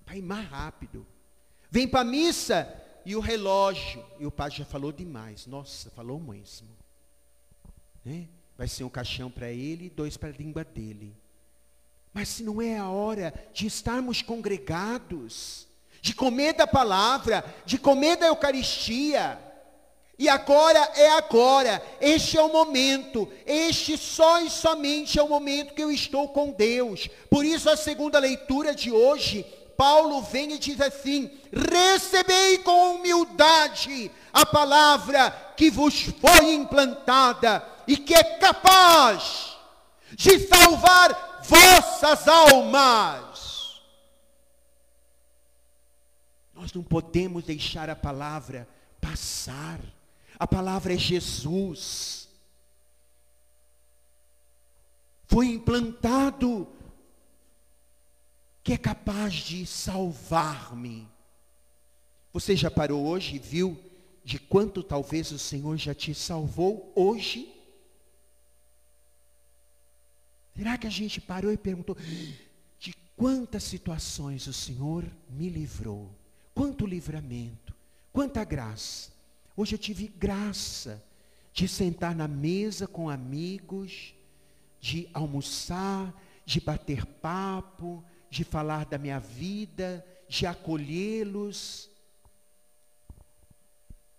Vai 0.05 0.21
mais 0.21 0.47
rápido. 0.47 1.05
Vem 1.69 1.87
para 1.87 2.01
a 2.01 2.05
missa 2.05 2.81
e 3.05 3.15
o 3.15 3.19
relógio. 3.19 4.05
E 4.19 4.25
o 4.25 4.31
padre 4.31 4.59
já 4.59 4.65
falou 4.65 4.91
demais. 4.91 5.47
Nossa, 5.47 5.89
falou 5.91 6.19
mesmo. 6.19 6.67
Né? 8.03 8.27
Vai 8.57 8.67
ser 8.67 8.83
um 8.83 8.89
caixão 8.89 9.31
para 9.31 9.49
ele 9.49 9.85
e 9.85 9.89
dois 9.89 10.17
para 10.17 10.29
a 10.29 10.33
língua 10.33 10.63
dele. 10.63 11.15
Mas 12.13 12.29
se 12.29 12.43
não 12.43 12.61
é 12.61 12.77
a 12.77 12.89
hora 12.89 13.33
de 13.53 13.65
estarmos 13.65 14.21
congregados, 14.21 15.67
de 16.01 16.13
comer 16.13 16.53
da 16.53 16.67
palavra, 16.67 17.43
de 17.65 17.77
comer 17.77 18.17
da 18.17 18.27
Eucaristia, 18.27 19.39
e 20.17 20.29
agora 20.29 20.79
é 20.95 21.09
agora, 21.09 21.81
este 21.99 22.37
é 22.37 22.41
o 22.41 22.51
momento, 22.51 23.27
este 23.47 23.97
só 23.97 24.39
e 24.41 24.49
somente 24.49 25.17
é 25.17 25.23
o 25.23 25.27
momento 25.27 25.73
que 25.73 25.81
eu 25.81 25.91
estou 25.91 26.27
com 26.27 26.51
Deus. 26.51 27.09
Por 27.29 27.43
isso 27.43 27.67
a 27.67 27.75
segunda 27.75 28.19
leitura 28.19 28.75
de 28.75 28.91
hoje, 28.91 29.43
Paulo 29.75 30.21
vem 30.21 30.53
e 30.53 30.59
diz 30.59 30.79
assim: 30.79 31.31
recebei 31.51 32.59
com 32.59 32.95
humildade 32.95 34.11
a 34.31 34.45
palavra 34.45 35.31
que 35.57 35.71
vos 35.71 36.03
foi 36.21 36.53
implantada 36.53 37.72
e 37.87 37.97
que 37.97 38.13
é 38.13 38.37
capaz 38.37 39.57
de 40.15 40.39
salvar 40.47 41.41
vossas 41.43 42.27
almas. 42.27 43.81
Nós 46.53 46.71
não 46.71 46.83
podemos 46.83 47.43
deixar 47.43 47.89
a 47.89 47.95
palavra 47.95 48.67
passar. 49.01 49.79
A 50.39 50.47
palavra 50.47 50.93
é 50.93 50.97
Jesus. 50.97 52.29
Foi 55.27 55.47
implantado 55.47 56.67
que 58.63 58.73
é 58.73 58.77
capaz 58.77 59.33
de 59.33 59.65
salvar-me. 59.65 61.07
Você 62.31 62.55
já 62.55 62.71
parou 62.71 63.05
hoje 63.05 63.35
e 63.35 63.39
viu 63.39 63.77
de 64.23 64.39
quanto 64.39 64.81
talvez 64.81 65.31
o 65.31 65.39
Senhor 65.39 65.75
já 65.77 65.93
te 65.93 66.15
salvou 66.15 66.91
hoje? 66.95 67.53
Será 70.55 70.77
que 70.77 70.87
a 70.87 70.89
gente 70.89 71.19
parou 71.19 71.51
e 71.51 71.57
perguntou 71.57 71.97
de 72.79 72.93
quantas 73.15 73.63
situações 73.63 74.45
o 74.47 74.53
Senhor 74.53 75.05
me 75.29 75.49
livrou? 75.49 76.13
Quanto 76.53 76.85
livramento, 76.85 77.73
quanta 78.11 78.43
graça. 78.43 79.11
Hoje 79.57 79.73
eu 79.75 79.79
tive 79.79 80.07
graça 80.07 81.03
de 81.51 81.67
sentar 81.67 82.15
na 82.15 82.27
mesa 82.27 82.87
com 82.87 83.09
amigos, 83.09 84.13
de 84.79 85.09
almoçar, 85.13 86.13
de 86.45 86.59
bater 86.59 87.05
papo, 87.05 88.03
de 88.29 88.43
falar 88.43 88.85
da 88.85 88.97
minha 88.97 89.19
vida, 89.19 90.05
de 90.27 90.45
acolhê-los. 90.45 91.89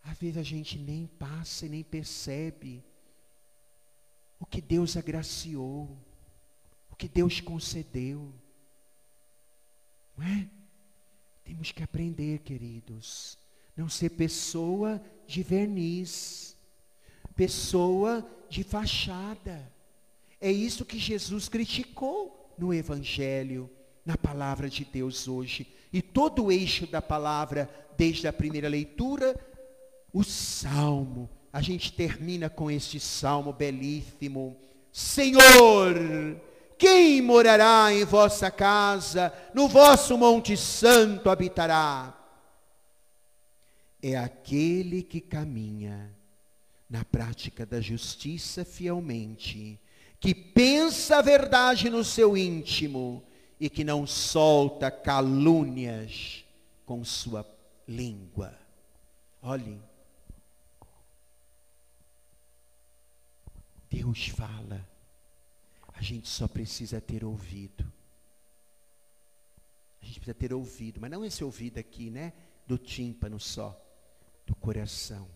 Às 0.03 0.19
vezes 0.19 0.37
a 0.37 0.43
gente 0.43 0.79
nem 0.79 1.07
passa 1.07 1.67
e 1.67 1.69
nem 1.69 1.83
percebe 1.83 2.85
o 4.41 4.47
que 4.47 4.61
Deus 4.61 4.97
agraciou 4.97 5.97
o 6.95 6.97
que 6.97 7.09
Deus 7.09 7.41
concedeu. 7.41 8.33
Não 10.17 10.25
é? 10.25 10.49
Temos 11.45 11.73
que 11.73 11.83
aprender, 11.83 12.39
queridos, 12.39 13.37
não 13.77 13.89
ser 13.89 14.11
pessoa 14.11 15.03
de 15.27 15.43
verniz, 15.43 16.57
pessoa 17.35 18.25
de 18.49 18.63
fachada, 18.63 19.73
É 20.41 20.53
isso 20.53 20.85
que 20.85 20.99
Jesus 20.99 21.49
criticou 21.49 22.55
no 22.59 22.73
Evangelho, 22.73 23.69
na 24.05 24.17
palavra 24.17 24.69
de 24.69 24.85
Deus 24.85 25.27
hoje. 25.27 25.67
E 25.91 26.03
todo 26.03 26.45
o 26.45 26.53
eixo 26.53 26.87
da 26.87 27.01
palavra, 27.01 27.69
desde 27.97 28.29
a 28.29 28.33
primeira 28.33 28.69
leitura, 28.69 29.35
o 30.13 30.23
salmo. 30.23 31.31
A 31.51 31.63
gente 31.63 31.93
termina 31.93 32.51
com 32.51 32.71
este 32.71 33.01
salmo 33.01 33.55
belíssimo. 33.55 34.57
Senhor, 34.93 35.95
quem 36.79 37.21
morará 37.23 37.93
em 37.93 38.05
vossa 38.05 38.51
casa, 38.51 39.33
no 39.55 39.69
vosso 39.69 40.17
monte 40.17 40.57
santo 40.57 41.31
habitará? 41.31 42.15
É 44.03 44.17
aquele 44.17 45.03
que 45.03 45.21
caminha 45.21 46.15
na 46.89 47.05
prática 47.05 47.65
da 47.65 47.81
justiça 47.81 48.65
fielmente, 48.65 49.81
que 50.21 50.35
pensa 50.35 51.17
a 51.19 51.23
verdade 51.23 51.91
no 51.91 52.05
seu 52.05 52.37
íntimo 52.37 53.25
e 53.59 53.71
que 53.71 53.83
não 53.83 54.07
solta 54.07 54.91
calúnias 54.91 56.45
com 56.85 57.05
sua 57.05 57.47
língua. 57.89 58.55
Olhem, 59.43 59.81
Deus 63.91 64.29
fala, 64.29 64.87
a 65.95 66.03
gente 66.03 66.29
só 66.29 66.47
precisa 66.49 67.01
ter 67.01 67.25
ouvido. 67.25 67.91
A 70.03 70.05
gente 70.05 70.21
precisa 70.21 70.35
ter 70.35 70.53
ouvido, 70.53 71.01
mas 71.01 71.11
não 71.11 71.25
esse 71.25 71.43
ouvido 71.43 71.79
aqui, 71.79 72.11
né? 72.11 72.33
Do 72.67 72.77
tímpano 72.77 73.41
só, 73.41 73.81
do 74.47 74.55
coração. 74.55 75.29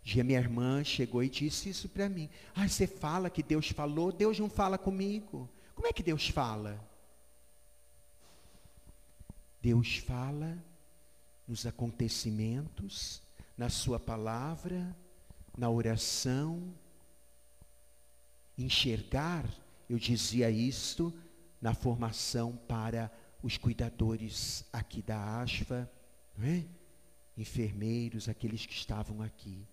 Um 0.00 0.04
dia 0.04 0.24
minha 0.24 0.38
irmã 0.38 0.82
chegou 0.82 1.22
e 1.22 1.28
disse 1.28 1.68
isso 1.68 1.88
para 1.88 2.08
mim. 2.08 2.28
Ah, 2.54 2.68
você 2.68 2.86
fala 2.86 3.30
que 3.30 3.42
Deus 3.42 3.68
falou, 3.70 4.10
Deus 4.10 4.38
não 4.38 4.48
fala 4.48 4.78
comigo. 4.78 5.48
Como 5.74 5.86
é 5.86 5.92
que 5.92 6.02
Deus 6.02 6.28
fala? 6.28 6.82
Deus 9.60 9.98
fala 9.98 10.56
nos 11.46 11.66
acontecimentos, 11.66 13.22
na 13.56 13.68
sua 13.68 14.00
palavra, 14.00 14.96
na 15.56 15.68
oração. 15.70 16.74
Enxergar, 18.58 19.44
eu 19.88 19.98
dizia 19.98 20.50
isto 20.50 21.12
na 21.60 21.74
formação 21.74 22.56
para 22.68 23.10
os 23.42 23.56
cuidadores 23.56 24.64
aqui 24.72 25.02
da 25.02 25.40
ASFA, 25.40 25.90
é? 26.42 26.64
enfermeiros, 27.36 28.28
aqueles 28.28 28.66
que 28.66 28.72
estavam 28.72 29.22
aqui. 29.22 29.64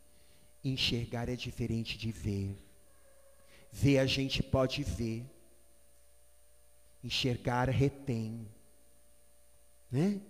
Enxergar 0.64 1.30
é 1.30 1.36
diferente 1.36 1.97
de 1.97 2.11
ver. 2.11 2.57
Ver 3.72 3.99
a 3.99 4.05
gente 4.05 4.43
pode 4.43 4.84
ver. 4.84 5.26
Enxergar 7.03 7.70
retém. 7.70 8.47
Né? 9.91 10.22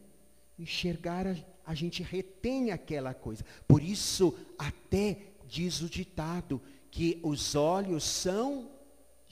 Enxergar 0.57 1.25
a 1.65 1.73
gente 1.73 2.01
retém 2.01 2.71
aquela 2.71 3.13
coisa. 3.13 3.43
Por 3.67 3.81
isso, 3.81 4.37
até 4.57 5.17
diz 5.47 5.81
o 5.81 5.89
ditado 5.89 6.61
que 6.89 7.19
os 7.23 7.55
olhos 7.55 8.03
são 8.03 8.69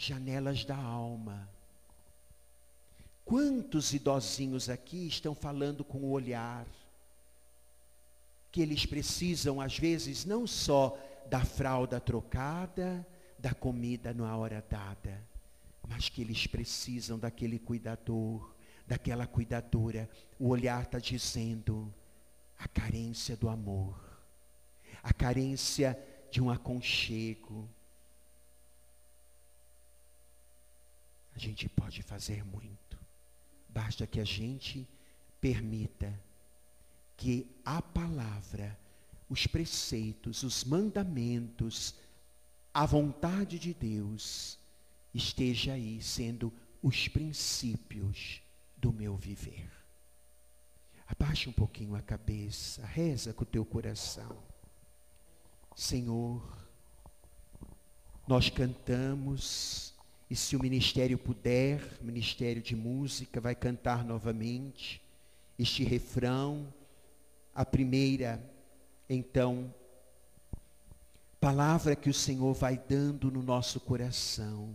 janelas 0.05 0.65
da 0.65 0.75
alma. 0.75 1.49
Quantos 3.23 3.93
idosinhos 3.93 4.69
aqui 4.69 5.07
estão 5.07 5.33
falando 5.33 5.83
com 5.83 5.99
o 5.99 6.11
olhar? 6.11 6.65
que 8.51 8.61
eles 8.61 8.85
precisam, 8.85 9.61
às 9.61 9.79
vezes, 9.79 10.25
não 10.25 10.45
só 10.45 10.97
da 11.29 11.43
fralda 11.45 11.99
trocada, 11.99 13.05
da 13.39 13.53
comida 13.53 14.13
na 14.13 14.35
hora 14.35 14.63
dada, 14.69 15.25
mas 15.87 16.09
que 16.09 16.21
eles 16.21 16.45
precisam 16.45 17.17
daquele 17.17 17.57
cuidador, 17.57 18.53
daquela 18.85 19.25
cuidadora. 19.25 20.09
O 20.37 20.49
olhar 20.49 20.83
está 20.83 20.99
dizendo 20.99 21.91
a 22.59 22.67
carência 22.67 23.37
do 23.37 23.47
amor, 23.47 23.97
a 25.01 25.13
carência 25.13 25.97
de 26.29 26.41
um 26.41 26.49
aconchego. 26.49 27.67
A 31.35 31.39
gente 31.39 31.67
pode 31.69 32.03
fazer 32.03 32.43
muito, 32.43 32.97
basta 33.69 34.05
que 34.05 34.19
a 34.19 34.25
gente 34.25 34.87
permita 35.39 36.13
que 37.17 37.47
a 37.63 37.81
palavra, 37.81 38.77
os 39.29 39.47
preceitos, 39.47 40.43
os 40.43 40.63
mandamentos, 40.63 41.95
a 42.73 42.85
vontade 42.85 43.59
de 43.59 43.73
Deus 43.73 44.57
esteja 45.13 45.73
aí 45.73 46.01
sendo 46.01 46.51
os 46.81 47.07
princípios 47.07 48.41
do 48.77 48.91
meu 48.91 49.15
viver. 49.15 49.69
Abaixa 51.07 51.49
um 51.49 51.53
pouquinho 51.53 51.95
a 51.95 52.01
cabeça, 52.01 52.85
reza 52.85 53.33
com 53.33 53.43
o 53.43 53.45
teu 53.45 53.65
coração. 53.65 54.37
Senhor, 55.75 56.41
nós 58.27 58.49
cantamos, 58.49 59.90
e 60.31 60.35
se 60.37 60.55
o 60.55 60.61
ministério 60.61 61.17
puder, 61.17 61.81
ministério 62.01 62.61
de 62.61 62.73
música, 62.73 63.41
vai 63.41 63.53
cantar 63.53 64.05
novamente 64.05 65.01
este 65.59 65.83
refrão 65.83 66.73
a 67.53 67.65
primeira, 67.65 68.41
então, 69.09 69.75
palavra 71.37 71.97
que 71.97 72.09
o 72.09 72.13
Senhor 72.13 72.53
vai 72.53 72.77
dando 72.77 73.29
no 73.29 73.43
nosso 73.43 73.77
coração. 73.81 74.73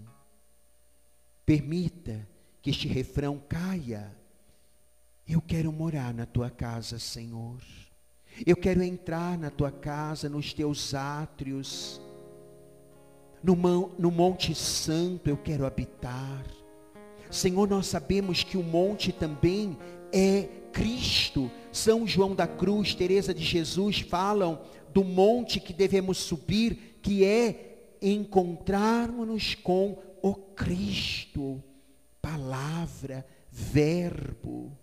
Permita 1.47 2.29
que 2.61 2.69
este 2.69 2.87
refrão 2.87 3.43
caia. 3.49 4.15
Eu 5.27 5.41
quero 5.41 5.73
morar 5.73 6.13
na 6.13 6.27
tua 6.27 6.51
casa, 6.51 6.99
Senhor. 6.99 7.63
Eu 8.47 8.59
quero 8.59 8.83
entrar 8.83 9.39
na 9.39 9.49
tua 9.49 9.73
casa, 9.73 10.29
nos 10.29 10.53
teus 10.53 10.93
átrios. 10.93 11.99
No, 13.47 13.93
no 13.97 14.11
Monte 14.11 14.57
Santo 14.57 15.31
eu 15.31 15.37
quero 15.37 15.65
habitar. 15.65 16.45
Senhor, 17.31 17.69
nós 17.69 17.87
sabemos 17.87 18.43
que 18.43 18.57
o 18.57 18.63
monte 18.63 19.13
também 19.13 19.79
é 20.13 20.49
Cristo. 20.73 21.49
São 21.71 22.05
João 22.05 22.35
da 22.35 22.49
Cruz, 22.49 22.93
Teresa 22.93 23.33
de 23.33 23.45
Jesus 23.45 24.01
falam 24.01 24.61
do 24.93 25.05
monte 25.05 25.61
que 25.61 25.73
devemos 25.73 26.19
subir, 26.19 26.99
que 27.01 27.25
é 27.25 27.95
encontrarmos-nos 28.03 29.55
com 29.55 29.97
o 30.21 30.35
Cristo, 30.35 31.63
palavra, 32.21 33.25
verbo. 33.49 34.77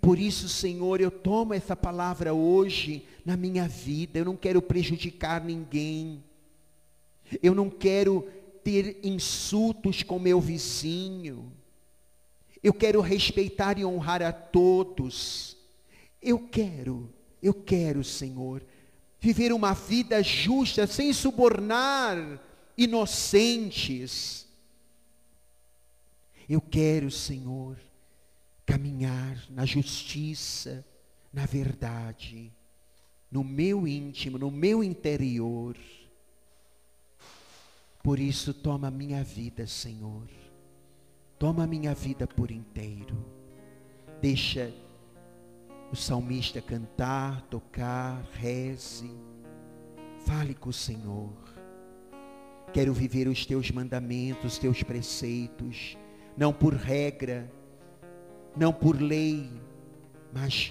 Por 0.00 0.16
isso, 0.16 0.48
Senhor, 0.48 1.00
eu 1.00 1.10
tomo 1.10 1.54
essa 1.54 1.74
palavra 1.74 2.32
hoje 2.32 3.04
na 3.26 3.36
minha 3.36 3.66
vida. 3.66 4.20
Eu 4.20 4.26
não 4.26 4.36
quero 4.36 4.62
prejudicar 4.62 5.44
ninguém. 5.44 6.22
Eu 7.42 7.54
não 7.54 7.70
quero 7.70 8.28
ter 8.62 8.98
insultos 9.02 10.02
com 10.02 10.18
meu 10.18 10.40
vizinho. 10.40 11.52
Eu 12.62 12.72
quero 12.72 13.00
respeitar 13.00 13.78
e 13.78 13.84
honrar 13.84 14.22
a 14.22 14.32
todos. 14.32 15.56
Eu 16.20 16.38
quero, 16.38 17.12
eu 17.42 17.52
quero, 17.52 18.02
Senhor, 18.02 18.64
viver 19.20 19.52
uma 19.52 19.74
vida 19.74 20.22
justa, 20.22 20.86
sem 20.86 21.12
subornar 21.12 22.40
inocentes. 22.76 24.46
Eu 26.48 26.60
quero, 26.60 27.10
Senhor, 27.10 27.78
caminhar 28.64 29.44
na 29.50 29.66
justiça, 29.66 30.84
na 31.32 31.46
verdade, 31.46 32.52
no 33.30 33.44
meu 33.44 33.86
íntimo, 33.86 34.38
no 34.38 34.50
meu 34.50 34.82
interior. 34.82 35.76
Por 38.04 38.20
isso, 38.20 38.52
toma 38.52 38.90
minha 38.90 39.24
vida, 39.24 39.66
Senhor. 39.66 40.28
Toma 41.38 41.66
minha 41.66 41.94
vida 41.94 42.26
por 42.26 42.50
inteiro. 42.50 43.16
Deixa 44.20 44.70
o 45.90 45.96
salmista 45.96 46.60
cantar, 46.60 47.40
tocar, 47.48 48.22
reze. 48.34 49.10
Fale 50.26 50.52
com 50.52 50.68
o 50.68 50.72
Senhor. 50.72 51.32
Quero 52.74 52.92
viver 52.92 53.26
os 53.26 53.46
teus 53.46 53.70
mandamentos, 53.70 54.52
os 54.52 54.58
teus 54.58 54.82
preceitos, 54.82 55.96
não 56.36 56.52
por 56.52 56.74
regra, 56.74 57.50
não 58.54 58.70
por 58.70 59.00
lei, 59.00 59.50
mas 60.30 60.70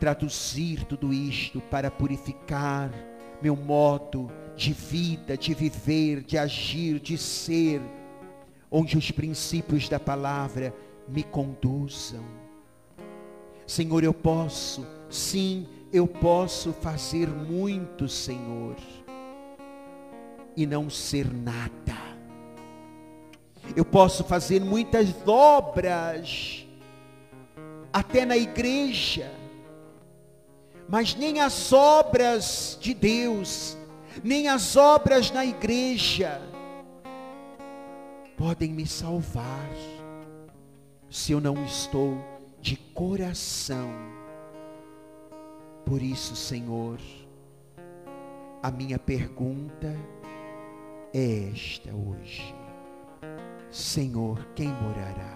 traduzir 0.00 0.82
tudo 0.86 1.12
isto 1.14 1.60
para 1.60 1.88
purificar 1.88 2.90
meu 3.42 3.56
modo 3.56 4.30
de 4.56 4.72
vida, 4.72 5.36
de 5.36 5.52
viver, 5.54 6.22
de 6.22 6.38
agir, 6.38 6.98
de 6.98 7.18
ser 7.18 7.80
onde 8.70 8.96
os 8.96 9.10
princípios 9.10 9.88
da 9.88 10.00
palavra 10.00 10.74
me 11.08 11.22
conduzam. 11.22 12.24
Senhor, 13.66 14.02
eu 14.02 14.14
posso, 14.14 14.86
sim, 15.10 15.66
eu 15.92 16.06
posso 16.06 16.72
fazer 16.72 17.28
muito, 17.28 18.08
Senhor, 18.08 18.76
e 20.56 20.66
não 20.66 20.88
ser 20.88 21.32
nada. 21.32 21.96
Eu 23.74 23.84
posso 23.84 24.24
fazer 24.24 24.60
muitas 24.60 25.08
obras, 25.26 26.66
até 27.92 28.24
na 28.24 28.36
igreja, 28.36 29.30
mas 30.88 31.14
nem 31.14 31.40
as 31.40 31.72
obras 31.72 32.78
de 32.80 32.94
Deus, 32.94 33.76
nem 34.22 34.48
as 34.48 34.76
obras 34.76 35.30
na 35.30 35.44
igreja, 35.44 36.40
podem 38.36 38.72
me 38.72 38.86
salvar, 38.86 39.70
se 41.10 41.32
eu 41.32 41.40
não 41.40 41.64
estou 41.64 42.18
de 42.60 42.76
coração. 42.76 43.90
Por 45.84 46.02
isso, 46.02 46.34
Senhor, 46.34 46.98
a 48.62 48.70
minha 48.70 48.98
pergunta 48.98 49.94
é 51.14 51.50
esta 51.52 51.94
hoje. 51.94 52.54
Senhor, 53.70 54.44
quem 54.54 54.68
morará? 54.68 55.35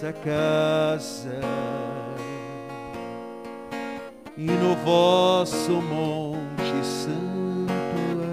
Casa 0.00 1.40
e 4.34 4.46
no 4.46 4.74
vosso 4.76 5.72
monte 5.72 6.86
santo 6.86 7.68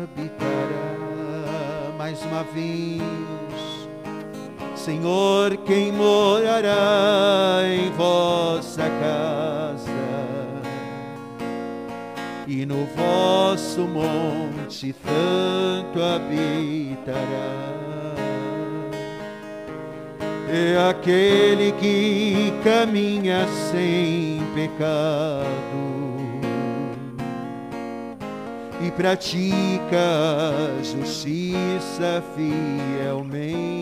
habitará 0.04 0.88
mais 1.98 2.24
uma 2.24 2.44
vez 2.44 3.02
Senhor, 4.76 5.58
quem 5.66 5.92
morará 5.92 7.64
em 7.66 7.92
vossa 7.92 8.84
casa 8.84 9.92
e 12.48 12.66
no 12.66 12.86
vosso 12.96 13.82
monte 13.82 14.96
santo 15.04 16.02
habitará. 16.02 17.87
É 20.50 20.90
aquele 20.90 21.74
que 21.74 22.54
caminha 22.64 23.46
sem 23.70 24.42
pecado 24.56 25.98
e 28.82 28.92
pratica 28.92 30.00
justiça 30.82 32.24
fielmente, 32.36 33.76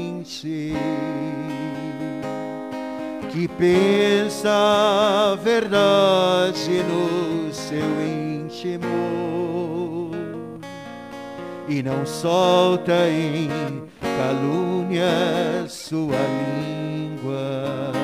que 3.32 3.48
pensa 3.48 4.50
a 4.50 5.36
verdade 5.36 6.84
no 6.84 7.54
seu 7.54 7.86
íntimo 8.02 9.75
e 11.68 11.82
não 11.82 12.06
solta 12.06 13.08
em 13.10 13.50
calúnia 14.02 15.68
sua 15.68 16.16
língua. 16.16 17.96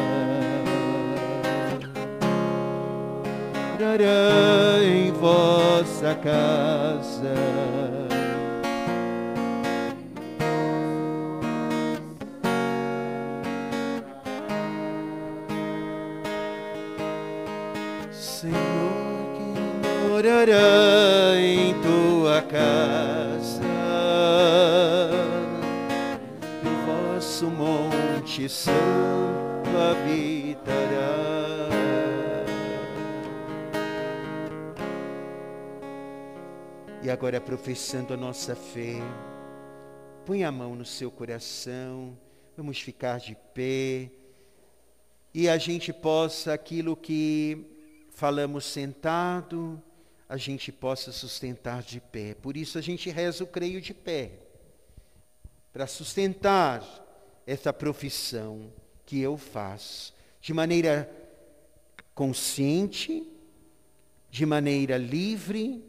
Em 4.83 5.11
vossa 5.11 6.15
casa. 6.15 7.35
Senhor, 18.11 18.53
que 19.35 20.07
morará 20.09 21.35
em 21.35 21.75
tua 21.81 22.41
casa, 22.41 23.20
monte 28.31 28.47
santo 28.47 29.69
habitará. 29.77 31.67
E 37.03 37.09
agora, 37.09 37.41
professando 37.41 38.13
a 38.13 38.17
nossa 38.17 38.55
fé, 38.55 39.01
põe 40.25 40.45
a 40.45 40.51
mão 40.51 40.75
no 40.75 40.85
seu 40.85 41.11
coração, 41.11 42.17
vamos 42.55 42.79
ficar 42.79 43.19
de 43.19 43.35
pé, 43.53 44.09
e 45.33 45.49
a 45.49 45.57
gente 45.57 45.91
possa, 45.91 46.53
aquilo 46.53 46.95
que 46.95 47.65
falamos 48.11 48.63
sentado, 48.63 49.81
a 50.29 50.37
gente 50.37 50.71
possa 50.71 51.11
sustentar 51.11 51.83
de 51.83 51.99
pé. 51.99 52.33
Por 52.35 52.55
isso 52.55 52.77
a 52.77 52.81
gente 52.81 53.09
reza 53.09 53.43
o 53.43 53.47
creio 53.47 53.81
de 53.81 53.93
pé, 53.93 54.31
para 55.73 55.85
sustentar 55.85 57.10
essa 57.51 57.73
profissão 57.73 58.71
que 59.05 59.19
eu 59.19 59.37
faço, 59.37 60.13
de 60.39 60.53
maneira 60.53 61.09
consciente, 62.15 63.29
de 64.29 64.45
maneira 64.45 64.97
livre, 64.97 65.83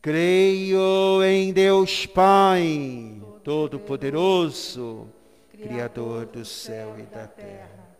Creio 0.00 1.24
em 1.24 1.52
Deus 1.52 2.06
Pai, 2.06 3.20
Todo-Poderoso, 3.42 5.08
Criador 5.50 6.26
do 6.26 6.44
céu 6.44 6.96
e 6.96 7.02
da 7.02 7.26
terra, 7.26 7.98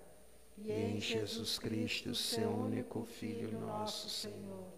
e 0.56 0.70
em 0.70 1.00
Jesus 1.00 1.58
Cristo, 1.58 2.14
seu 2.14 2.48
único 2.48 3.04
Filho, 3.04 3.58
nosso 3.58 4.08
Senhor, 4.08 4.68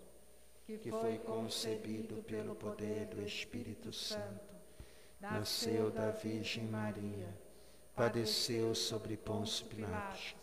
que 0.67 0.91
foi 0.91 1.19
concebido 1.19 2.23
pelo 2.23 2.55
poder 2.55 3.05
do 3.09 3.23
Espírito 3.23 3.93
Santo, 3.93 4.50
nasceu 5.21 5.91
da 5.91 6.11
Virgem 6.11 6.65
Maria, 6.65 7.29
padeceu 7.95 8.75
sobre 8.75 9.17
Pôncio 9.17 9.67
Pilatos, 9.67 10.35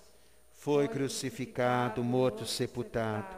foi 0.52 0.88
crucificado, 0.88 2.04
morto, 2.04 2.46
sepultado, 2.46 3.36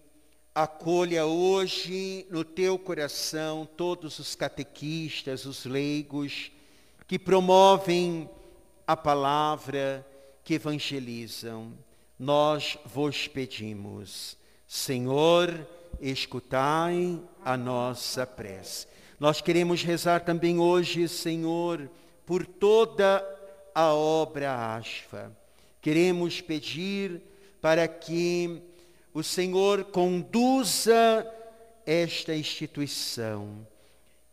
acolha 0.55 1.25
hoje 1.25 2.25
no 2.29 2.45
teu 2.45 2.79
coração 2.79 3.67
todos 3.75 4.19
os 4.19 4.35
catequistas, 4.35 5.45
os 5.45 5.65
leigos, 5.65 6.49
que 7.05 7.19
promovem 7.19 8.29
a 8.87 8.95
palavra, 8.95 10.07
que 10.45 10.53
evangelizam. 10.53 11.73
Nós 12.17 12.77
vos 12.85 13.27
pedimos, 13.27 14.37
Senhor, 14.65 15.67
escutai 15.99 17.19
a 17.43 17.57
nossa 17.57 18.25
prece. 18.25 18.87
Nós 19.19 19.41
queremos 19.41 19.83
rezar 19.83 20.21
também 20.21 20.57
hoje, 20.57 21.09
Senhor, 21.09 21.89
por 22.25 22.45
toda 22.45 23.23
a 23.73 23.93
obra 23.93 24.75
ASFA. 24.77 25.35
Queremos 25.81 26.39
pedir 26.39 27.21
para 27.59 27.87
que 27.89 28.61
o 29.15 29.23
Senhor 29.23 29.85
conduza 29.85 31.25
esta 31.85 32.35
instituição, 32.35 33.65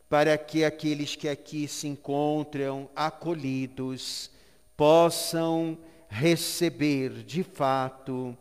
para 0.09 0.37
que 0.37 0.65
aqueles 0.65 1.15
que 1.15 1.29
aqui 1.29 1.69
se 1.69 1.87
encontram 1.87 2.91
acolhidos 2.97 4.29
possam 4.77 5.79
receber 6.09 7.23
de 7.23 7.45
fato 7.45 8.37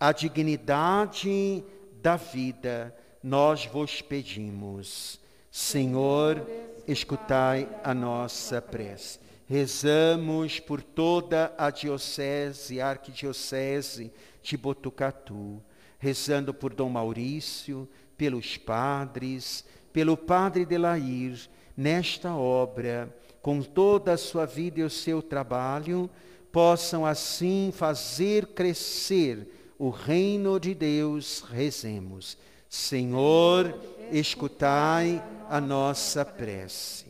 a 0.00 0.10
dignidade 0.10 1.62
da 2.02 2.16
vida. 2.16 2.92
Nós 3.22 3.64
vos 3.64 4.02
pedimos, 4.02 5.20
Senhor, 5.52 6.44
escutai 6.88 7.68
a 7.84 7.94
nossa 7.94 8.60
prece. 8.60 9.20
Rezamos 9.48 10.58
por 10.58 10.82
toda 10.82 11.54
a 11.56 11.70
diocese, 11.70 12.80
arquidiocese 12.80 14.12
de 14.42 14.56
Botucatu, 14.56 15.62
rezando 15.98 16.52
por 16.52 16.74
Dom 16.74 16.90
Maurício, 16.90 17.88
pelos 18.16 18.56
padres, 18.56 19.64
pelo 19.92 20.16
padre 20.16 20.64
Delair, 20.64 21.48
nesta 21.76 22.34
obra, 22.34 23.14
com 23.42 23.62
toda 23.62 24.12
a 24.12 24.18
sua 24.18 24.46
vida 24.46 24.80
e 24.80 24.82
o 24.82 24.90
seu 24.90 25.22
trabalho, 25.22 26.10
possam 26.50 27.04
assim 27.04 27.72
fazer 27.74 28.48
crescer 28.48 29.74
o 29.78 29.90
reino 29.90 30.58
de 30.58 30.74
Deus. 30.74 31.40
Rezemos. 31.40 32.36
Senhor, 32.68 33.78
escutai 34.10 35.22
a 35.48 35.60
nossa 35.60 36.24
prece. 36.24 37.06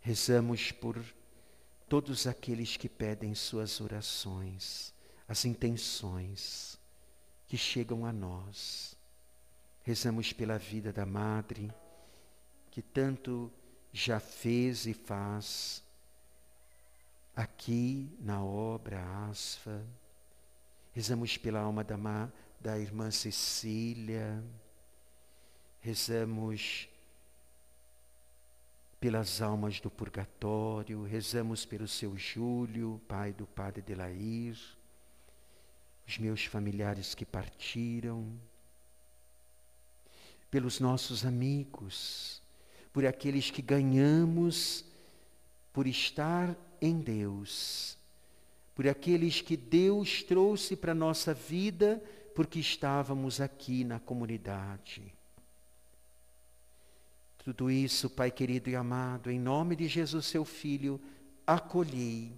Rezamos 0.00 0.70
por 0.70 1.02
todos 1.88 2.26
aqueles 2.26 2.76
que 2.76 2.88
pedem 2.88 3.34
suas 3.34 3.80
orações, 3.80 4.92
as 5.28 5.44
intenções 5.44 6.75
que 7.46 7.56
chegam 7.56 8.04
a 8.04 8.12
nós. 8.12 8.96
Rezamos 9.82 10.32
pela 10.32 10.58
vida 10.58 10.92
da 10.92 11.06
Madre, 11.06 11.72
que 12.70 12.82
tanto 12.82 13.52
já 13.92 14.18
fez 14.18 14.86
e 14.86 14.92
faz 14.92 15.82
aqui 17.34 18.10
na 18.20 18.42
obra 18.42 19.00
ASFA. 19.28 19.84
Rezamos 20.92 21.36
pela 21.36 21.60
alma 21.60 21.84
da, 21.84 21.96
da 22.60 22.78
irmã 22.78 23.10
Cecília. 23.10 24.42
Rezamos 25.80 26.88
pelas 28.98 29.40
almas 29.40 29.78
do 29.78 29.90
purgatório, 29.90 31.04
rezamos 31.04 31.64
pelo 31.64 31.86
seu 31.86 32.16
Júlio, 32.16 33.00
pai 33.06 33.32
do 33.32 33.46
padre 33.46 33.82
Delair, 33.82 34.58
os 36.06 36.18
meus 36.18 36.44
familiares 36.44 37.14
que 37.14 37.24
partiram, 37.24 38.26
pelos 40.50 40.80
nossos 40.80 41.24
amigos, 41.24 42.40
por 42.92 43.04
aqueles 43.04 43.50
que 43.50 43.60
ganhamos 43.60 44.84
por 45.72 45.86
estar 45.86 46.56
em 46.80 46.98
Deus, 46.98 47.98
por 48.74 48.88
aqueles 48.88 49.42
que 49.42 49.56
Deus 49.56 50.22
trouxe 50.22 50.74
para 50.76 50.92
a 50.92 50.94
nossa 50.94 51.34
vida 51.34 52.02
porque 52.34 52.58
estávamos 52.58 53.40
aqui 53.40 53.84
na 53.84 53.98
comunidade. 53.98 55.02
Tudo 57.38 57.70
isso, 57.70 58.08
Pai 58.08 58.30
querido 58.30 58.70
e 58.70 58.76
amado, 58.76 59.30
em 59.30 59.38
nome 59.38 59.76
de 59.76 59.88
Jesus, 59.88 60.26
seu 60.26 60.44
Filho, 60.44 61.00
acolhei. 61.46 62.32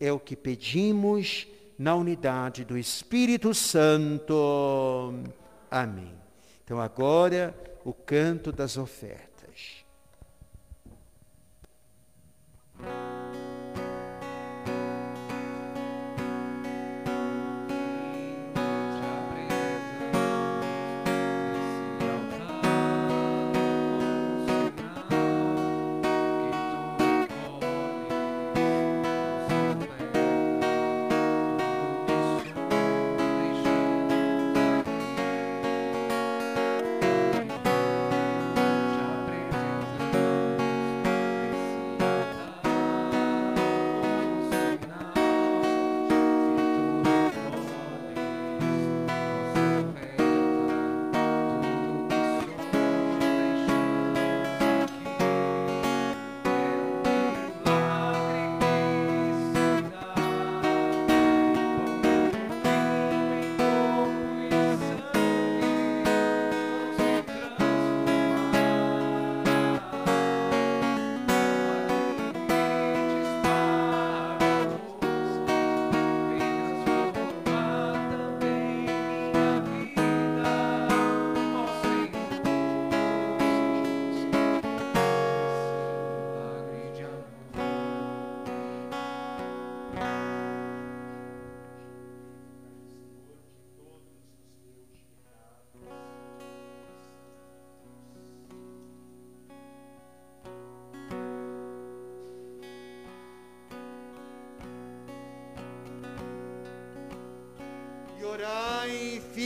É 0.00 0.12
o 0.12 0.20
que 0.20 0.36
pedimos 0.36 1.46
na 1.78 1.94
unidade 1.94 2.64
do 2.64 2.76
Espírito 2.76 3.54
Santo. 3.54 5.14
Amém. 5.70 6.12
Então, 6.64 6.80
agora, 6.80 7.54
o 7.84 7.92
canto 7.92 8.50
das 8.50 8.76
ofertas. 8.76 9.37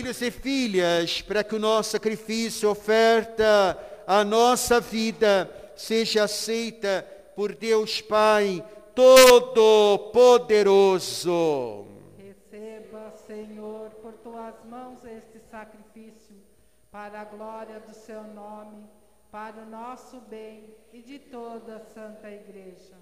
Filhos 0.03 0.21
e 0.21 0.31
filhas, 0.33 1.23
para 1.23 1.45
que 1.45 1.55
o 1.55 1.61
nosso 1.61 1.93
sacrifício, 1.93 2.69
oferta, 2.69 3.79
a 4.05 4.25
nossa 4.25 4.81
vida, 4.81 5.49
seja 5.77 6.25
aceita 6.25 7.07
por 7.37 7.55
Deus 7.55 8.01
Pai 8.01 8.65
Todo-Poderoso. 8.97 11.87
Receba, 12.19 13.15
Senhor, 13.29 13.91
por 14.03 14.15
tuas 14.15 14.57
mãos 14.69 15.05
este 15.05 15.39
sacrifício, 15.49 16.35
para 16.91 17.21
a 17.21 17.25
glória 17.25 17.79
do 17.79 17.95
seu 17.95 18.25
nome, 18.25 18.85
para 19.31 19.63
o 19.63 19.71
nosso 19.71 20.19
bem 20.23 20.75
e 20.93 21.01
de 21.01 21.21
toda 21.21 21.77
a 21.77 21.85
Santa 21.95 22.29
Igreja. 22.29 22.97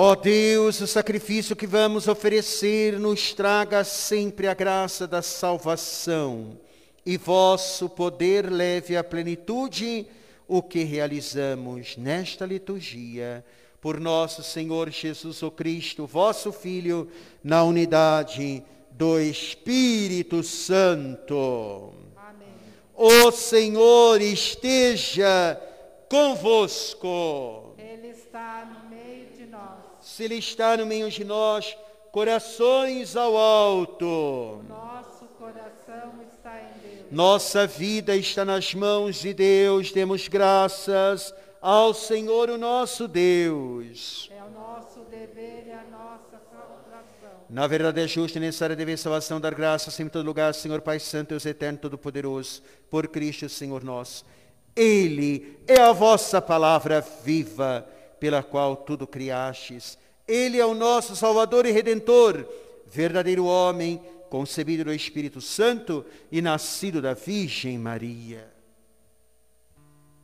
Ó 0.00 0.14
Deus, 0.14 0.80
o 0.80 0.86
sacrifício 0.86 1.56
que 1.56 1.66
vamos 1.66 2.06
oferecer 2.06 3.00
nos 3.00 3.34
traga 3.34 3.82
sempre 3.82 4.46
a 4.46 4.54
graça 4.54 5.08
da 5.08 5.22
salvação 5.22 6.56
e 7.04 7.16
vosso 7.16 7.88
poder 7.88 8.48
leve 8.48 8.96
à 8.96 9.02
plenitude 9.02 10.06
o 10.46 10.62
que 10.62 10.84
realizamos 10.84 11.96
nesta 11.96 12.46
liturgia 12.46 13.44
por 13.80 13.98
nosso 13.98 14.40
Senhor 14.40 14.88
Jesus 14.88 15.42
o 15.42 15.50
Cristo, 15.50 16.06
vosso 16.06 16.52
Filho, 16.52 17.10
na 17.42 17.64
unidade 17.64 18.62
do 18.92 19.18
Espírito 19.18 20.44
Santo. 20.44 21.92
Amém. 22.16 22.46
O 22.94 23.32
Senhor 23.32 24.20
esteja 24.22 25.60
convosco. 26.08 27.74
Ele 27.76 28.10
está 28.10 28.64
no 28.64 28.88
meio 28.88 29.26
de 29.36 29.46
nós. 29.46 29.88
Se 30.18 30.24
Ele 30.24 30.34
está 30.34 30.76
no 30.76 30.84
meio 30.84 31.08
de 31.08 31.22
nós, 31.22 31.78
corações 32.10 33.14
ao 33.14 33.36
alto. 33.36 34.64
Nosso 34.68 35.26
coração 35.38 36.12
está 36.32 36.60
em 36.60 36.80
Deus. 36.82 37.06
Nossa 37.12 37.68
vida 37.68 38.16
está 38.16 38.44
nas 38.44 38.74
mãos 38.74 39.20
de 39.20 39.32
Deus. 39.32 39.92
Demos 39.92 40.26
graças 40.26 41.32
ao 41.62 41.94
Senhor, 41.94 42.50
o 42.50 42.58
nosso 42.58 43.06
Deus. 43.06 44.28
É 44.36 44.42
o 44.42 44.50
nosso 44.50 45.02
dever 45.08 45.68
e 45.68 45.70
a 45.70 45.84
nossa 45.84 46.42
salvação. 46.50 47.44
Na 47.48 47.68
verdade 47.68 48.00
é 48.00 48.08
justa 48.08 48.38
e 48.38 48.40
necessária 48.40 48.74
deve 48.74 48.96
salvação, 48.96 49.40
dar 49.40 49.54
graças 49.54 50.00
em 50.00 50.08
todo 50.08 50.26
lugar, 50.26 50.52
Senhor 50.52 50.80
Pai 50.80 50.98
Santo, 50.98 51.28
Deus 51.28 51.46
Eterno, 51.46 51.78
Todo-Poderoso, 51.78 52.60
por 52.90 53.06
Cristo, 53.06 53.48
Senhor 53.48 53.84
nosso. 53.84 54.26
Ele 54.74 55.60
é 55.68 55.80
a 55.80 55.92
vossa 55.92 56.42
palavra 56.42 57.00
viva, 57.00 57.86
pela 58.18 58.42
qual 58.42 58.74
tudo 58.74 59.06
criastes. 59.06 59.96
Ele 60.28 60.58
é 60.58 60.66
o 60.66 60.74
nosso 60.74 61.16
Salvador 61.16 61.64
e 61.64 61.72
Redentor, 61.72 62.44
verdadeiro 62.86 63.46
homem, 63.46 63.98
concebido 64.28 64.84
do 64.84 64.92
Espírito 64.92 65.40
Santo 65.40 66.04
e 66.30 66.42
nascido 66.42 67.00
da 67.00 67.14
Virgem 67.14 67.78
Maria. 67.78 68.52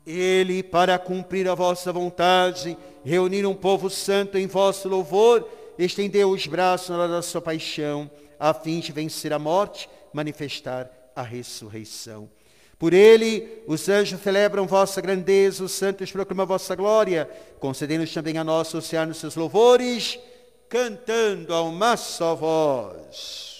Ele, 0.06 0.62
para 0.62 0.98
cumprir 0.98 1.48
a 1.48 1.54
vossa 1.54 1.90
vontade, 1.90 2.76
reunir 3.02 3.46
um 3.46 3.54
povo 3.54 3.88
santo 3.88 4.36
em 4.36 4.46
vosso 4.46 4.86
louvor, 4.86 5.48
estendeu 5.78 6.30
os 6.30 6.46
braços 6.46 6.90
na 6.90 6.98
hora 6.98 7.12
da 7.12 7.22
sua 7.22 7.40
paixão, 7.40 8.10
a 8.38 8.52
fim 8.52 8.80
de 8.80 8.92
vencer 8.92 9.32
a 9.32 9.38
morte, 9.38 9.88
manifestar 10.12 10.90
a 11.16 11.22
ressurreição. 11.22 12.28
Por 12.78 12.92
ele, 12.92 13.62
os 13.66 13.88
anjos 13.88 14.20
celebram 14.20 14.66
vossa 14.66 15.00
grandeza, 15.00 15.64
os 15.64 15.72
santos 15.72 16.10
proclamam 16.10 16.46
vossa 16.46 16.74
glória, 16.74 17.28
concedendo-nos 17.60 18.12
também 18.12 18.36
a 18.36 18.44
nós 18.44 18.68
associar 18.68 19.06
nos 19.06 19.18
seus 19.18 19.36
louvores, 19.36 20.18
cantando 20.68 21.54
a 21.54 21.62
uma 21.62 21.96
só 21.96 22.34
voz. 22.34 23.53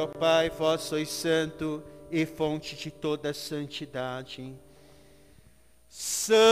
Ó 0.00 0.06
Pai, 0.06 0.48
vós 0.48 0.80
sois 0.82 1.10
santo 1.10 1.82
e 2.10 2.24
fonte 2.24 2.74
de 2.74 2.90
toda 2.90 3.34
santidade. 3.34 4.54
Santificai, 5.88 6.42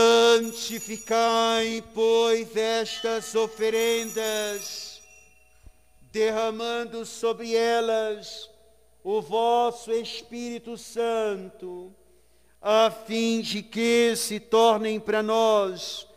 pois, 1.93 2.55
estas 2.55 3.33
oferendas, 3.35 5.01
derramando 6.11 7.05
sobre 7.05 7.55
elas 7.55 8.49
o 9.03 9.21
vosso 9.21 9.91
Espírito 9.91 10.77
Santo, 10.77 11.91
a 12.61 12.91
fim 12.91 13.41
de 13.41 13.63
que 13.63 14.15
se 14.15 14.39
tornem 14.39 14.99
para 14.99 15.23
nós 15.23 16.07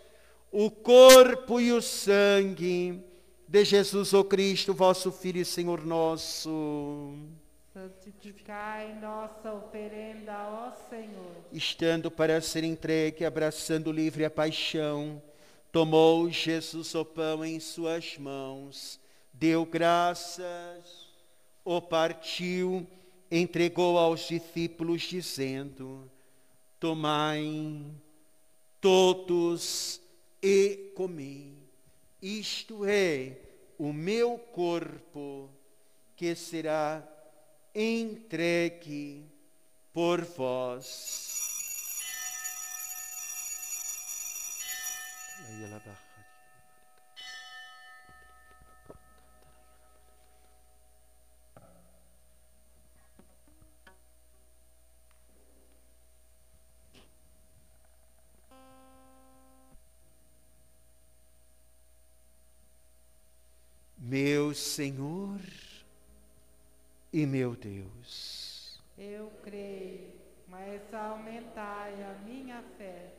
o 0.50 0.70
corpo 0.70 1.60
e 1.60 1.72
o 1.72 1.80
sangue 1.80 3.11
de 3.52 3.66
Jesus 3.66 4.14
o 4.14 4.24
Cristo, 4.24 4.72
vosso 4.72 5.12
Filho 5.12 5.42
e 5.42 5.44
Senhor 5.44 5.84
nosso. 5.84 7.14
Santificai 7.70 8.98
nossa 8.98 9.52
oferenda, 9.52 10.32
ó 10.48 10.72
Senhor. 10.88 11.36
Estando 11.52 12.10
para 12.10 12.40
ser 12.40 12.64
entregue, 12.64 13.26
abraçando 13.26 13.92
livre 13.92 14.24
a 14.24 14.30
paixão, 14.30 15.20
tomou 15.70 16.30
Jesus 16.30 16.94
o 16.94 17.04
pão 17.04 17.44
em 17.44 17.60
suas 17.60 18.16
mãos, 18.16 18.98
deu 19.34 19.66
graças, 19.66 21.10
o 21.62 21.78
partiu, 21.78 22.86
entregou 23.30 23.98
aos 23.98 24.26
discípulos, 24.28 25.02
dizendo: 25.02 26.10
Tomai 26.80 27.84
todos 28.80 30.00
e 30.42 30.90
comei. 30.96 31.52
Isto 32.22 32.86
é 32.86 33.41
o 33.82 33.92
meu 33.92 34.38
corpo 34.38 35.50
que 36.14 36.36
será 36.36 37.02
entregue 37.74 39.28
por 39.92 40.20
vós. 40.22 41.32
Meu 64.12 64.52
Senhor 64.52 65.40
e 67.10 67.24
meu 67.24 67.56
Deus. 67.56 68.78
Eu 68.98 69.32
creio, 69.42 70.12
mas 70.46 70.82
aumentai 70.92 71.94
a 72.02 72.12
minha 72.22 72.62
fé. 72.76 73.10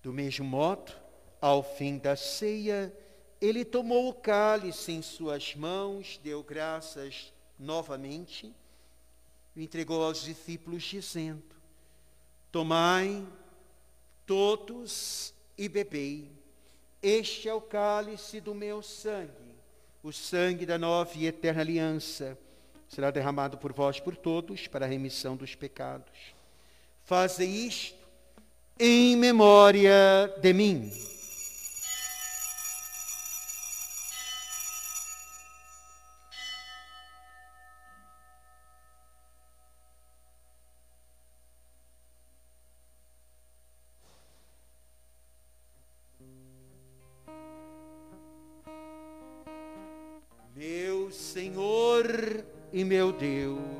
Do 0.00 0.12
mesmo 0.12 0.44
modo, 0.44 0.92
ao 1.40 1.64
fim 1.64 1.98
da 1.98 2.14
ceia, 2.14 2.96
ele 3.40 3.64
tomou 3.64 4.08
o 4.08 4.14
cálice 4.14 4.92
em 4.92 5.02
suas 5.02 5.52
mãos, 5.56 6.20
deu 6.22 6.44
graças 6.44 7.32
novamente, 7.58 8.54
e 9.56 9.64
entregou 9.64 10.04
aos 10.04 10.22
discípulos, 10.22 10.84
dizendo: 10.84 11.42
Tomai 12.52 13.26
todos 14.30 15.34
e 15.58 15.68
bebei. 15.68 16.30
Este 17.02 17.48
é 17.48 17.52
o 17.52 17.60
cálice 17.60 18.40
do 18.40 18.54
meu 18.54 18.80
sangue, 18.80 19.56
o 20.04 20.12
sangue 20.12 20.64
da 20.64 20.78
nova 20.78 21.10
e 21.16 21.26
eterna 21.26 21.62
aliança. 21.62 22.38
Será 22.88 23.10
derramado 23.10 23.58
por 23.58 23.72
vós 23.72 23.98
por 23.98 24.16
todos 24.16 24.68
para 24.68 24.86
a 24.86 24.88
remissão 24.88 25.34
dos 25.34 25.56
pecados. 25.56 26.32
Fazei 27.02 27.48
isto 27.48 27.98
em 28.78 29.16
memória 29.16 30.32
de 30.40 30.52
mim. 30.52 30.92
Senhor 51.10 52.44
e 52.72 52.84
meu 52.84 53.12
Deus. 53.12 53.79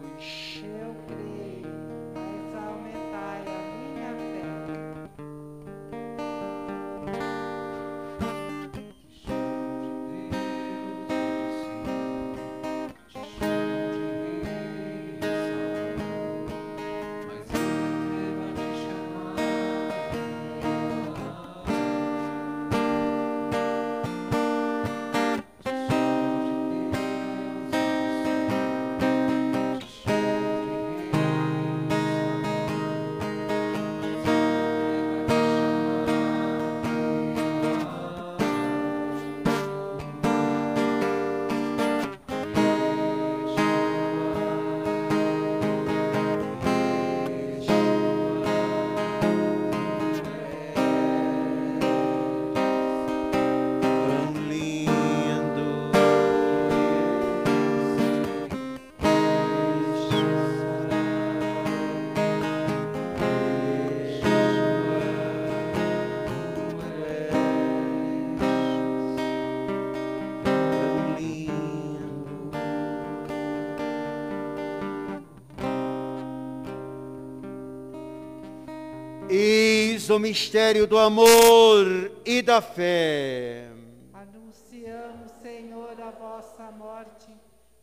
O 80.11 80.19
mistério 80.19 80.87
do 80.87 80.99
amor 80.99 82.11
e 82.25 82.43
da 82.43 82.61
fé. 82.61 83.69
Anunciamos, 84.13 85.31
Senhor, 85.43 85.95
a 86.01 86.11
vossa 86.11 86.71
morte 86.73 87.31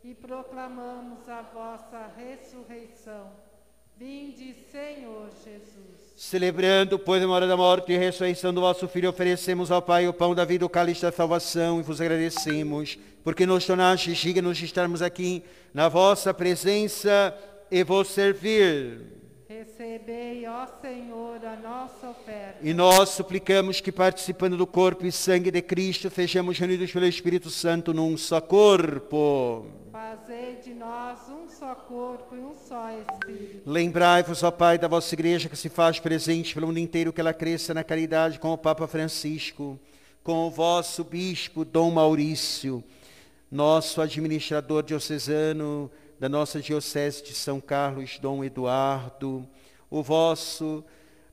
e 0.04 0.14
proclamamos 0.14 1.28
a 1.28 1.42
vossa 1.42 2.12
ressurreição. 2.18 3.32
Vinde, 3.98 4.54
Senhor 4.72 5.30
Jesus. 5.44 6.14
Celebrando, 6.16 7.00
pois, 7.00 7.22
a 7.22 7.26
memória 7.26 7.48
da 7.48 7.58
morte 7.58 7.92
e 7.92 7.98
ressurreição 7.98 8.54
do 8.54 8.62
vosso 8.62 8.88
Filho, 8.88 9.10
oferecemos 9.10 9.72
ao 9.72 9.82
Pai 9.82 10.08
o 10.08 10.14
pão 10.14 10.36
da 10.36 10.46
vida, 10.46 10.66
o 10.66 10.70
cálice 10.70 11.02
da 11.02 11.12
salvação, 11.12 11.80
e 11.80 11.84
vos 11.84 12.00
agradecemos, 12.00 12.98
porque 13.24 13.46
nos 13.46 13.66
tornastes 13.66 14.18
dignos 14.18 14.58
de 14.58 14.66
estarmos 14.66 15.02
aqui 15.02 15.44
na 15.74 15.90
vossa 15.90 16.34
presença 16.34 17.36
e 17.72 17.84
vos 17.84 18.10
servir. 18.10 19.17
Recebei, 19.98 20.46
ó 20.46 20.68
Senhor, 20.80 21.44
a 21.44 21.56
nossa 21.56 22.10
oferta. 22.10 22.60
E 22.62 22.72
nós 22.72 23.10
suplicamos 23.10 23.82
que, 23.82 23.92
participando 23.92 24.56
do 24.56 24.68
corpo 24.68 25.08
e 25.08 25.12
sangue 25.12 25.50
de 25.50 25.60
Cristo, 25.60 26.12
sejamos 26.12 26.60
reunidos 26.60 26.92
pelo 26.92 27.08
Espírito 27.08 27.50
Santo 27.50 27.96
num 27.96 28.16
só 28.16 28.40
corpo. 28.40 29.66
Fazei 29.92 30.58
de 30.64 30.76
nós 30.76 31.18
um 31.30 31.50
só 31.50 31.74
corpo 31.74 32.36
e 32.36 32.40
um 32.40 32.54
só 32.54 32.92
Espírito. 32.92 33.64
Lembrai-vos, 33.66 34.44
ó 34.44 34.52
Pai, 34.52 34.78
da 34.78 34.88
vossa 34.88 35.16
igreja 35.16 35.50
que 35.50 35.58
se 35.58 35.68
faz 35.68 36.00
presente 36.00 36.54
pelo 36.54 36.68
mundo 36.68 36.80
inteiro, 36.80 37.12
que 37.12 37.20
ela 37.20 37.34
cresça 37.34 37.74
na 37.74 37.84
caridade 37.84 38.38
com 38.38 38.54
o 38.54 38.58
Papa 38.58 38.86
Francisco, 38.88 39.80
com 40.24 40.46
o 40.46 40.52
vosso 40.52 41.04
bispo 41.04 41.66
Dom 41.66 41.90
Maurício, 41.90 42.84
nosso 43.52 44.00
administrador 44.00 44.84
diocesano 44.84 45.90
da 46.20 46.30
nossa 46.30 46.62
diocese 46.62 47.24
de 47.24 47.34
São 47.34 47.60
Carlos, 47.60 48.20
Dom 48.20 48.44
Eduardo, 48.44 49.48
o 49.90 50.04
vosso 50.04 50.84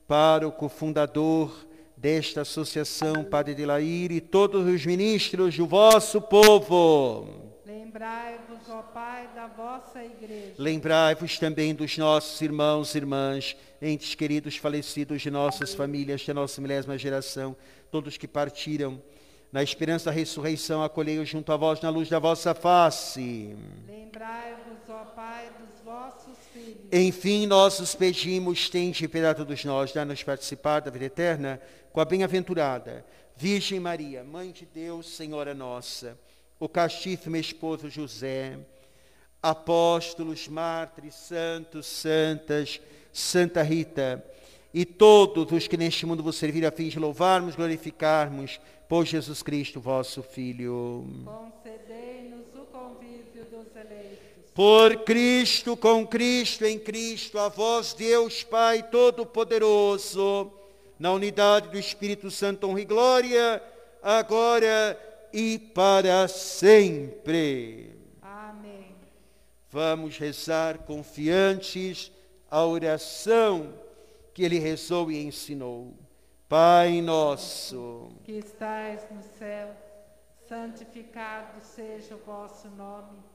pároco 0.07 0.69
fundador 0.69 1.65
desta 1.97 2.41
associação, 2.41 3.23
Padre 3.23 3.55
Delair, 3.55 4.11
e 4.11 4.21
todos 4.21 4.67
os 4.67 4.85
ministros 4.85 5.55
do 5.57 5.65
vosso 5.65 6.21
povo. 6.21 7.27
Lembrai-vos, 7.65 8.69
ó 8.69 8.81
Pai, 8.81 9.29
da 9.33 9.47
vossa 9.47 10.03
igreja. 10.03 10.53
Lembrai-vos 10.57 11.39
também 11.39 11.73
dos 11.73 11.97
nossos 11.97 12.39
irmãos 12.41 12.93
e 12.93 12.97
irmãs, 12.97 13.55
entes 13.81 14.13
queridos 14.15 14.57
falecidos 14.57 15.21
de 15.21 15.31
nossas 15.31 15.73
famílias, 15.73 16.25
da 16.25 16.33
nossa 16.33 16.61
milésima 16.61 16.97
geração, 16.97 17.55
todos 17.89 18.17
que 18.17 18.27
partiram. 18.27 19.01
Na 19.51 19.63
esperança 19.63 20.05
da 20.05 20.11
ressurreição, 20.11 20.83
acolhei-os 20.83 21.29
junto 21.29 21.51
a 21.53 21.57
vós 21.57 21.79
na 21.79 21.89
luz 21.89 22.09
da 22.09 22.19
vossa 22.19 22.53
face. 22.53 23.55
Lembrai-vos, 23.87 24.89
ó 24.89 25.05
Pai, 25.15 25.49
dos 25.57 25.81
vossos. 25.81 26.24
Enfim, 26.91 27.45
nós 27.45 27.79
os 27.79 27.95
pedimos, 27.95 28.69
tende 28.69 29.07
piedade 29.07 29.41
a 29.41 29.45
todos 29.45 29.65
nós, 29.65 29.91
dá-nos 29.91 30.23
participar 30.23 30.81
da 30.81 30.91
vida 30.91 31.05
eterna 31.05 31.61
com 31.91 31.99
a 31.99 32.05
bem-aventurada 32.05 33.05
Virgem 33.37 33.81
Maria, 33.81 34.23
Mãe 34.23 34.51
de 34.51 34.65
Deus, 34.65 35.09
Senhora 35.09 35.53
nossa, 35.53 36.17
o 36.57 36.69
castíssimo 36.69 37.35
esposo 37.35 37.89
José, 37.89 38.57
apóstolos, 39.43 40.47
mártires, 40.47 41.15
santos, 41.15 41.85
santas, 41.85 42.79
Santa 43.11 43.61
Rita, 43.61 44.25
e 44.73 44.85
todos 44.85 45.51
os 45.51 45.67
que 45.67 45.75
neste 45.75 46.05
mundo 46.05 46.23
vos 46.23 46.37
serviram 46.37 46.69
a 46.69 46.71
fim 46.71 46.87
de 46.87 46.97
louvarmos, 46.97 47.55
glorificarmos 47.55 48.59
por 48.87 49.05
Jesus 49.05 49.43
Cristo, 49.43 49.81
vosso 49.81 50.23
Filho. 50.23 51.05
Concedei-nos 51.25 52.47
o 52.55 52.65
convívio 52.67 53.45
dos 53.45 53.75
eleitos. 53.75 54.44
Por 54.55 55.03
Cristo, 55.03 55.75
com 55.75 56.07
Cristo, 56.07 56.63
em 56.63 56.79
Cristo, 56.79 57.37
a 57.37 57.49
vós, 57.49 57.93
Deus 57.93 58.41
Pai 58.41 58.81
Todo-Poderoso, 58.83 60.49
na 60.97 61.11
unidade 61.11 61.67
do 61.67 61.77
Espírito 61.77 62.31
Santo, 62.31 62.65
honra 62.65 62.79
e 62.79 62.85
glória, 62.85 63.63
agora 64.01 64.97
e 65.33 65.59
para 65.59 66.25
sempre. 66.29 67.99
Amém. 68.21 68.95
Vamos 69.69 70.17
rezar 70.17 70.77
confiantes 70.77 72.09
a 72.49 72.65
oração 72.65 73.73
que 74.33 74.41
ele 74.41 74.57
rezou 74.57 75.11
e 75.11 75.21
ensinou. 75.21 75.93
Pai 76.47 77.01
nosso, 77.01 78.07
Que 78.23 78.37
estais 78.37 79.05
no 79.11 79.21
céu, 79.37 79.75
santificado 80.47 81.59
seja 81.61 82.15
o 82.15 82.19
vosso 82.19 82.69
nome. 82.69 83.34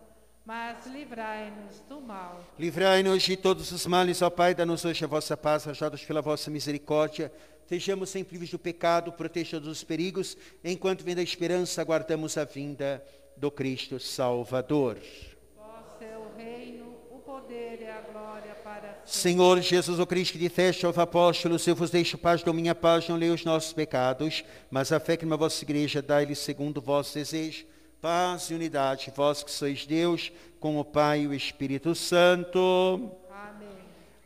mas 0.45 0.87
livrai-nos 0.87 1.81
do 1.87 2.01
mal. 2.01 2.43
Livrai-nos 2.57 3.21
de 3.21 3.37
todos 3.37 3.71
os 3.71 3.85
males, 3.85 4.21
ó 4.21 4.29
Pai, 4.29 4.55
dá-nos 4.55 4.83
hoje 4.83 5.05
a 5.05 5.07
vossa 5.07 5.37
paz, 5.37 5.67
ajuda-nos 5.67 6.03
pela 6.03 6.21
vossa 6.21 6.49
misericórdia. 6.49 7.31
Sejamos 7.67 8.09
sempre 8.09 8.33
livres 8.33 8.49
do 8.49 8.59
pecado, 8.59 9.11
proteja-nos 9.11 9.67
dos 9.67 9.83
perigos, 9.83 10.35
enquanto 10.63 11.03
vem 11.03 11.15
da 11.15 11.21
esperança, 11.21 11.81
aguardamos 11.81 12.37
a 12.37 12.43
vinda 12.43 13.03
do 13.37 13.51
Cristo 13.51 13.99
Salvador. 13.99 14.97
Vosso 15.55 16.03
é 16.03 16.17
o 16.17 16.35
reino, 16.35 16.97
o 17.11 17.19
poder 17.19 17.79
e 17.81 17.87
a 17.87 18.01
glória 18.01 18.55
para 18.63 18.81
sempre. 18.81 19.01
Senhor 19.05 19.61
Jesus, 19.61 19.99
o 19.99 20.07
Cristo 20.07 20.33
que 20.33 20.39
disseste 20.39 20.85
aos 20.85 20.97
apóstolos, 20.97 21.65
eu 21.67 21.75
vos 21.75 21.91
deixo 21.91 22.17
paz, 22.17 22.43
dou 22.43 22.53
minha 22.53 22.73
paz, 22.73 23.07
não 23.07 23.15
leio 23.15 23.35
os 23.35 23.45
nossos 23.45 23.71
pecados, 23.73 24.43
mas 24.71 24.91
a 24.91 24.99
fé 24.99 25.15
que 25.15 25.25
na 25.25 25.35
vossa 25.35 25.63
igreja 25.63 26.01
dá-lhe 26.01 26.35
segundo 26.35 26.79
o 26.79 26.81
vosso 26.81 27.13
desejo 27.13 27.70
paz 28.01 28.49
e 28.49 28.55
unidade, 28.55 29.13
vós 29.15 29.43
que 29.43 29.51
sois 29.51 29.85
Deus, 29.85 30.31
com 30.59 30.79
o 30.79 30.83
Pai 30.83 31.21
e 31.21 31.27
o 31.27 31.33
Espírito 31.33 31.93
Santo. 31.93 33.11
Amém. 33.29 33.69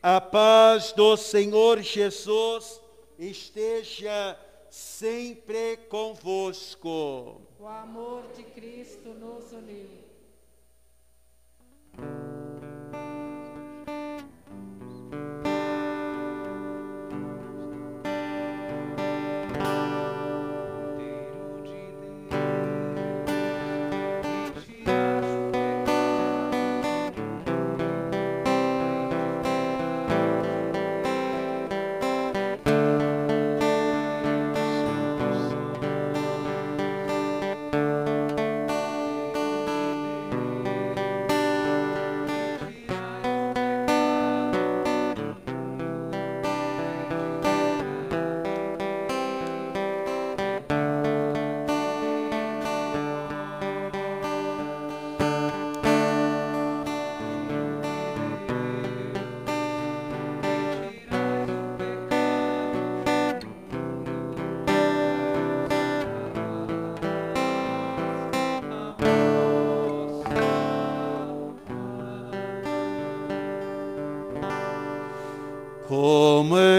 A 0.02 0.22
paz 0.22 0.94
do 0.94 1.18
Senhor 1.18 1.82
Jesus 1.82 2.80
esteja 3.20 4.40
sempre 4.70 5.78
convosco. 5.90 7.42
O 7.60 7.68
amor 7.68 8.24
de 8.36 8.44
Cristo 8.44 9.10
nos 9.10 9.52
uniu. 9.52 10.06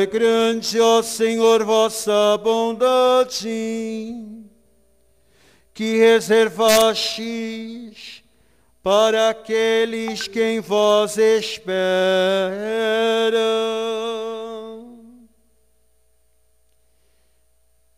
Grande, 0.06 0.80
ó 0.80 1.02
Senhor, 1.02 1.62
vossa 1.64 2.38
bondade, 2.38 4.14
que 5.74 5.98
reservastes 5.98 8.22
para 8.82 9.30
aqueles 9.30 10.28
que 10.28 10.40
em 10.40 10.60
vós 10.60 11.18
esperam. 11.18 11.66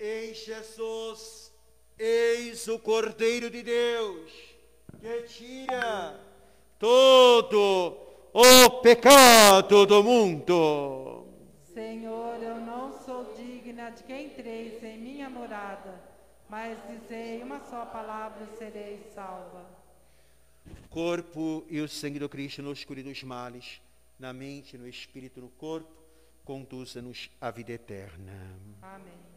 Em 0.01 0.33
Jesus, 0.33 1.53
eis 1.99 2.67
o 2.69 2.79
Cordeiro 2.79 3.51
de 3.51 3.63
Deus, 3.63 4.31
que 5.01 5.23
tira 5.25 6.19
todo 6.79 7.99
o 8.33 8.71
pecado 8.81 9.85
do 9.85 10.03
mundo. 10.03 11.18
Senhor, 11.79 12.43
eu 12.43 12.61
não 12.61 12.93
sou 13.05 13.33
digna 13.37 13.91
de 13.91 14.03
que 14.03 14.13
entreis 14.13 14.83
em 14.83 14.99
minha 14.99 15.31
morada, 15.31 16.03
mas 16.49 16.77
dizei 16.89 17.41
uma 17.41 17.61
só 17.61 17.87
palavra 17.87 18.49
e 18.53 18.57
serei 18.57 19.09
salva. 19.15 19.65
corpo 20.91 21.65
e 21.71 21.81
o 21.81 21.89
sangue 21.89 22.19
do 22.19 22.29
Cristo 22.29 22.65
nos 22.65 22.85
cure 22.85 23.01
dos 23.01 23.23
males, 23.23 23.81
na 24.19 24.33
mente, 24.33 24.77
no 24.77 24.89
espírito, 24.89 25.41
no 25.41 25.51
corpo, 25.51 25.89
conduza-nos 26.45 27.31
à 27.41 27.49
vida 27.53 27.71
eterna. 27.71 28.33
Amém. 28.83 29.28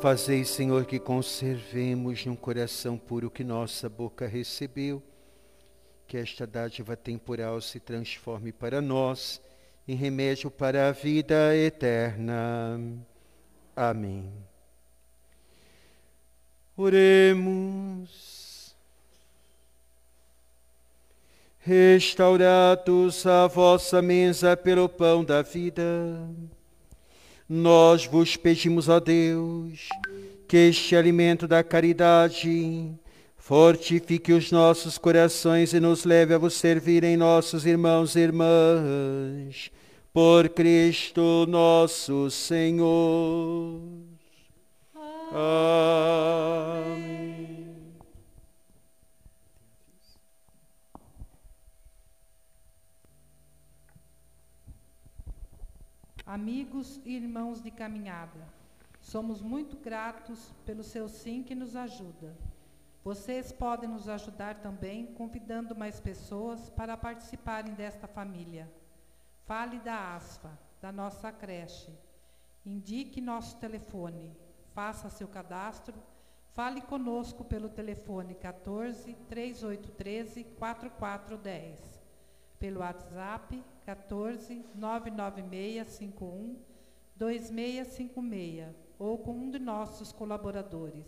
Fazei, 0.00 0.44
Senhor, 0.44 0.84
que 0.84 1.00
conservemos 1.00 2.24
num 2.24 2.36
coração 2.36 2.96
puro 2.96 3.28
que 3.28 3.42
nossa 3.42 3.88
boca 3.88 4.28
recebeu, 4.28 5.02
que 6.06 6.16
esta 6.16 6.46
dádiva 6.46 6.96
temporal 6.96 7.60
se 7.60 7.80
transforme 7.80 8.52
para 8.52 8.80
nós 8.80 9.40
em 9.88 9.96
remédio 9.96 10.52
para 10.52 10.88
a 10.88 10.92
vida 10.92 11.56
eterna. 11.56 12.80
Amém. 13.74 14.32
Oremos. 16.76 18.76
Restaurados 21.58 23.26
a 23.26 23.48
vossa 23.48 24.00
mesa 24.00 24.56
pelo 24.56 24.88
pão 24.88 25.24
da 25.24 25.42
vida 25.42 25.82
nós 27.48 28.04
vos 28.04 28.36
pedimos, 28.36 28.88
ó 28.88 29.00
Deus, 29.00 29.88
que 30.46 30.56
este 30.56 30.94
alimento 30.94 31.48
da 31.48 31.64
caridade 31.64 32.92
fortifique 33.36 34.32
os 34.32 34.52
nossos 34.52 34.98
corações 34.98 35.72
e 35.72 35.80
nos 35.80 36.04
leve 36.04 36.34
a 36.34 36.38
vos 36.38 36.52
servir 36.54 37.04
em 37.04 37.16
nossos 37.16 37.64
irmãos 37.64 38.14
e 38.14 38.20
irmãs, 38.20 39.70
por 40.12 40.50
Cristo 40.50 41.46
nosso 41.48 42.30
Senhor. 42.30 43.80
Amém. 45.32 47.17
Amigos 56.28 57.00
e 57.06 57.16
irmãos 57.16 57.62
de 57.62 57.70
caminhada, 57.70 58.46
somos 59.00 59.40
muito 59.40 59.78
gratos 59.78 60.52
pelo 60.66 60.84
seu 60.84 61.08
sim 61.08 61.42
que 61.42 61.54
nos 61.54 61.74
ajuda. 61.74 62.36
Vocês 63.02 63.50
podem 63.50 63.88
nos 63.88 64.10
ajudar 64.10 64.56
também 64.56 65.06
convidando 65.14 65.74
mais 65.74 66.00
pessoas 66.00 66.68
para 66.68 66.98
participarem 66.98 67.72
desta 67.72 68.06
família. 68.06 68.70
Fale 69.46 69.78
da 69.78 70.16
ASFA, 70.16 70.50
da 70.82 70.92
nossa 70.92 71.32
creche. 71.32 71.98
Indique 72.62 73.22
nosso 73.22 73.56
telefone. 73.56 74.30
Faça 74.74 75.08
seu 75.08 75.28
cadastro. 75.28 75.94
Fale 76.52 76.82
conosco 76.82 77.42
pelo 77.42 77.70
telefone 77.70 78.34
14 78.34 79.14
3813 79.30 80.44
4410 80.44 81.97
pelo 82.58 82.80
WhatsApp 82.80 83.62
14 83.84 84.64
99651 84.74 86.56
2656 87.16 88.66
ou 88.98 89.18
com 89.18 89.32
um 89.32 89.50
de 89.50 89.58
nossos 89.58 90.12
colaboradores. 90.12 91.06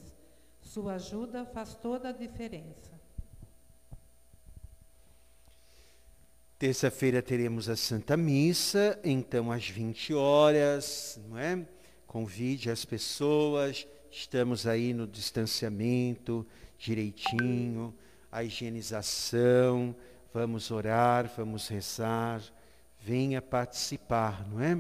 Sua 0.61 0.95
ajuda 0.95 1.45
faz 1.45 1.75
toda 1.75 2.11
a 2.11 2.13
diferença. 2.13 2.91
Terça-feira 6.59 7.23
teremos 7.23 7.69
a 7.71 7.77
Santa 7.77 8.17
Missa, 8.19 9.01
então 9.03 9.51
às 9.51 9.67
20 9.67 10.13
horas, 10.13 11.19
não 11.27 11.39
é? 11.39 11.67
Convide 12.07 12.71
as 12.71 12.85
pessoas, 12.85 13.87
estamos 14.11 14.67
aí 14.67 14.93
no 14.93 15.07
distanciamento 15.07 16.47
direitinho, 16.77 17.95
a 18.31 18.45
higienização, 18.45 19.97
Vamos 20.33 20.71
orar, 20.71 21.29
vamos 21.37 21.67
rezar, 21.67 22.41
venha 23.01 23.43
participar, 23.43 24.47
não 24.49 24.63
é? 24.63 24.79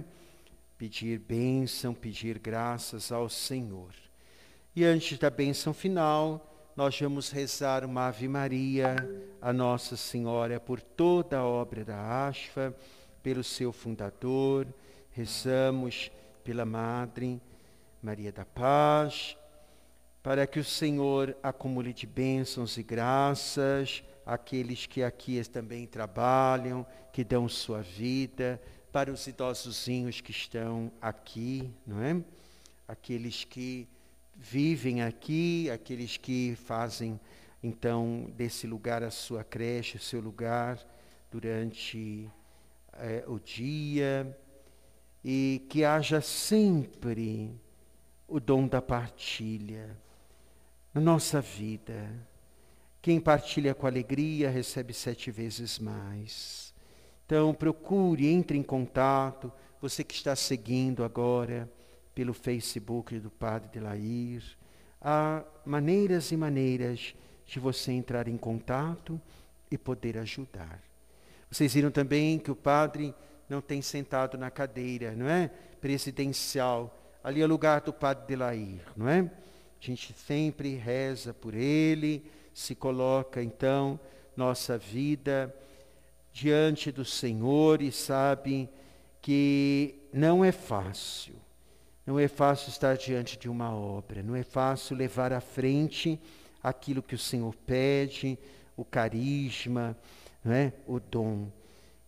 Pedir 0.78 1.18
bênção, 1.18 1.92
pedir 1.92 2.38
graças 2.38 3.10
ao 3.10 3.28
Senhor. 3.28 3.90
E 4.76 4.84
antes 4.84 5.18
da 5.18 5.28
bênção 5.28 5.74
final, 5.74 6.72
nós 6.76 6.98
vamos 7.00 7.30
rezar 7.30 7.84
uma 7.84 8.06
Ave 8.06 8.28
Maria 8.28 8.94
a 9.42 9.52
Nossa 9.52 9.96
Senhora 9.96 10.60
por 10.60 10.80
toda 10.80 11.38
a 11.38 11.44
obra 11.44 11.84
da 11.84 12.28
ASFA, 12.28 12.72
pelo 13.20 13.42
seu 13.42 13.72
fundador, 13.72 14.68
rezamos 15.10 16.12
pela 16.44 16.64
Madre 16.64 17.42
Maria 18.00 18.30
da 18.30 18.44
Paz, 18.44 19.36
para 20.22 20.46
que 20.46 20.60
o 20.60 20.64
Senhor 20.64 21.36
acumule 21.42 21.92
de 21.92 22.06
bênçãos 22.06 22.78
e 22.78 22.84
graças 22.84 24.04
aqueles 24.24 24.86
que 24.86 25.02
aqui 25.02 25.42
também 25.48 25.86
trabalham, 25.86 26.86
que 27.12 27.24
dão 27.24 27.48
sua 27.48 27.82
vida, 27.82 28.60
para 28.92 29.12
os 29.12 29.26
idosozinhos 29.26 30.20
que 30.20 30.30
estão 30.30 30.90
aqui, 31.00 31.70
não 31.86 32.02
é? 32.02 32.22
Aqueles 32.86 33.44
que 33.44 33.88
vivem 34.34 35.02
aqui, 35.02 35.70
aqueles 35.70 36.16
que 36.16 36.56
fazem 36.64 37.20
então 37.62 38.30
desse 38.36 38.66
lugar 38.66 39.02
a 39.02 39.10
sua 39.10 39.44
creche, 39.44 39.96
o 39.96 40.00
seu 40.00 40.20
lugar 40.20 40.78
durante 41.30 42.28
é, 42.94 43.22
o 43.26 43.38
dia, 43.38 44.36
e 45.24 45.64
que 45.68 45.84
haja 45.84 46.20
sempre 46.20 47.54
o 48.26 48.40
dom 48.40 48.66
da 48.66 48.80
partilha 48.80 49.96
na 50.94 51.00
nossa 51.00 51.40
vida 51.40 52.10
quem 53.02 53.18
partilha 53.18 53.74
com 53.74 53.86
alegria 53.86 54.50
recebe 54.50 54.92
sete 54.92 55.30
vezes 55.30 55.78
mais. 55.78 56.74
Então, 57.24 57.54
procure, 57.54 58.26
entre 58.26 58.58
em 58.58 58.62
contato. 58.62 59.50
Você 59.80 60.04
que 60.04 60.14
está 60.14 60.36
seguindo 60.36 61.02
agora 61.02 61.70
pelo 62.14 62.34
Facebook 62.34 63.18
do 63.18 63.30
Padre 63.30 63.70
Delair. 63.72 64.42
Há 65.00 65.42
maneiras 65.64 66.30
e 66.30 66.36
maneiras 66.36 67.14
de 67.46 67.58
você 67.58 67.92
entrar 67.92 68.28
em 68.28 68.36
contato 68.36 69.18
e 69.70 69.78
poder 69.78 70.18
ajudar. 70.18 70.82
Vocês 71.50 71.72
viram 71.72 71.90
também 71.90 72.38
que 72.38 72.50
o 72.50 72.56
Padre 72.56 73.14
não 73.48 73.62
tem 73.62 73.80
sentado 73.80 74.36
na 74.36 74.50
cadeira, 74.50 75.12
não 75.12 75.26
é? 75.26 75.50
Presidencial. 75.80 76.94
Ali 77.24 77.40
é 77.40 77.44
o 77.44 77.48
lugar 77.48 77.80
do 77.80 77.92
Padre 77.92 78.26
Delair, 78.26 78.82
não 78.94 79.08
é? 79.08 79.20
A 79.20 79.84
gente 79.84 80.12
sempre 80.12 80.74
reza 80.74 81.32
por 81.32 81.54
ele 81.54 82.30
se 82.60 82.74
coloca 82.74 83.42
então 83.42 83.98
nossa 84.36 84.76
vida 84.76 85.54
diante 86.30 86.92
do 86.92 87.06
Senhor 87.06 87.80
e 87.80 87.90
sabe 87.90 88.68
que 89.22 89.94
não 90.12 90.44
é 90.44 90.52
fácil. 90.52 91.34
Não 92.04 92.18
é 92.18 92.28
fácil 92.28 92.68
estar 92.68 92.98
diante 92.98 93.38
de 93.38 93.48
uma 93.48 93.74
obra, 93.74 94.22
não 94.22 94.36
é 94.36 94.42
fácil 94.42 94.94
levar 94.94 95.32
à 95.32 95.40
frente 95.40 96.20
aquilo 96.62 97.02
que 97.02 97.14
o 97.14 97.18
Senhor 97.18 97.54
pede, 97.66 98.38
o 98.76 98.84
carisma, 98.84 99.96
não 100.44 100.52
é? 100.52 100.74
o 100.86 101.00
dom. 101.00 101.48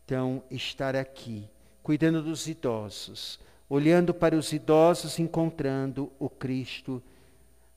Então, 0.05 0.43
estar 0.51 0.95
aqui, 0.95 1.49
cuidando 1.83 2.23
dos 2.23 2.47
idosos, 2.47 3.41
olhando 3.71 4.13
para 4.13 4.37
os 4.37 4.53
idosos, 4.53 5.19
encontrando 5.19 6.13
o 6.19 6.29
Cristo 6.29 7.03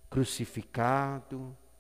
crucificado, 0.10 1.56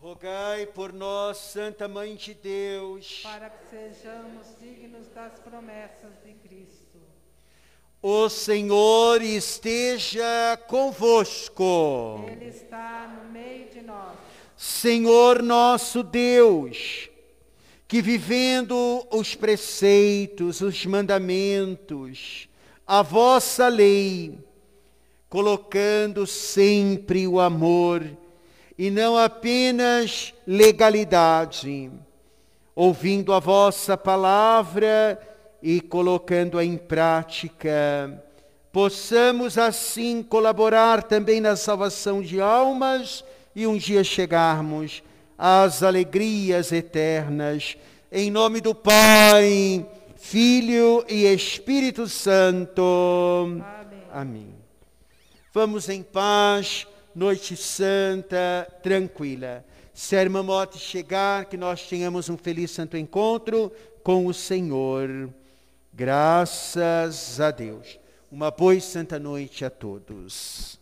Rogai 0.00 0.64
por 0.64 0.92
nós, 0.92 1.38
Santa 1.38 1.88
Mãe 1.88 2.14
de 2.14 2.32
Deus, 2.32 3.18
para 3.24 3.50
que 3.50 3.68
sejamos 3.68 4.46
dignos 4.60 5.08
das 5.08 5.40
promessas 5.40 6.12
de 6.24 6.34
Cristo. 6.34 7.00
O 8.00 8.28
Senhor 8.28 9.20
esteja 9.20 10.56
convosco. 10.68 12.24
Ele 12.28 12.44
está 12.44 13.08
no 13.08 13.28
meio 13.32 13.68
de 13.70 13.82
nós. 13.82 14.16
Senhor 14.56 15.42
nosso 15.42 16.04
Deus, 16.04 17.10
que 17.88 18.00
vivendo 18.00 19.04
os 19.10 19.34
preceitos, 19.34 20.60
os 20.60 20.86
mandamentos, 20.86 22.48
a 22.86 23.02
vossa 23.02 23.66
lei, 23.66 24.38
colocando 25.28 26.24
sempre 26.24 27.26
o 27.26 27.40
amor, 27.40 28.08
e 28.78 28.90
não 28.90 29.18
apenas 29.18 30.32
legalidade, 30.46 31.90
ouvindo 32.76 33.32
a 33.32 33.40
vossa 33.40 33.96
palavra 33.96 35.20
e 35.60 35.80
colocando-a 35.80 36.64
em 36.64 36.76
prática, 36.76 38.22
possamos 38.72 39.58
assim 39.58 40.22
colaborar 40.22 41.02
também 41.02 41.40
na 41.40 41.56
salvação 41.56 42.22
de 42.22 42.40
almas 42.40 43.24
e 43.54 43.66
um 43.66 43.76
dia 43.76 44.04
chegarmos 44.04 45.02
às 45.36 45.82
alegrias 45.82 46.70
eternas. 46.70 47.76
Em 48.12 48.30
nome 48.30 48.60
do 48.60 48.72
Pai, 48.72 49.84
Filho 50.14 51.04
e 51.08 51.24
Espírito 51.24 52.06
Santo. 52.06 52.80
Amém. 53.42 54.02
Amém. 54.12 54.54
Vamos 55.52 55.88
em 55.88 56.02
paz, 56.02 56.86
noite 57.18 57.56
santa, 57.56 58.64
tranquila. 58.80 59.64
Se 59.92 60.14
a 60.14 60.22
irmã 60.22 60.40
Mote 60.40 60.78
chegar, 60.78 61.46
que 61.46 61.56
nós 61.56 61.82
tenhamos 61.88 62.28
um 62.30 62.36
feliz 62.36 62.70
santo 62.70 62.96
encontro 62.96 63.72
com 64.04 64.24
o 64.26 64.32
Senhor. 64.32 65.28
Graças 65.92 67.40
a 67.40 67.50
Deus. 67.50 67.98
Uma 68.30 68.52
boa 68.52 68.76
e 68.76 68.80
santa 68.80 69.18
noite 69.18 69.64
a 69.64 69.70
todos. 69.70 70.77